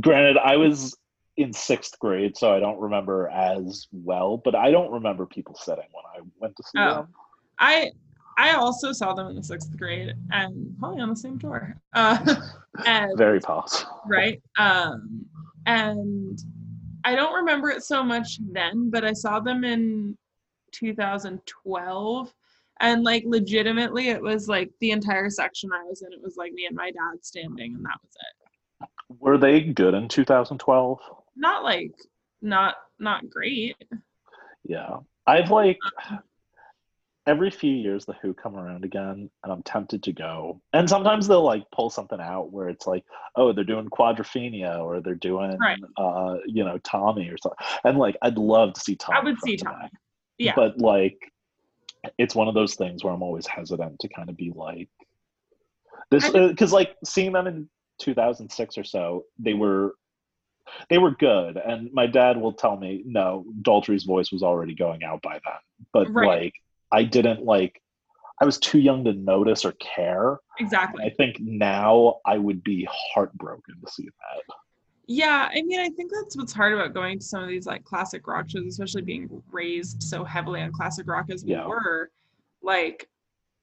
[0.00, 0.96] granted, I was
[1.36, 4.38] in sixth grade, so I don't remember as well.
[4.38, 6.94] But I don't remember people sitting when I went to see Oh.
[6.94, 7.08] them.
[7.58, 7.92] I
[8.36, 11.74] I also saw them in the sixth grade and probably on the same tour.
[11.94, 12.36] Uh,
[12.86, 14.02] and Very possible.
[14.06, 15.24] right, um,
[15.64, 16.38] and
[17.04, 20.16] I don't remember it so much then, but I saw them in
[20.72, 22.34] 2012,
[22.80, 26.12] and like legitimately, it was like the entire section I was in.
[26.12, 28.88] It was like me and my dad standing, and that was it.
[29.18, 30.98] Were they good in 2012?
[31.36, 31.92] Not like
[32.42, 33.76] not not great.
[34.64, 34.98] Yeah.
[35.26, 35.78] I've like
[37.26, 40.60] every few years the Who come around again and I'm tempted to go.
[40.72, 43.04] And sometimes they'll like pull something out where it's like,
[43.34, 45.78] oh, they're doing Quadrophenia or they're doing Right.
[45.96, 47.58] uh, you know, Tommy or something.
[47.84, 49.18] And like I'd love to see Tommy.
[49.18, 49.76] I would see Tommy.
[49.82, 49.92] back.
[50.38, 50.52] Yeah.
[50.54, 51.16] But like
[52.18, 54.88] it's one of those things where I'm always hesitant to kind of be like
[56.10, 59.94] this because like seeing them in 2006 or so, they were
[60.90, 65.04] they were good and my dad will tell me no daltrey's voice was already going
[65.04, 65.60] out by then
[65.92, 66.26] but Right.
[66.26, 66.54] like
[66.92, 67.80] i didn't like
[68.40, 71.04] i was too young to notice or care Exactly.
[71.04, 74.54] i think now i would be heartbroken to see that
[75.08, 77.84] Yeah, I mean, I think that's what's hard about going to some of these like
[77.84, 81.64] classic rock shows, especially being raised so heavily on classic rock as we Yeah.
[81.64, 82.10] were.
[82.60, 83.08] Like,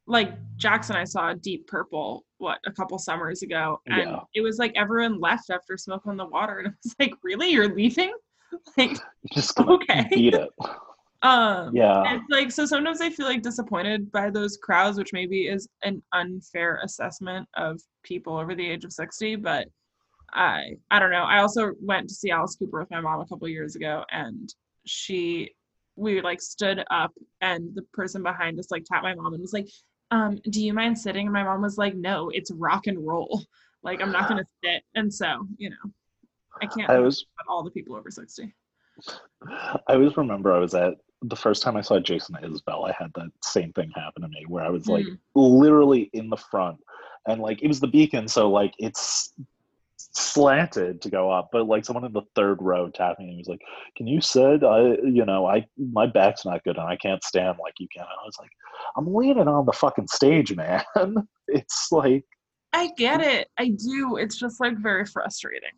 [0.07, 4.19] like Jackson, I saw Deep Purple what a couple summers ago, and Yeah.
[4.33, 7.49] it was like everyone left after Smoke on the Water, and it was like, really,
[7.49, 8.13] you're leaving?
[8.77, 10.07] Like, You're just okay.
[10.11, 10.49] beat it
[11.23, 15.47] Um, yeah it's like so sometimes I feel like disappointed by those crowds, which maybe
[15.47, 19.67] is an unfair assessment of people over the age of 60, but
[20.33, 21.23] I I don't know.
[21.23, 24.53] I also went to see Alice Cooper with my mom a couple years ago and
[24.85, 25.55] she
[25.95, 29.53] we like stood up and the person behind us like tapped my mom and was
[29.53, 29.69] like,
[30.11, 31.27] um, do you mind sitting?
[31.27, 33.43] And my mom was like, No, it's rock and roll.
[33.85, 34.81] Like I'm not gonna sit.
[34.95, 35.91] And so, you know,
[36.61, 38.55] I can't i was about all the people over 60.
[39.49, 40.93] i always remember i was at
[41.23, 44.43] the first time i saw jason isbell i had that same thing happen to me
[44.47, 45.17] where i was like Mm.
[45.35, 46.77] literally in the front
[47.27, 49.33] and like it was the beacon so like it's
[49.97, 53.61] slanted to go up but like someone in the third row tapping me was like
[53.97, 57.57] can you sit i you know i my back's not good and i can't stand
[57.61, 58.51] like you can and i was like
[58.97, 60.83] i'm leaning on the fucking stage man
[61.47, 62.23] it's like
[62.75, 63.49] I get it.
[63.59, 64.17] I do.
[64.17, 65.69] It's just like very frustrating.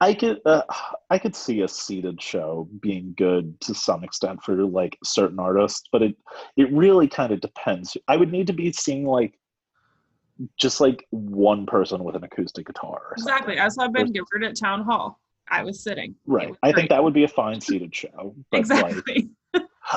[0.00, 0.62] I could uh,
[1.10, 5.84] i could see a seated show being good to some extent for like certain artists
[5.92, 6.16] but it
[6.56, 9.38] it really kind of depends i would need to be seeing like
[10.58, 13.58] just like one person with an acoustic guitar Exactly.
[13.58, 15.20] As I've Ben Gibbard at Town Hall.
[15.50, 16.14] I was sitting.
[16.26, 16.48] Right.
[16.48, 18.34] was I think that would be a fine seated show.
[18.50, 19.30] But like exactly.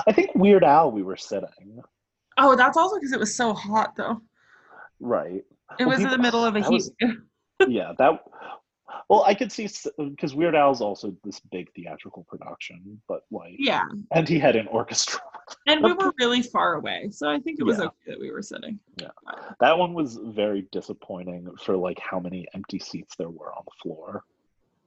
[0.08, 1.80] I think Weird Al we were sitting.
[2.38, 4.22] Oh, that's also because it was so hot though.
[5.00, 5.44] Right.
[5.80, 6.70] It Well, was in the middle of a heat.
[6.70, 6.92] was-
[7.68, 8.20] Yeah, that
[9.10, 9.68] well, I could see
[9.98, 13.84] because Weird Al's also this big theatrical production, but like, yeah.
[14.12, 15.20] and he had an orchestra.
[15.68, 17.10] And we were really far away.
[17.12, 17.86] So I think it was Yeah.
[17.86, 18.80] okay that we were sitting.
[19.00, 19.10] Yeah,
[19.60, 23.72] that one was very disappointing for like how many empty seats there were on the
[23.82, 24.24] floor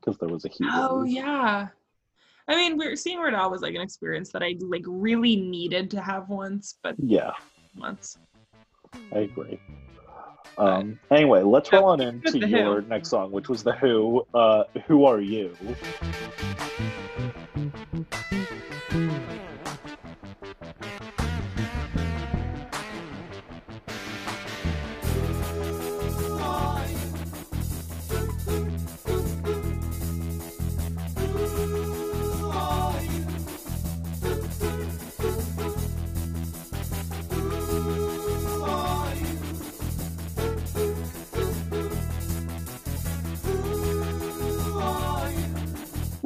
[0.00, 0.66] because there was a heat.
[0.72, 1.12] Oh wave.
[1.12, 1.68] yeah.
[2.48, 5.90] I mean, we're seeing Weird Al was like an experience that I like really needed
[5.92, 7.32] to have once, but Yeah,
[7.76, 8.18] once.
[9.12, 9.60] I agree.
[10.59, 14.26] Um, anyway, let's roll on into your next song, which was the Who.
[14.35, 15.56] Uh, Who are you?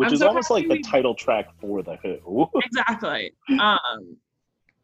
[0.02, 2.48] Which I'm is so almost like the title track for the Who.
[2.64, 3.32] exactly.
[3.60, 4.16] Um,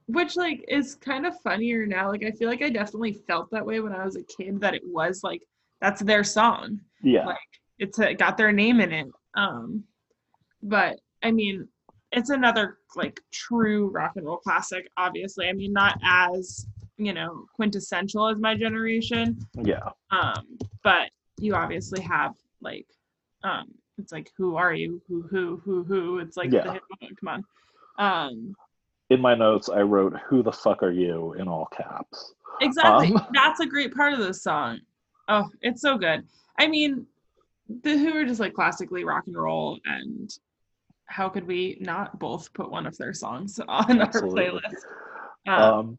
[0.06, 2.10] which like is kind of funnier now.
[2.10, 4.60] Like I feel like I definitely felt that way when I was a kid.
[4.60, 5.42] That it was like
[5.80, 6.80] that's their song.
[7.02, 7.38] yeah, Like
[7.78, 9.06] it's a, got their name in it.
[9.34, 9.84] Um,
[10.62, 11.68] but I mean,
[12.12, 14.88] it's another like true rock and roll classic.
[14.96, 16.66] Obviously, I mean not as
[16.96, 19.38] you know quintessential as my generation.
[19.62, 22.86] yeah, Um, but you obviously have like
[23.44, 23.66] um
[23.98, 26.62] it's like who are you who who who who it's like Yeah.
[26.64, 27.44] the hit come on
[27.98, 28.56] um
[29.10, 32.34] in my notes I wrote "Who the fuck are you?" in all caps.
[32.60, 33.26] exactly Um.
[33.32, 34.80] that's a great part of this song
[35.28, 36.24] oh it's so good
[36.58, 37.06] i mean
[37.82, 40.38] the who are just like classically rock and roll and
[41.06, 44.46] how could we not both put one of their songs on Absolutely.
[44.46, 44.82] our playlist
[45.46, 45.98] um, Um,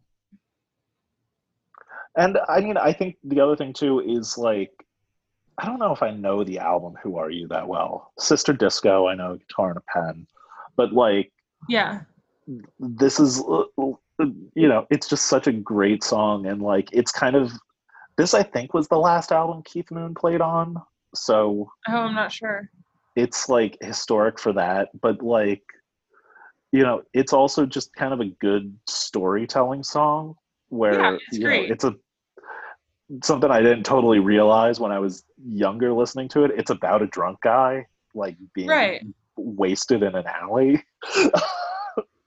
[2.15, 4.71] and I mean, I think the other thing too is like,
[5.59, 8.11] I don't know if I know the album "Who Are You" that well.
[8.17, 10.27] Sister Disco, I know Guitar and a Pen,
[10.75, 11.31] but like,
[11.67, 12.01] yeah
[12.79, 13.37] this is,
[13.77, 17.51] you know, it's just such a great song, and like, it's kind of
[18.17, 18.33] this.
[18.33, 20.81] I think was the last album Keith Moon played on,
[21.15, 22.69] so oh i'm not sure
[23.15, 25.63] it's like historic for that but like
[26.71, 30.35] you know it's also just kind of a good storytelling song
[30.69, 31.71] where Yeah, it's you know, great.
[31.71, 31.95] it's a
[33.23, 37.07] something i didn't totally realize when i was younger listening to it it's about a
[37.07, 39.01] drunk guy like being Right.
[39.37, 40.83] wasted in an alley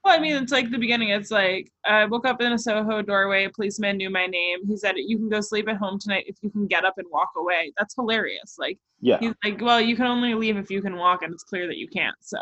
[0.05, 1.09] Well, I mean, it's like the beginning.
[1.11, 3.45] It's like I woke up in a Soho doorway.
[3.45, 4.59] A policeman knew my name.
[4.67, 7.07] He said, "You can go sleep at home tonight if you can get up and
[7.09, 8.55] walk away." That's hilarious.
[8.59, 11.45] Like yeah he's like, "Well, you can only leave if you can walk," and it's
[11.45, 12.17] clear that you can't.
[12.19, 12.37] So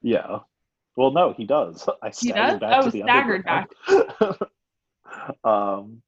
[0.00, 0.38] yeah
[0.96, 2.60] well no he does i He staggered does?
[2.60, 4.48] back Oh, to the staggered underground.
[5.44, 6.02] um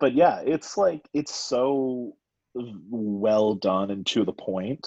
[0.00, 2.14] but yeah it's like it's so
[2.54, 4.86] well done and to the point.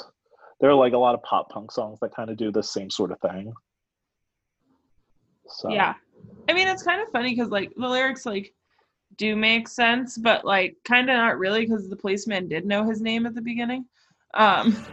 [0.59, 2.89] There are like a lot of pop punk songs that kind of do the same
[2.89, 3.53] sort of thing.
[5.47, 5.69] So.
[5.69, 5.93] Yeah,
[6.49, 8.53] I mean, it's kind of funny because like the lyrics like
[9.17, 13.01] do make sense, but like kind of not really because the policeman did know his
[13.01, 13.85] name at the beginning.
[14.33, 14.85] Um,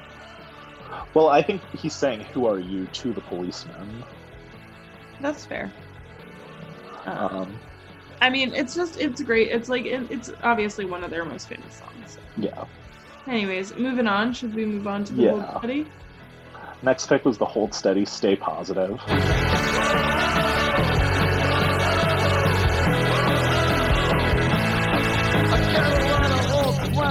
[1.15, 4.03] well i think he's saying who are you to the policeman?
[5.21, 5.73] That's fair.
[7.07, 7.61] Um, um
[8.21, 9.49] I mean, it's just it's great.
[9.49, 12.19] It's like it, it's obviously one of their most famous songs.
[12.37, 12.65] yeah
[13.27, 14.33] Anyways, moving on.
[14.33, 15.31] Should we move on to the Yeah.
[15.43, 15.87] Hold Steady?
[16.83, 18.99] next pick was the hold steady stay positive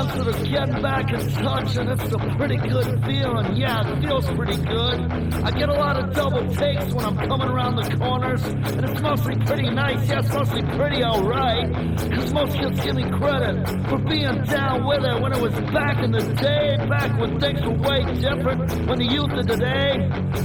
[0.08, 3.56] friends that are back in touch, and it's a pretty good feeling.
[3.56, 5.34] Yeah, it feels pretty good.
[5.44, 9.02] I get a lot of double takes when I'm coming around the corners, and it's
[9.02, 10.08] mostly pretty nice.
[10.08, 11.74] Yeah, it's mostly pretty alright.
[12.14, 16.04] Cause most kids give me credit for being down with it when it was back
[16.04, 18.88] in the day, back when things were way different.
[18.88, 19.98] When the youth of today,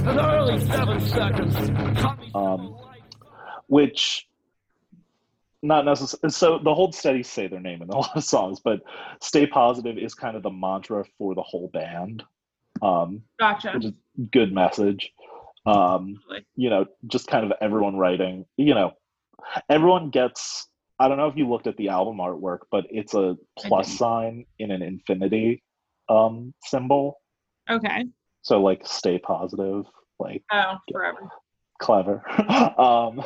[0.03, 1.55] the early seven seconds,
[2.35, 2.75] Um,
[3.67, 4.27] which
[5.67, 8.81] not necessarily so the hold steady say their name in a lot of songs but
[9.21, 12.23] stay positive is kind of the mantra for the whole band
[12.81, 13.79] um Gotcha.
[14.31, 15.11] good message
[15.65, 16.19] um
[16.55, 18.91] you know just kind of everyone writing you know
[19.69, 20.67] everyone gets
[20.99, 24.45] i don't know if you looked at the album artwork but it's a plus sign
[24.59, 25.63] in an infinity
[26.09, 27.19] um symbol
[27.69, 28.05] Okay.
[28.43, 29.85] so like stay positive
[30.19, 31.29] like Oh, forever.
[31.79, 32.23] clever.
[32.79, 33.23] um,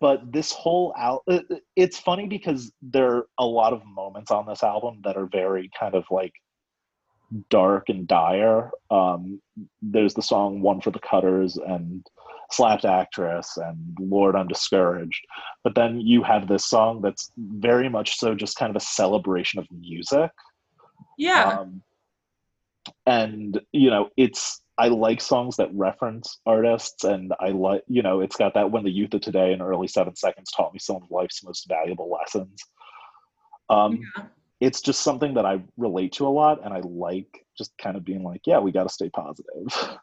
[0.00, 4.30] but this whole al- it- it- it's funny because there are a lot of moments
[4.30, 6.32] on this album that are very kind of like
[7.50, 8.70] dark and dire.
[8.90, 9.40] Um,
[9.82, 12.06] there's the song "One for the Cutters" and
[12.50, 15.24] "Slapped Actress" and "Lord, I'm Discouraged,"
[15.64, 19.58] but then you have this song that's very much so just kind of a celebration
[19.60, 20.30] of music
[21.18, 21.58] Yeah.
[21.60, 21.82] um,
[23.06, 28.20] and you know it's i like songs that reference artists and i like you know
[28.20, 30.96] it's got that when the youth of today and early seven seconds taught me some
[30.96, 32.60] of life's most valuable lessons
[33.68, 34.24] um, yeah.
[34.60, 38.04] it's just something that i relate to a lot and i like just kind of
[38.04, 39.66] being like yeah we got to stay positive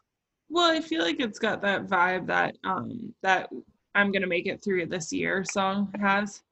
[0.50, 3.50] Well, I feel like it's got that vibe that um that
[3.94, 6.42] I'm gonna make it through this year song has.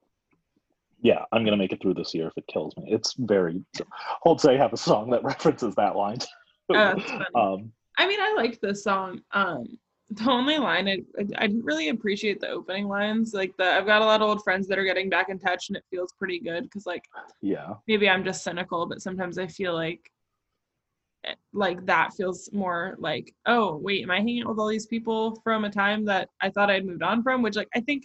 [1.03, 3.63] yeah i'm gonna make it through this year if it kills me it's very
[4.23, 6.19] hold say have a song that references that line.
[6.71, 7.25] Oh, that's funny.
[7.35, 7.73] um,
[8.03, 9.21] I mean, I liked this song.
[9.31, 9.79] Um,
[10.11, 13.33] the only line I, I I didn't really appreciate the opening lines.
[13.33, 15.69] Like the I've got a lot of old friends that are getting back in touch,
[15.69, 17.05] and it feels pretty good because like
[17.41, 20.11] yeah maybe I'm just cynical, but sometimes I feel like
[21.25, 24.87] eh, like that feels more like oh wait, am I hanging out with all these
[24.87, 27.41] people from a time that I thought I'd moved on from?
[27.41, 28.05] Which like I think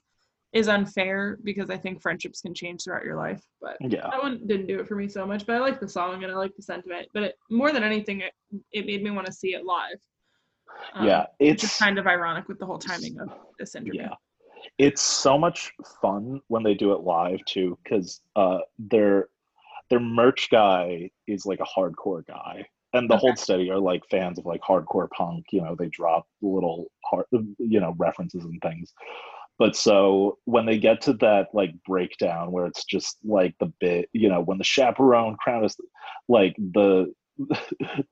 [0.54, 4.42] is unfair because I think friendships can change throughout your life, but yeah that one
[4.48, 6.56] didn't do it for me so much, but I like the song and I like
[6.56, 7.08] the sentiment.
[7.14, 8.34] But it, more than anything, it,
[8.72, 9.98] it made me want to see it live.
[10.94, 13.30] Um, yeah, it's kind of ironic with the whole timing of
[13.60, 14.02] this interview.
[14.02, 14.14] yeah,
[14.78, 15.72] it's so much
[16.02, 19.30] fun when they do it live too, because uh, their
[19.90, 23.22] their merch guy is like a hardcore guy, and the Okay.
[23.22, 25.46] Hold Steady are like fans of like hardcore punk.
[25.52, 28.94] You know, they drop little hard, you know, references and things.
[29.60, 34.10] But so when they get to that like breakdown where it's just like the bit,
[34.14, 35.76] you know, when the chaperone crown is
[36.28, 37.12] like the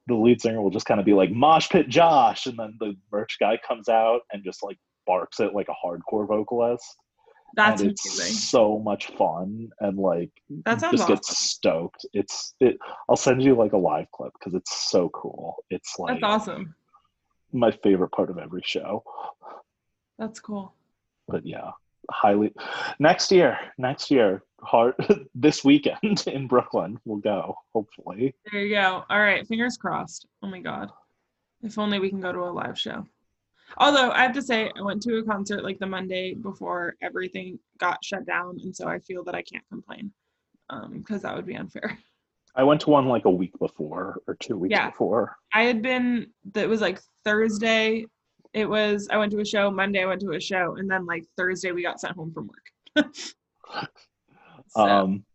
[0.07, 2.95] the lead singer will just kind of be like mosh pit Josh, and then the
[3.11, 4.77] merch guy comes out and just like
[5.07, 6.85] barks it like a hardcore vocalist.
[7.55, 8.35] That's and it's amazing.
[8.35, 10.31] so much fun and like
[10.65, 11.07] That just awesome.
[11.07, 12.05] get stoked.
[12.13, 12.77] It's it.
[13.07, 15.55] I'll send you like a live clip because it's so cool.
[15.69, 16.75] It's like That's awesome.
[17.53, 19.03] my favorite part of every show.
[20.19, 20.73] That's cool.
[21.27, 21.71] But yeah,
[22.11, 22.53] highly.
[22.99, 24.95] Next year, next year, hard
[25.35, 27.55] this weekend in Brooklyn, we'll go.
[27.73, 29.03] Hopefully, There you go.
[29.09, 30.27] All right, fingers crossed.
[30.43, 30.91] Oh my god.
[31.63, 33.05] If only we can go to a live show.
[33.77, 37.57] Although I have to say, I went to a concert like the Monday before everything
[37.79, 40.11] got shut down, and so I feel that I can't complain,
[40.69, 41.97] um, because that would be unfair.
[42.57, 44.91] I went to one like a week before or two weeks Yeah.
[44.91, 45.35] before.
[45.53, 46.27] I had been.
[46.53, 48.05] That was like Thursday.
[48.55, 49.09] It was.
[49.11, 49.69] I went to a show.
[49.69, 52.47] Monday I went to a show, and then like Thursday we got sent home from
[52.47, 53.05] work.
[54.69, 55.25] So, Um,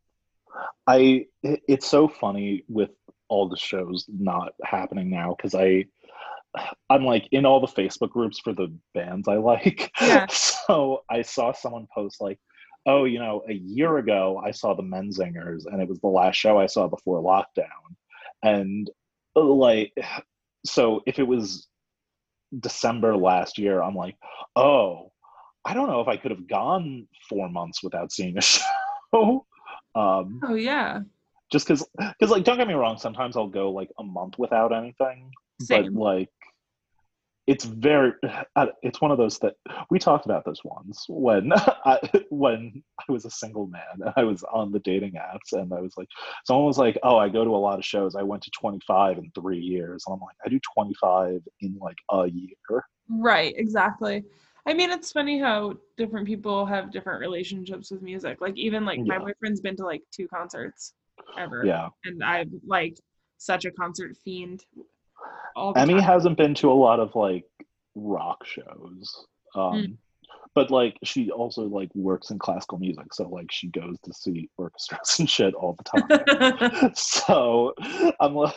[0.87, 2.91] I it's so funny with
[3.29, 5.87] all the shows not happening now because I
[6.91, 9.91] I'm like in all the Facebook groups for the bands I like.
[10.01, 10.27] Yeah.
[10.67, 12.39] So I saw someone post like,
[12.87, 16.37] oh, you know, a year ago I saw the Menzingers and it was the last
[16.37, 17.97] show I saw before lockdown.
[18.43, 18.91] And
[19.35, 19.93] like
[20.67, 21.69] so if it was
[22.59, 24.17] December last year, I'm like,
[24.57, 25.13] oh,
[25.65, 28.41] I don't know if I could have gone four months without seeing a
[29.13, 29.47] show.
[29.97, 31.01] um oh yeah.
[31.51, 34.73] just because because like don't get me wrong sometimes i'll go like a month without
[34.73, 35.29] anything
[35.61, 35.93] Same.
[35.93, 36.31] but like
[37.51, 38.13] it's very
[38.55, 39.55] uh, it's one of those that
[39.91, 41.99] we talked about this once when I,
[42.31, 45.81] when I was a single man and I was on the dating apps and I
[45.81, 46.07] was like
[46.47, 49.19] someone was like oh I go to a lot of shows I went to 25
[49.19, 54.23] in 3 years and I'm like I do 25 in like a year Right, exactly.
[54.67, 58.41] I mean, it's funny how different people have different relationships with music.
[58.41, 60.95] Like, even like my boyfriend's been to like two concerts
[61.37, 61.65] ever.
[61.65, 62.97] yeah And I'm like
[63.39, 64.65] such a concert fiend.
[65.77, 66.03] Emmy time.
[66.03, 67.45] hasn't been to a lot of like
[67.95, 69.27] rock shows.
[69.55, 69.97] Um Mm.
[70.55, 74.49] but like she also like works in classical music, so like she goes to see
[74.57, 76.93] orchestras and shit all the time.
[76.95, 77.75] so
[78.21, 78.57] I'm like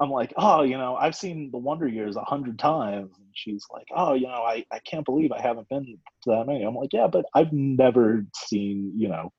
[0.00, 3.12] I'm like, oh, you know, I've seen the Wonder Years a hundred times.
[3.18, 6.46] And she's like, oh, you know, I, I can't believe I haven't been to that
[6.46, 6.62] many.
[6.62, 9.30] I'm like, yeah, but I've never seen, you know,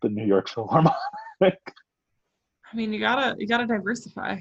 [0.00, 0.96] the New York Philharmonic.
[1.42, 1.52] I
[2.74, 4.40] mean, you gotta you gotta diversify.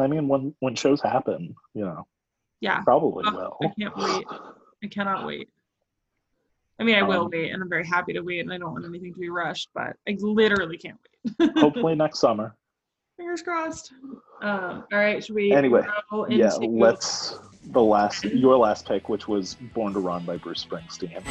[0.00, 2.06] I mean, when when shows happen, you know,
[2.60, 3.56] Yeah, probably Oh, will.
[3.62, 4.26] I can't wait.
[4.82, 5.48] I cannot wait.
[6.78, 8.72] I mean, I will Um, wait, and I'm very happy to wait, and I don't
[8.72, 10.98] want anything to be rushed, but I literally can't
[11.38, 11.50] wait.
[11.58, 12.56] Hopefully next summer.
[13.18, 13.92] Fingers crossed.
[14.40, 15.84] Um, all right, should we Anyway,
[16.28, 17.38] Yeah, let's
[17.72, 21.22] the last your last pick, which was Born to Run by Bruce Springsteen.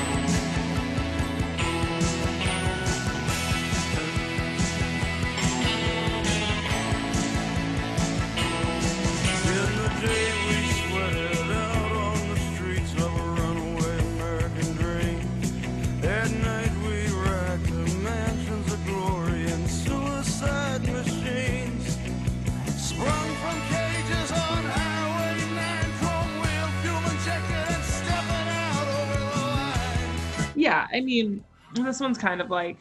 [30.99, 31.43] I mean
[31.73, 32.77] this one's kind of like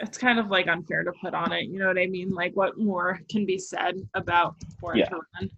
[0.00, 2.54] it's kind of like unfair to put on it you know what i mean like
[2.54, 5.08] what more can be said about Born Yeah.
[5.08, 5.50] to Run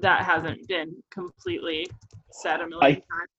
[0.00, 1.86] that hasn't been completely
[2.30, 3.30] said a million I- times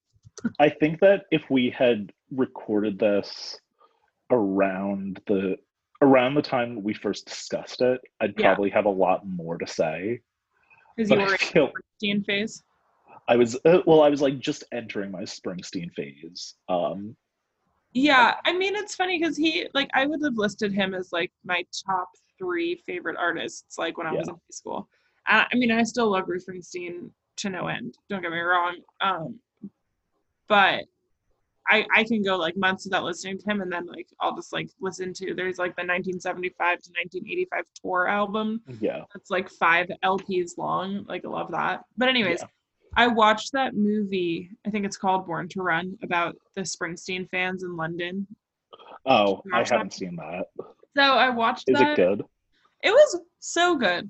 [0.57, 3.59] I think that if we had recorded this
[4.31, 5.57] around the
[6.01, 8.53] around the time we first discussed it, I'd Yeah.
[8.53, 10.21] probably have a lot more to say.
[10.95, 12.63] because you were feel in Springsteen phase
[13.27, 16.55] I was uh, well, I was like just entering my Springsteen phase.
[16.69, 17.17] Um,
[17.93, 21.31] yeah i mean it's funny because he like i would have listed him as like
[21.43, 24.87] my top three favorite artists like when i was in high school.
[25.27, 28.75] Uh, i mean i still love bruce springsteen to no end don't get me wrong
[29.01, 29.39] um
[30.47, 30.85] but
[31.71, 34.51] I, I can go like months without listening to him and then like I'll just
[34.51, 39.87] like listen to there's like the 1975 to 1985 tour album yeah, that's like five
[40.03, 41.83] LPs long like I love that.
[41.95, 42.47] But anyways Yeah.
[42.95, 47.63] I watched that movie I think it's called Born to Run about the Springsteen fans
[47.63, 48.27] in London.
[49.05, 50.45] Oh, I haven't seen that.
[50.95, 51.91] so I watched Is that.
[51.91, 52.23] it good?
[52.83, 54.09] it was so good.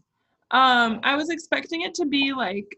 [0.52, 2.76] Um I was expecting it to be like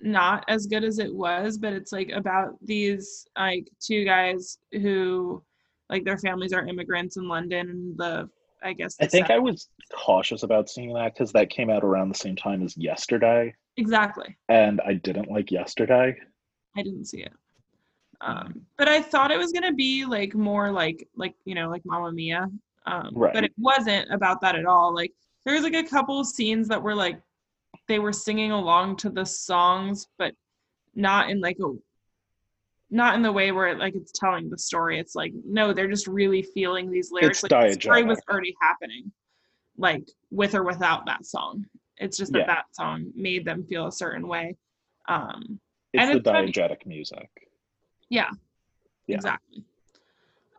[0.00, 5.42] not as good as it was, but it's like about these like two guys who
[5.90, 8.28] like their families are immigrants in London and the
[8.62, 12.08] I guess I think I was cautious about seeing that because that came out around
[12.08, 14.36] the same time as Yesterday, exactly.
[14.48, 16.16] and I didn't like Yesterday.
[16.76, 17.32] I didn't see it.
[18.20, 21.82] Um, but I thought it was gonna be like more like like you know like
[21.84, 22.48] Mamma Mia,
[22.86, 23.32] um, Right.
[23.32, 24.94] but it wasn't about that at all.
[24.94, 25.12] Like
[25.44, 27.20] there was like a couple scenes that were like
[27.86, 30.34] they were singing along to the songs, but
[30.94, 31.72] not in like a
[32.90, 34.98] not in the way where it, like it's telling the story.
[34.98, 37.44] It's like no, they're just really feeling these lyrics.
[37.44, 39.12] It's like the story was already happening,
[39.76, 41.66] like with or without that song.
[42.00, 42.46] It's just that Yeah.
[42.46, 44.56] that song made them feel a certain way.
[45.08, 45.60] Um,
[45.92, 46.84] It's And the it's funny.
[46.86, 47.30] music.
[48.10, 48.30] yeah,
[49.06, 49.16] Yeah.
[49.16, 49.64] exactly.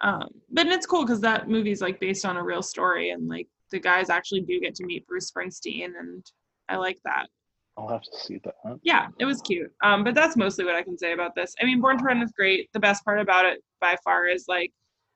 [0.01, 3.47] Um, but it's cool because that movie's like based on a real story, and like
[3.69, 6.25] the guys actually do get to meet Bruce Springsteen, and
[6.67, 7.27] I like that.
[7.77, 8.55] I'll have to see that.
[8.81, 9.71] Yeah, it was cute.
[9.83, 11.53] Um, but that's mostly what I can say about this.
[11.61, 12.69] I mean, Born to Run is great.
[12.73, 14.73] The best part about it by far is like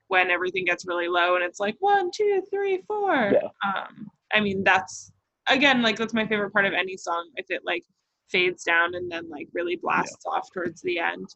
[0.07, 3.31] when everything gets really low and it's like one, two, three, four.
[3.33, 3.49] Yeah.
[3.65, 5.11] Um, I mean, that's
[5.47, 7.83] again like that's my favorite part of any song if it like
[8.29, 11.27] fades down and then like really blasts off towards the end.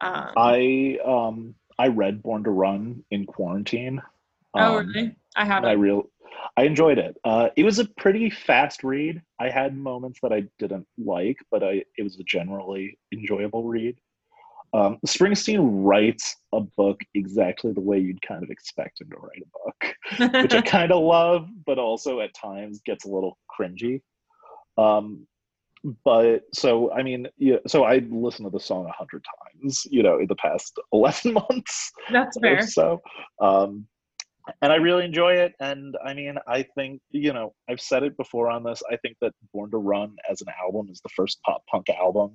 [0.00, 4.02] Um, I um I read Born to Run in quarantine.
[4.54, 5.16] oh, um, really?
[5.36, 5.80] I and I haven't.
[5.80, 6.10] real
[6.56, 7.16] I enjoyed it.
[7.24, 9.22] Uh, it was a pretty fast read.
[9.38, 13.98] I had moments that I didn't like, but I it was a generally enjoyable read.
[14.72, 19.42] Um, Springsteen writes a book exactly the way you'd kind of expect him to write
[19.42, 24.00] a book, which I kind of love, but also at times gets a little cringy.
[24.78, 25.26] Um,
[26.04, 30.02] but so I mean, yeah, so I listened to the song a hundred times, you
[30.02, 32.62] know, in the past eleven months that's fair.
[32.62, 33.00] so.
[33.40, 33.86] Um,
[34.62, 35.52] and I really enjoy it.
[35.60, 38.82] And I mean, I think, you know, I've said it before on this.
[38.90, 42.32] I think that Born to Run as an album is the first pop punk album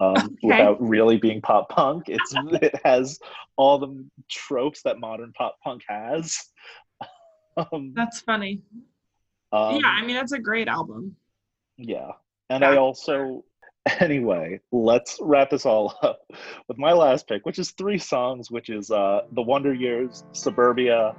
[0.00, 0.36] um, Okay.
[0.42, 2.04] without really being pop punk.
[2.08, 3.18] It's It has
[3.56, 6.36] all the tropes that modern pop punk has.
[7.72, 8.62] Um, That's funny.
[9.50, 11.16] um, yeah, I mean, that's a great album.
[11.76, 12.12] yeah.
[12.50, 13.44] And I also,
[14.00, 16.20] anyway, let's wrap this all up
[16.68, 21.16] with my last pick, which is three songs, which is uh, The Wonder Years, Suburbia,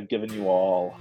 [0.00, 0.96] I've given you all.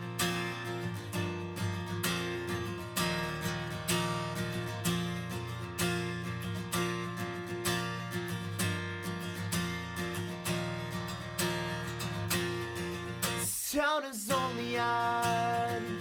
[14.11, 15.99] Is only on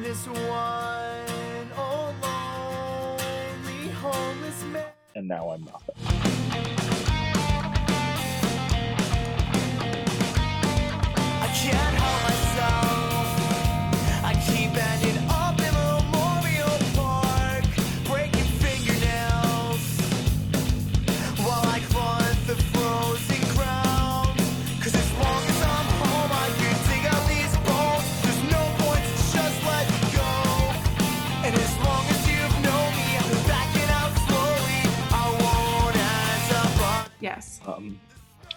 [0.00, 4.86] this one old lonely homeless man.
[5.16, 5.89] And now I'm nothing.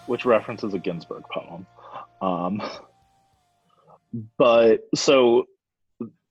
[0.06, 1.66] Which references a Ginsberg poem.
[2.20, 2.62] Um,
[4.38, 5.44] but so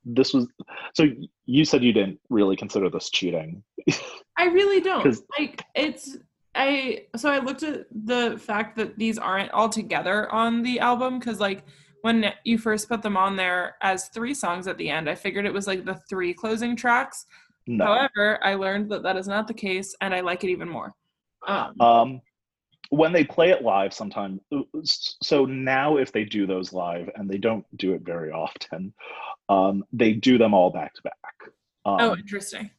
[0.04, 0.46] this was
[0.94, 1.06] so
[1.46, 3.62] you said you didn't really consider this cheating.
[4.36, 5.16] I really don't.
[5.38, 6.16] Like it's
[6.54, 11.20] I so I looked at the fact that these aren't all together on the album
[11.20, 11.64] cuz like
[12.02, 15.46] when you first put them on there as three songs at the end, I figured
[15.46, 17.24] it was like the three closing tracks.
[17.66, 17.86] No.
[17.86, 20.94] However, I learned that that is not the case and I like it even more.
[21.46, 22.20] Um, Um,
[22.94, 24.40] when they play it live, sometimes
[24.84, 28.94] So now, if they do those live, and they don't do it very often,
[29.48, 31.14] um, they do them all back to back.
[31.84, 32.70] Um, oh, interesting.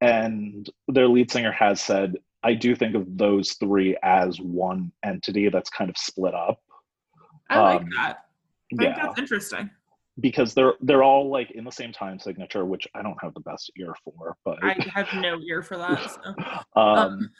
[0.00, 5.48] and their lead singer has said, "I do think of those three as one entity
[5.48, 6.60] that's kind of split up."
[7.50, 8.24] I like um, that.
[8.72, 9.70] I think Yeah, that's interesting.
[10.20, 13.40] because they're they're all like in the same time signature, which I don't have the
[13.40, 16.10] best ear for, but I have no ear for that.
[16.10, 16.80] So.
[16.80, 17.30] um,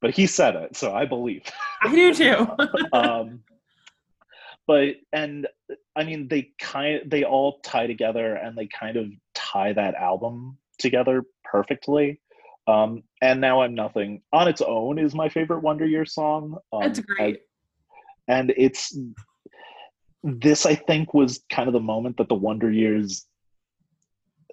[0.00, 1.42] but he said it, so I believe.
[1.82, 2.46] I do too.
[2.92, 3.40] um,
[4.66, 5.46] but and
[5.96, 10.58] I mean they kind they all tie together and they kind of tie that album
[10.78, 12.20] together perfectly.
[12.66, 16.58] Um, and now I'm nothing on its own is my favorite Wonder Years song.
[16.72, 17.40] Um, It's great.
[18.28, 18.96] and it's
[20.22, 23.24] this I think was kind of the moment that the Wonder Years.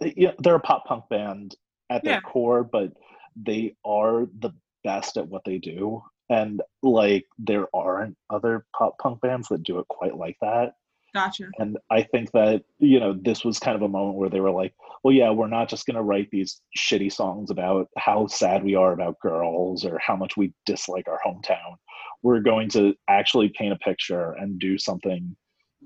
[0.02, 1.56] Yeah, they're a pop punk band
[1.90, 2.22] at their Yeah.
[2.22, 2.94] core, but
[3.36, 4.52] they are the
[4.86, 6.02] best at what they do.
[6.30, 10.76] And like there aren't other pop punk bands that do it quite like that.
[11.14, 11.46] Gotcha.
[11.60, 14.52] And I think that, you know, this was kind of a moment where they were
[14.52, 18.66] like, well, yeah, we're not just going to write these shitty songs about how sad
[18.66, 21.78] we are about girls or how much we dislike our hometown.
[22.22, 25.36] We're going to actually paint a picture and do something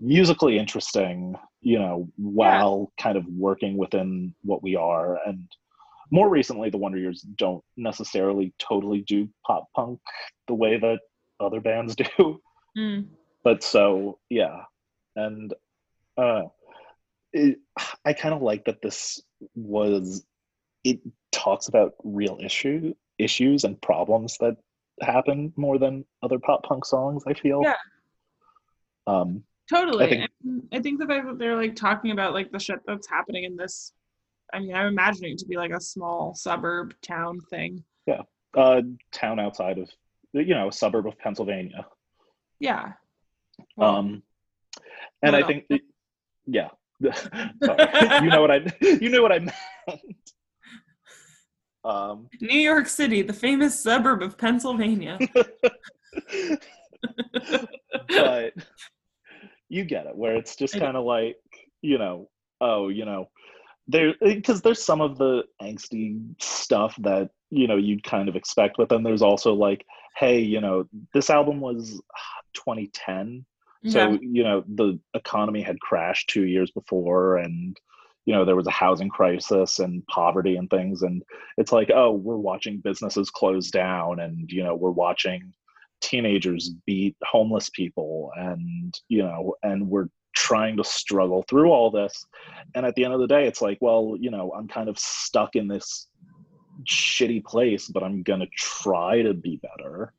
[0.01, 5.19] musically interesting, you know, while kind of working within what we are.
[5.27, 5.43] And
[6.11, 9.99] more recently, the Wonder Years don't necessarily totally do pop punk
[10.47, 10.99] the way that
[11.39, 12.41] other bands do.
[12.77, 13.07] Mm.
[13.43, 14.63] But so, yeah.
[15.15, 15.53] And
[16.17, 16.43] uh,
[17.33, 17.59] it,
[18.03, 19.21] I kind of like that this
[19.55, 20.25] was,
[20.83, 20.99] it
[21.31, 24.55] talks about real issue issues and problems that
[25.01, 27.61] happen more than other pop punk songs, I feel.
[27.63, 27.73] Yeah.
[29.07, 30.05] Um, Totally.
[30.05, 30.29] I think-
[30.71, 33.55] I think the fact that they're like talking about like the shit that's happening in
[33.55, 33.93] this
[34.53, 37.83] I mean, I'm imagining it to be like a small suburb town thing.
[38.05, 38.21] Yeah.
[38.57, 38.81] Uh,
[39.11, 39.89] town outside of,
[40.33, 41.85] you know, a suburb of Pennsylvania.
[42.59, 42.93] Yeah.
[43.75, 44.23] Well, Um,
[45.21, 45.65] and I think,
[46.45, 46.69] yeah.
[47.63, 48.23] Sorry.
[48.23, 50.01] you know what I, you know what I meant.
[51.83, 55.17] Um, New York City, the famous suburb of Pennsylvania.
[58.09, 58.53] but
[59.69, 61.37] you get it where it's just kind of like
[61.81, 62.27] you know
[62.59, 63.29] oh you know
[63.89, 68.77] there because there's some of the angsty stuff that you know you'd kind of expect
[68.77, 69.85] but then there's also like
[70.15, 73.45] hey you know this album was ah, 2010
[73.87, 74.19] so Okay.
[74.21, 77.77] you know the economy had crashed two years before and
[78.25, 81.23] you know there was a housing crisis and poverty and things and
[81.57, 85.51] it's like oh we're watching businesses close down and you know we're watching
[86.01, 90.09] teenagers beat homeless people and you know and we're
[90.47, 92.25] trying to struggle through all this
[92.75, 94.97] and at the end of the day it's like well you know i'm kind of
[94.97, 96.07] stuck in this
[96.85, 100.13] shitty place but i'm gonna try to be better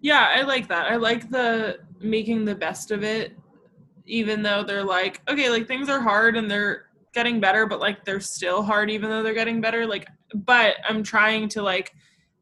[0.00, 0.92] Yeah, I like that.
[0.92, 3.36] I like the making the best of it,
[4.06, 8.04] even though they're like, okay, like things are hard and they're getting better, but like
[8.04, 9.86] they're still hard even though they're getting better.
[9.86, 11.92] Like, but I'm trying to like,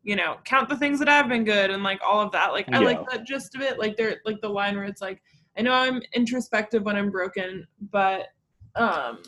[0.02, 2.52] you know, count the things that have been good and like all of that.
[2.52, 3.78] Like, I like that gist of it.
[3.78, 5.22] Like, they're like the line where it's like,
[5.56, 8.28] I know I'm introspective when I'm broken, but
[8.76, 9.22] um,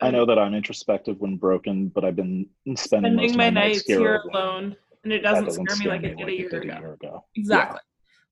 [0.00, 3.84] i know that i'm introspective when broken but i've been spending, spending my my nights
[3.86, 4.30] here alone.
[4.34, 6.74] alone, and it That doesn't, scare me like it did a year did ago.
[6.74, 7.80] a year ago Exactly.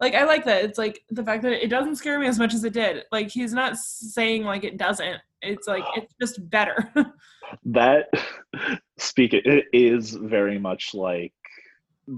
[0.00, 0.64] Like I like that.
[0.64, 3.04] It's like the fact that it doesn't scare me as much as it did.
[3.12, 5.18] Like he's not saying like it doesn't.
[5.40, 6.92] It's like it's just better.
[7.64, 8.06] that
[8.98, 11.32] speak it is very much like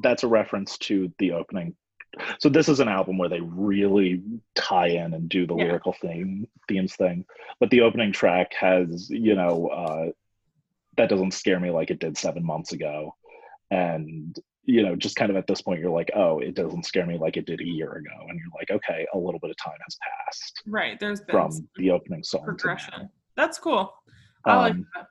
[0.02, 1.76] that's a reference to the opening
[2.38, 4.22] so this is an album where they really
[4.54, 5.64] tie in and do the Yeah.
[5.64, 7.24] lyrical theme themes thing
[7.60, 10.10] but the opening track has you know uh
[10.96, 13.14] that doesn't scare me like it did seven months ago
[13.70, 17.06] and you know just kind of at this point you're like oh it doesn't scare
[17.06, 19.56] me like it did a year ago and you're like okay a little bit of
[19.62, 20.98] time has passed right.
[20.98, 23.10] There's been from the opening song progression.
[23.36, 23.92] That's cool.
[24.46, 25.06] I like Um, that.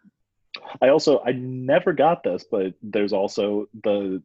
[0.81, 4.23] I also I never got this, but there's also the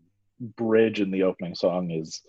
[0.57, 2.23] bridge in the opening song is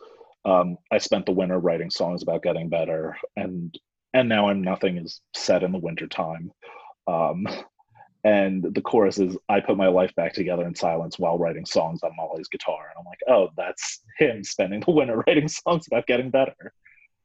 [0.45, 3.77] um, I spent the winter writing songs about getting better, and
[4.13, 6.51] and now I'm nothing is said in the winter time.
[7.07, 7.47] Um,
[8.23, 12.03] and the chorus is I put my life back together in silence while writing songs
[12.03, 16.07] on Molly's guitar, and I'm like, oh, that's him spending the winter writing songs about
[16.07, 16.73] getting better.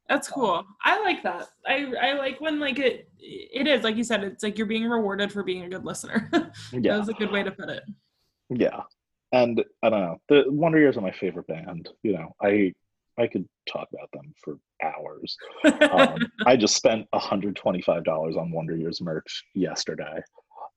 [0.09, 0.64] That's cool.
[0.84, 1.48] I like that.
[1.66, 4.22] I I like when like it it is like you said.
[4.22, 6.28] It's like you're being rewarded for being a good listener.
[6.32, 7.82] that Yeah, was a good way to put it.
[8.48, 8.82] yeah.
[9.32, 10.20] And I don't know.
[10.28, 11.88] The Wonder Years are my favorite band.
[12.02, 12.72] You know, I
[13.18, 15.36] I could talk about them for hours.
[15.90, 20.22] um, I just spent $125 on Wonder Years merch yesterday.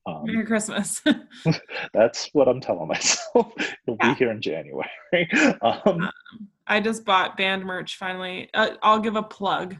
[0.06, 1.02] Um, Merry Christmas.
[1.94, 3.52] that's what I'm telling myself.
[3.86, 4.12] It'll Yeah.
[4.14, 4.88] be here in January.
[5.62, 6.10] um,
[6.66, 8.48] I just bought band merch finally.
[8.54, 9.76] Uh, I'll give a plug.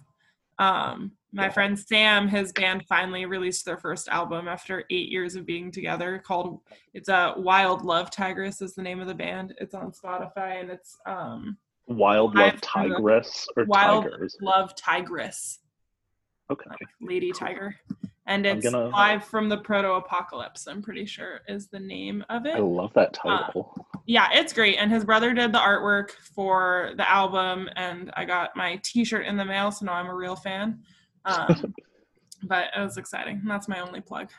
[0.58, 1.50] Um, my Yeah.
[1.50, 6.18] friend Sam, his band finally released their first album after eight years of being together.
[6.18, 6.60] Called
[6.92, 9.54] it's a Wild Love Tigress is the name of the band.
[9.58, 11.56] It's on Spotify and it's um,
[11.94, 13.68] Wild Love Tigress or Tigers.
[13.68, 14.36] Wild Tigers.
[14.40, 15.58] Love Tigress,
[16.50, 16.70] Okay.
[17.00, 17.74] Lady Tiger,
[18.26, 20.66] and it's gonna- live from the Proto Apocalypse.
[20.68, 22.54] I'm pretty sure is the name of it.
[22.56, 23.86] I love that title.
[24.06, 24.76] yeah, it's great.
[24.76, 29.36] And his brother did the artwork for the album, and I got my T-shirt in
[29.36, 30.82] the mail, so now I'm a real fan.
[31.24, 31.74] Um,
[32.44, 33.42] but it was exciting.
[33.44, 34.30] That's my only plug.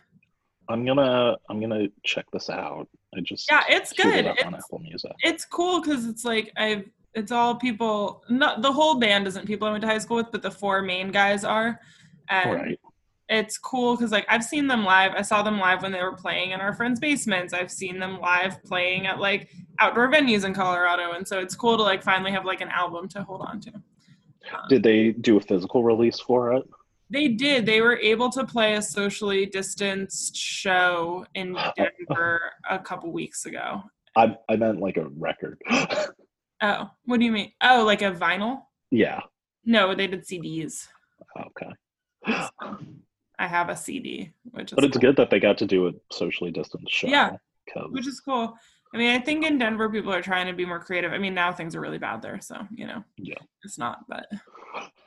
[0.69, 2.87] I'm gonna I'm gonna check this out.
[3.15, 4.25] I just Yeah, it's it good.
[4.45, 8.23] on It's it's cool because it's like I've it's all people.
[8.29, 10.81] Not the whole band isn't people I went to high school with, but the four
[10.81, 11.79] main guys are.
[12.29, 12.79] And Right.
[13.29, 15.13] it's cool because like I've seen them live.
[15.15, 17.53] I saw them live when they were playing in our friends' basements.
[17.53, 21.77] I've seen them live playing at like outdoor venues in Colorado, and so it's cool
[21.77, 23.71] to like finally have like an album to hold on to.
[23.73, 26.63] Um, did they do a physical release for it?
[27.09, 27.65] They did.
[27.65, 31.57] They were able to play a socially distanced show in
[32.07, 33.83] Denver a couple weeks ago.
[34.15, 35.61] I I meant like a record.
[36.61, 37.51] Oh, what do you mean?
[37.61, 38.63] Oh, like a vinyl?
[38.91, 39.21] yeah.
[39.63, 40.87] No, they did CDs.
[41.39, 41.71] Okay.
[43.37, 45.01] I have a CD, which is But it's cool.
[45.01, 47.07] good that they got to do a socially distanced show.
[47.07, 47.35] Yeah.
[47.89, 48.55] which is cool.
[48.93, 51.13] I mean, I think in Denver people are trying to be more creative.
[51.13, 53.35] I mean, now things are really bad there, so you know, Yeah.
[53.63, 54.25] it's not, but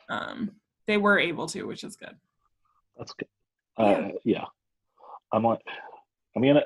[0.08, 0.52] um,
[0.86, 2.16] they were able to, which is good.
[2.96, 3.28] That's good.
[3.76, 4.44] Uh, yeah.
[5.32, 5.60] I'm like,
[6.36, 6.62] I'm gonna,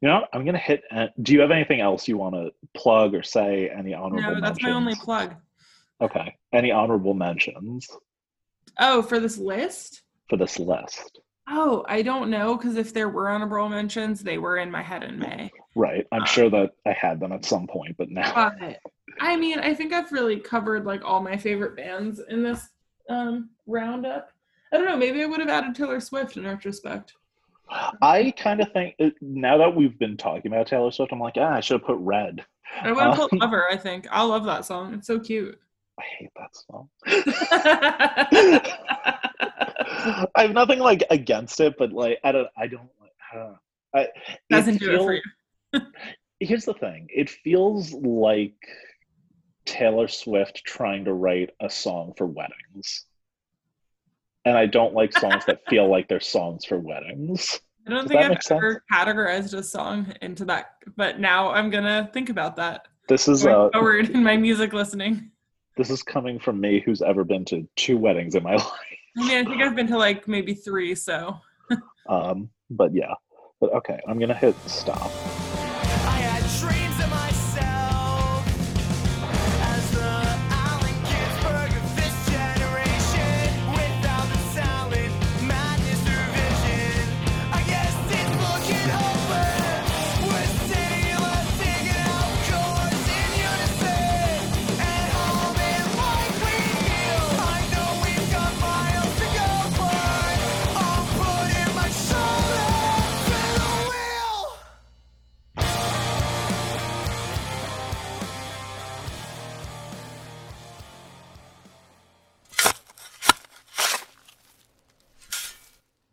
[0.00, 0.82] you know, I'm gonna hit.
[0.90, 3.68] Uh, do you have anything else you want to plug or say?
[3.68, 4.34] Any honorable?
[4.34, 5.34] No, that's my only plug.
[6.00, 6.34] Okay.
[6.52, 7.86] Any honorable mentions
[8.78, 10.02] Oh, for this list?
[10.28, 11.20] for this list?
[11.48, 15.02] Oh, I don't know because if there were honorable mentions, they were in my head
[15.02, 15.50] in May.
[15.74, 16.06] Right.
[16.12, 18.32] I'm sure that I had them at some point, but now.
[18.60, 18.78] But
[19.20, 22.68] I mean, I think I've really covered like all my favorite bands in this
[23.08, 24.30] um, roundup.
[24.72, 24.96] I don't know.
[24.96, 27.14] Maybe I would have added Taylor Swift in retrospect.
[27.70, 31.34] I kind of think uh, now that we've been talking about Taylor Swift, I'm like,
[31.36, 32.44] ah, I should have put Red.
[32.82, 33.66] I would have put Um, Lover.
[33.70, 34.94] I think I love that song.
[34.94, 35.58] It's so cute.
[35.98, 36.88] I hate that song.
[40.34, 42.88] I have nothing like against it, but like I don't, I don't.
[43.94, 44.10] I, it
[44.48, 45.22] Doesn't do it for you.
[46.40, 48.54] Here's the thing: it feels like
[49.66, 53.04] Taylor Swift trying to write a song for weddings,
[54.44, 57.60] and I don't like songs that feel like they're songs for weddings.
[57.86, 62.10] I don't Does think I've ever categorized a song into that, but now I'm gonna
[62.12, 65.30] think about that This is going uh, forward in my music listening.
[65.76, 68.70] this is coming from me, who's ever been to two weddings in my life.
[69.18, 71.38] I mean, I think I've been to like maybe three, so
[72.08, 73.14] Um, but yeah,
[73.60, 75.10] but okay, I'm gonna hit stop.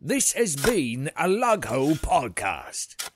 [0.08, 3.10] This has been a Lughole podcast.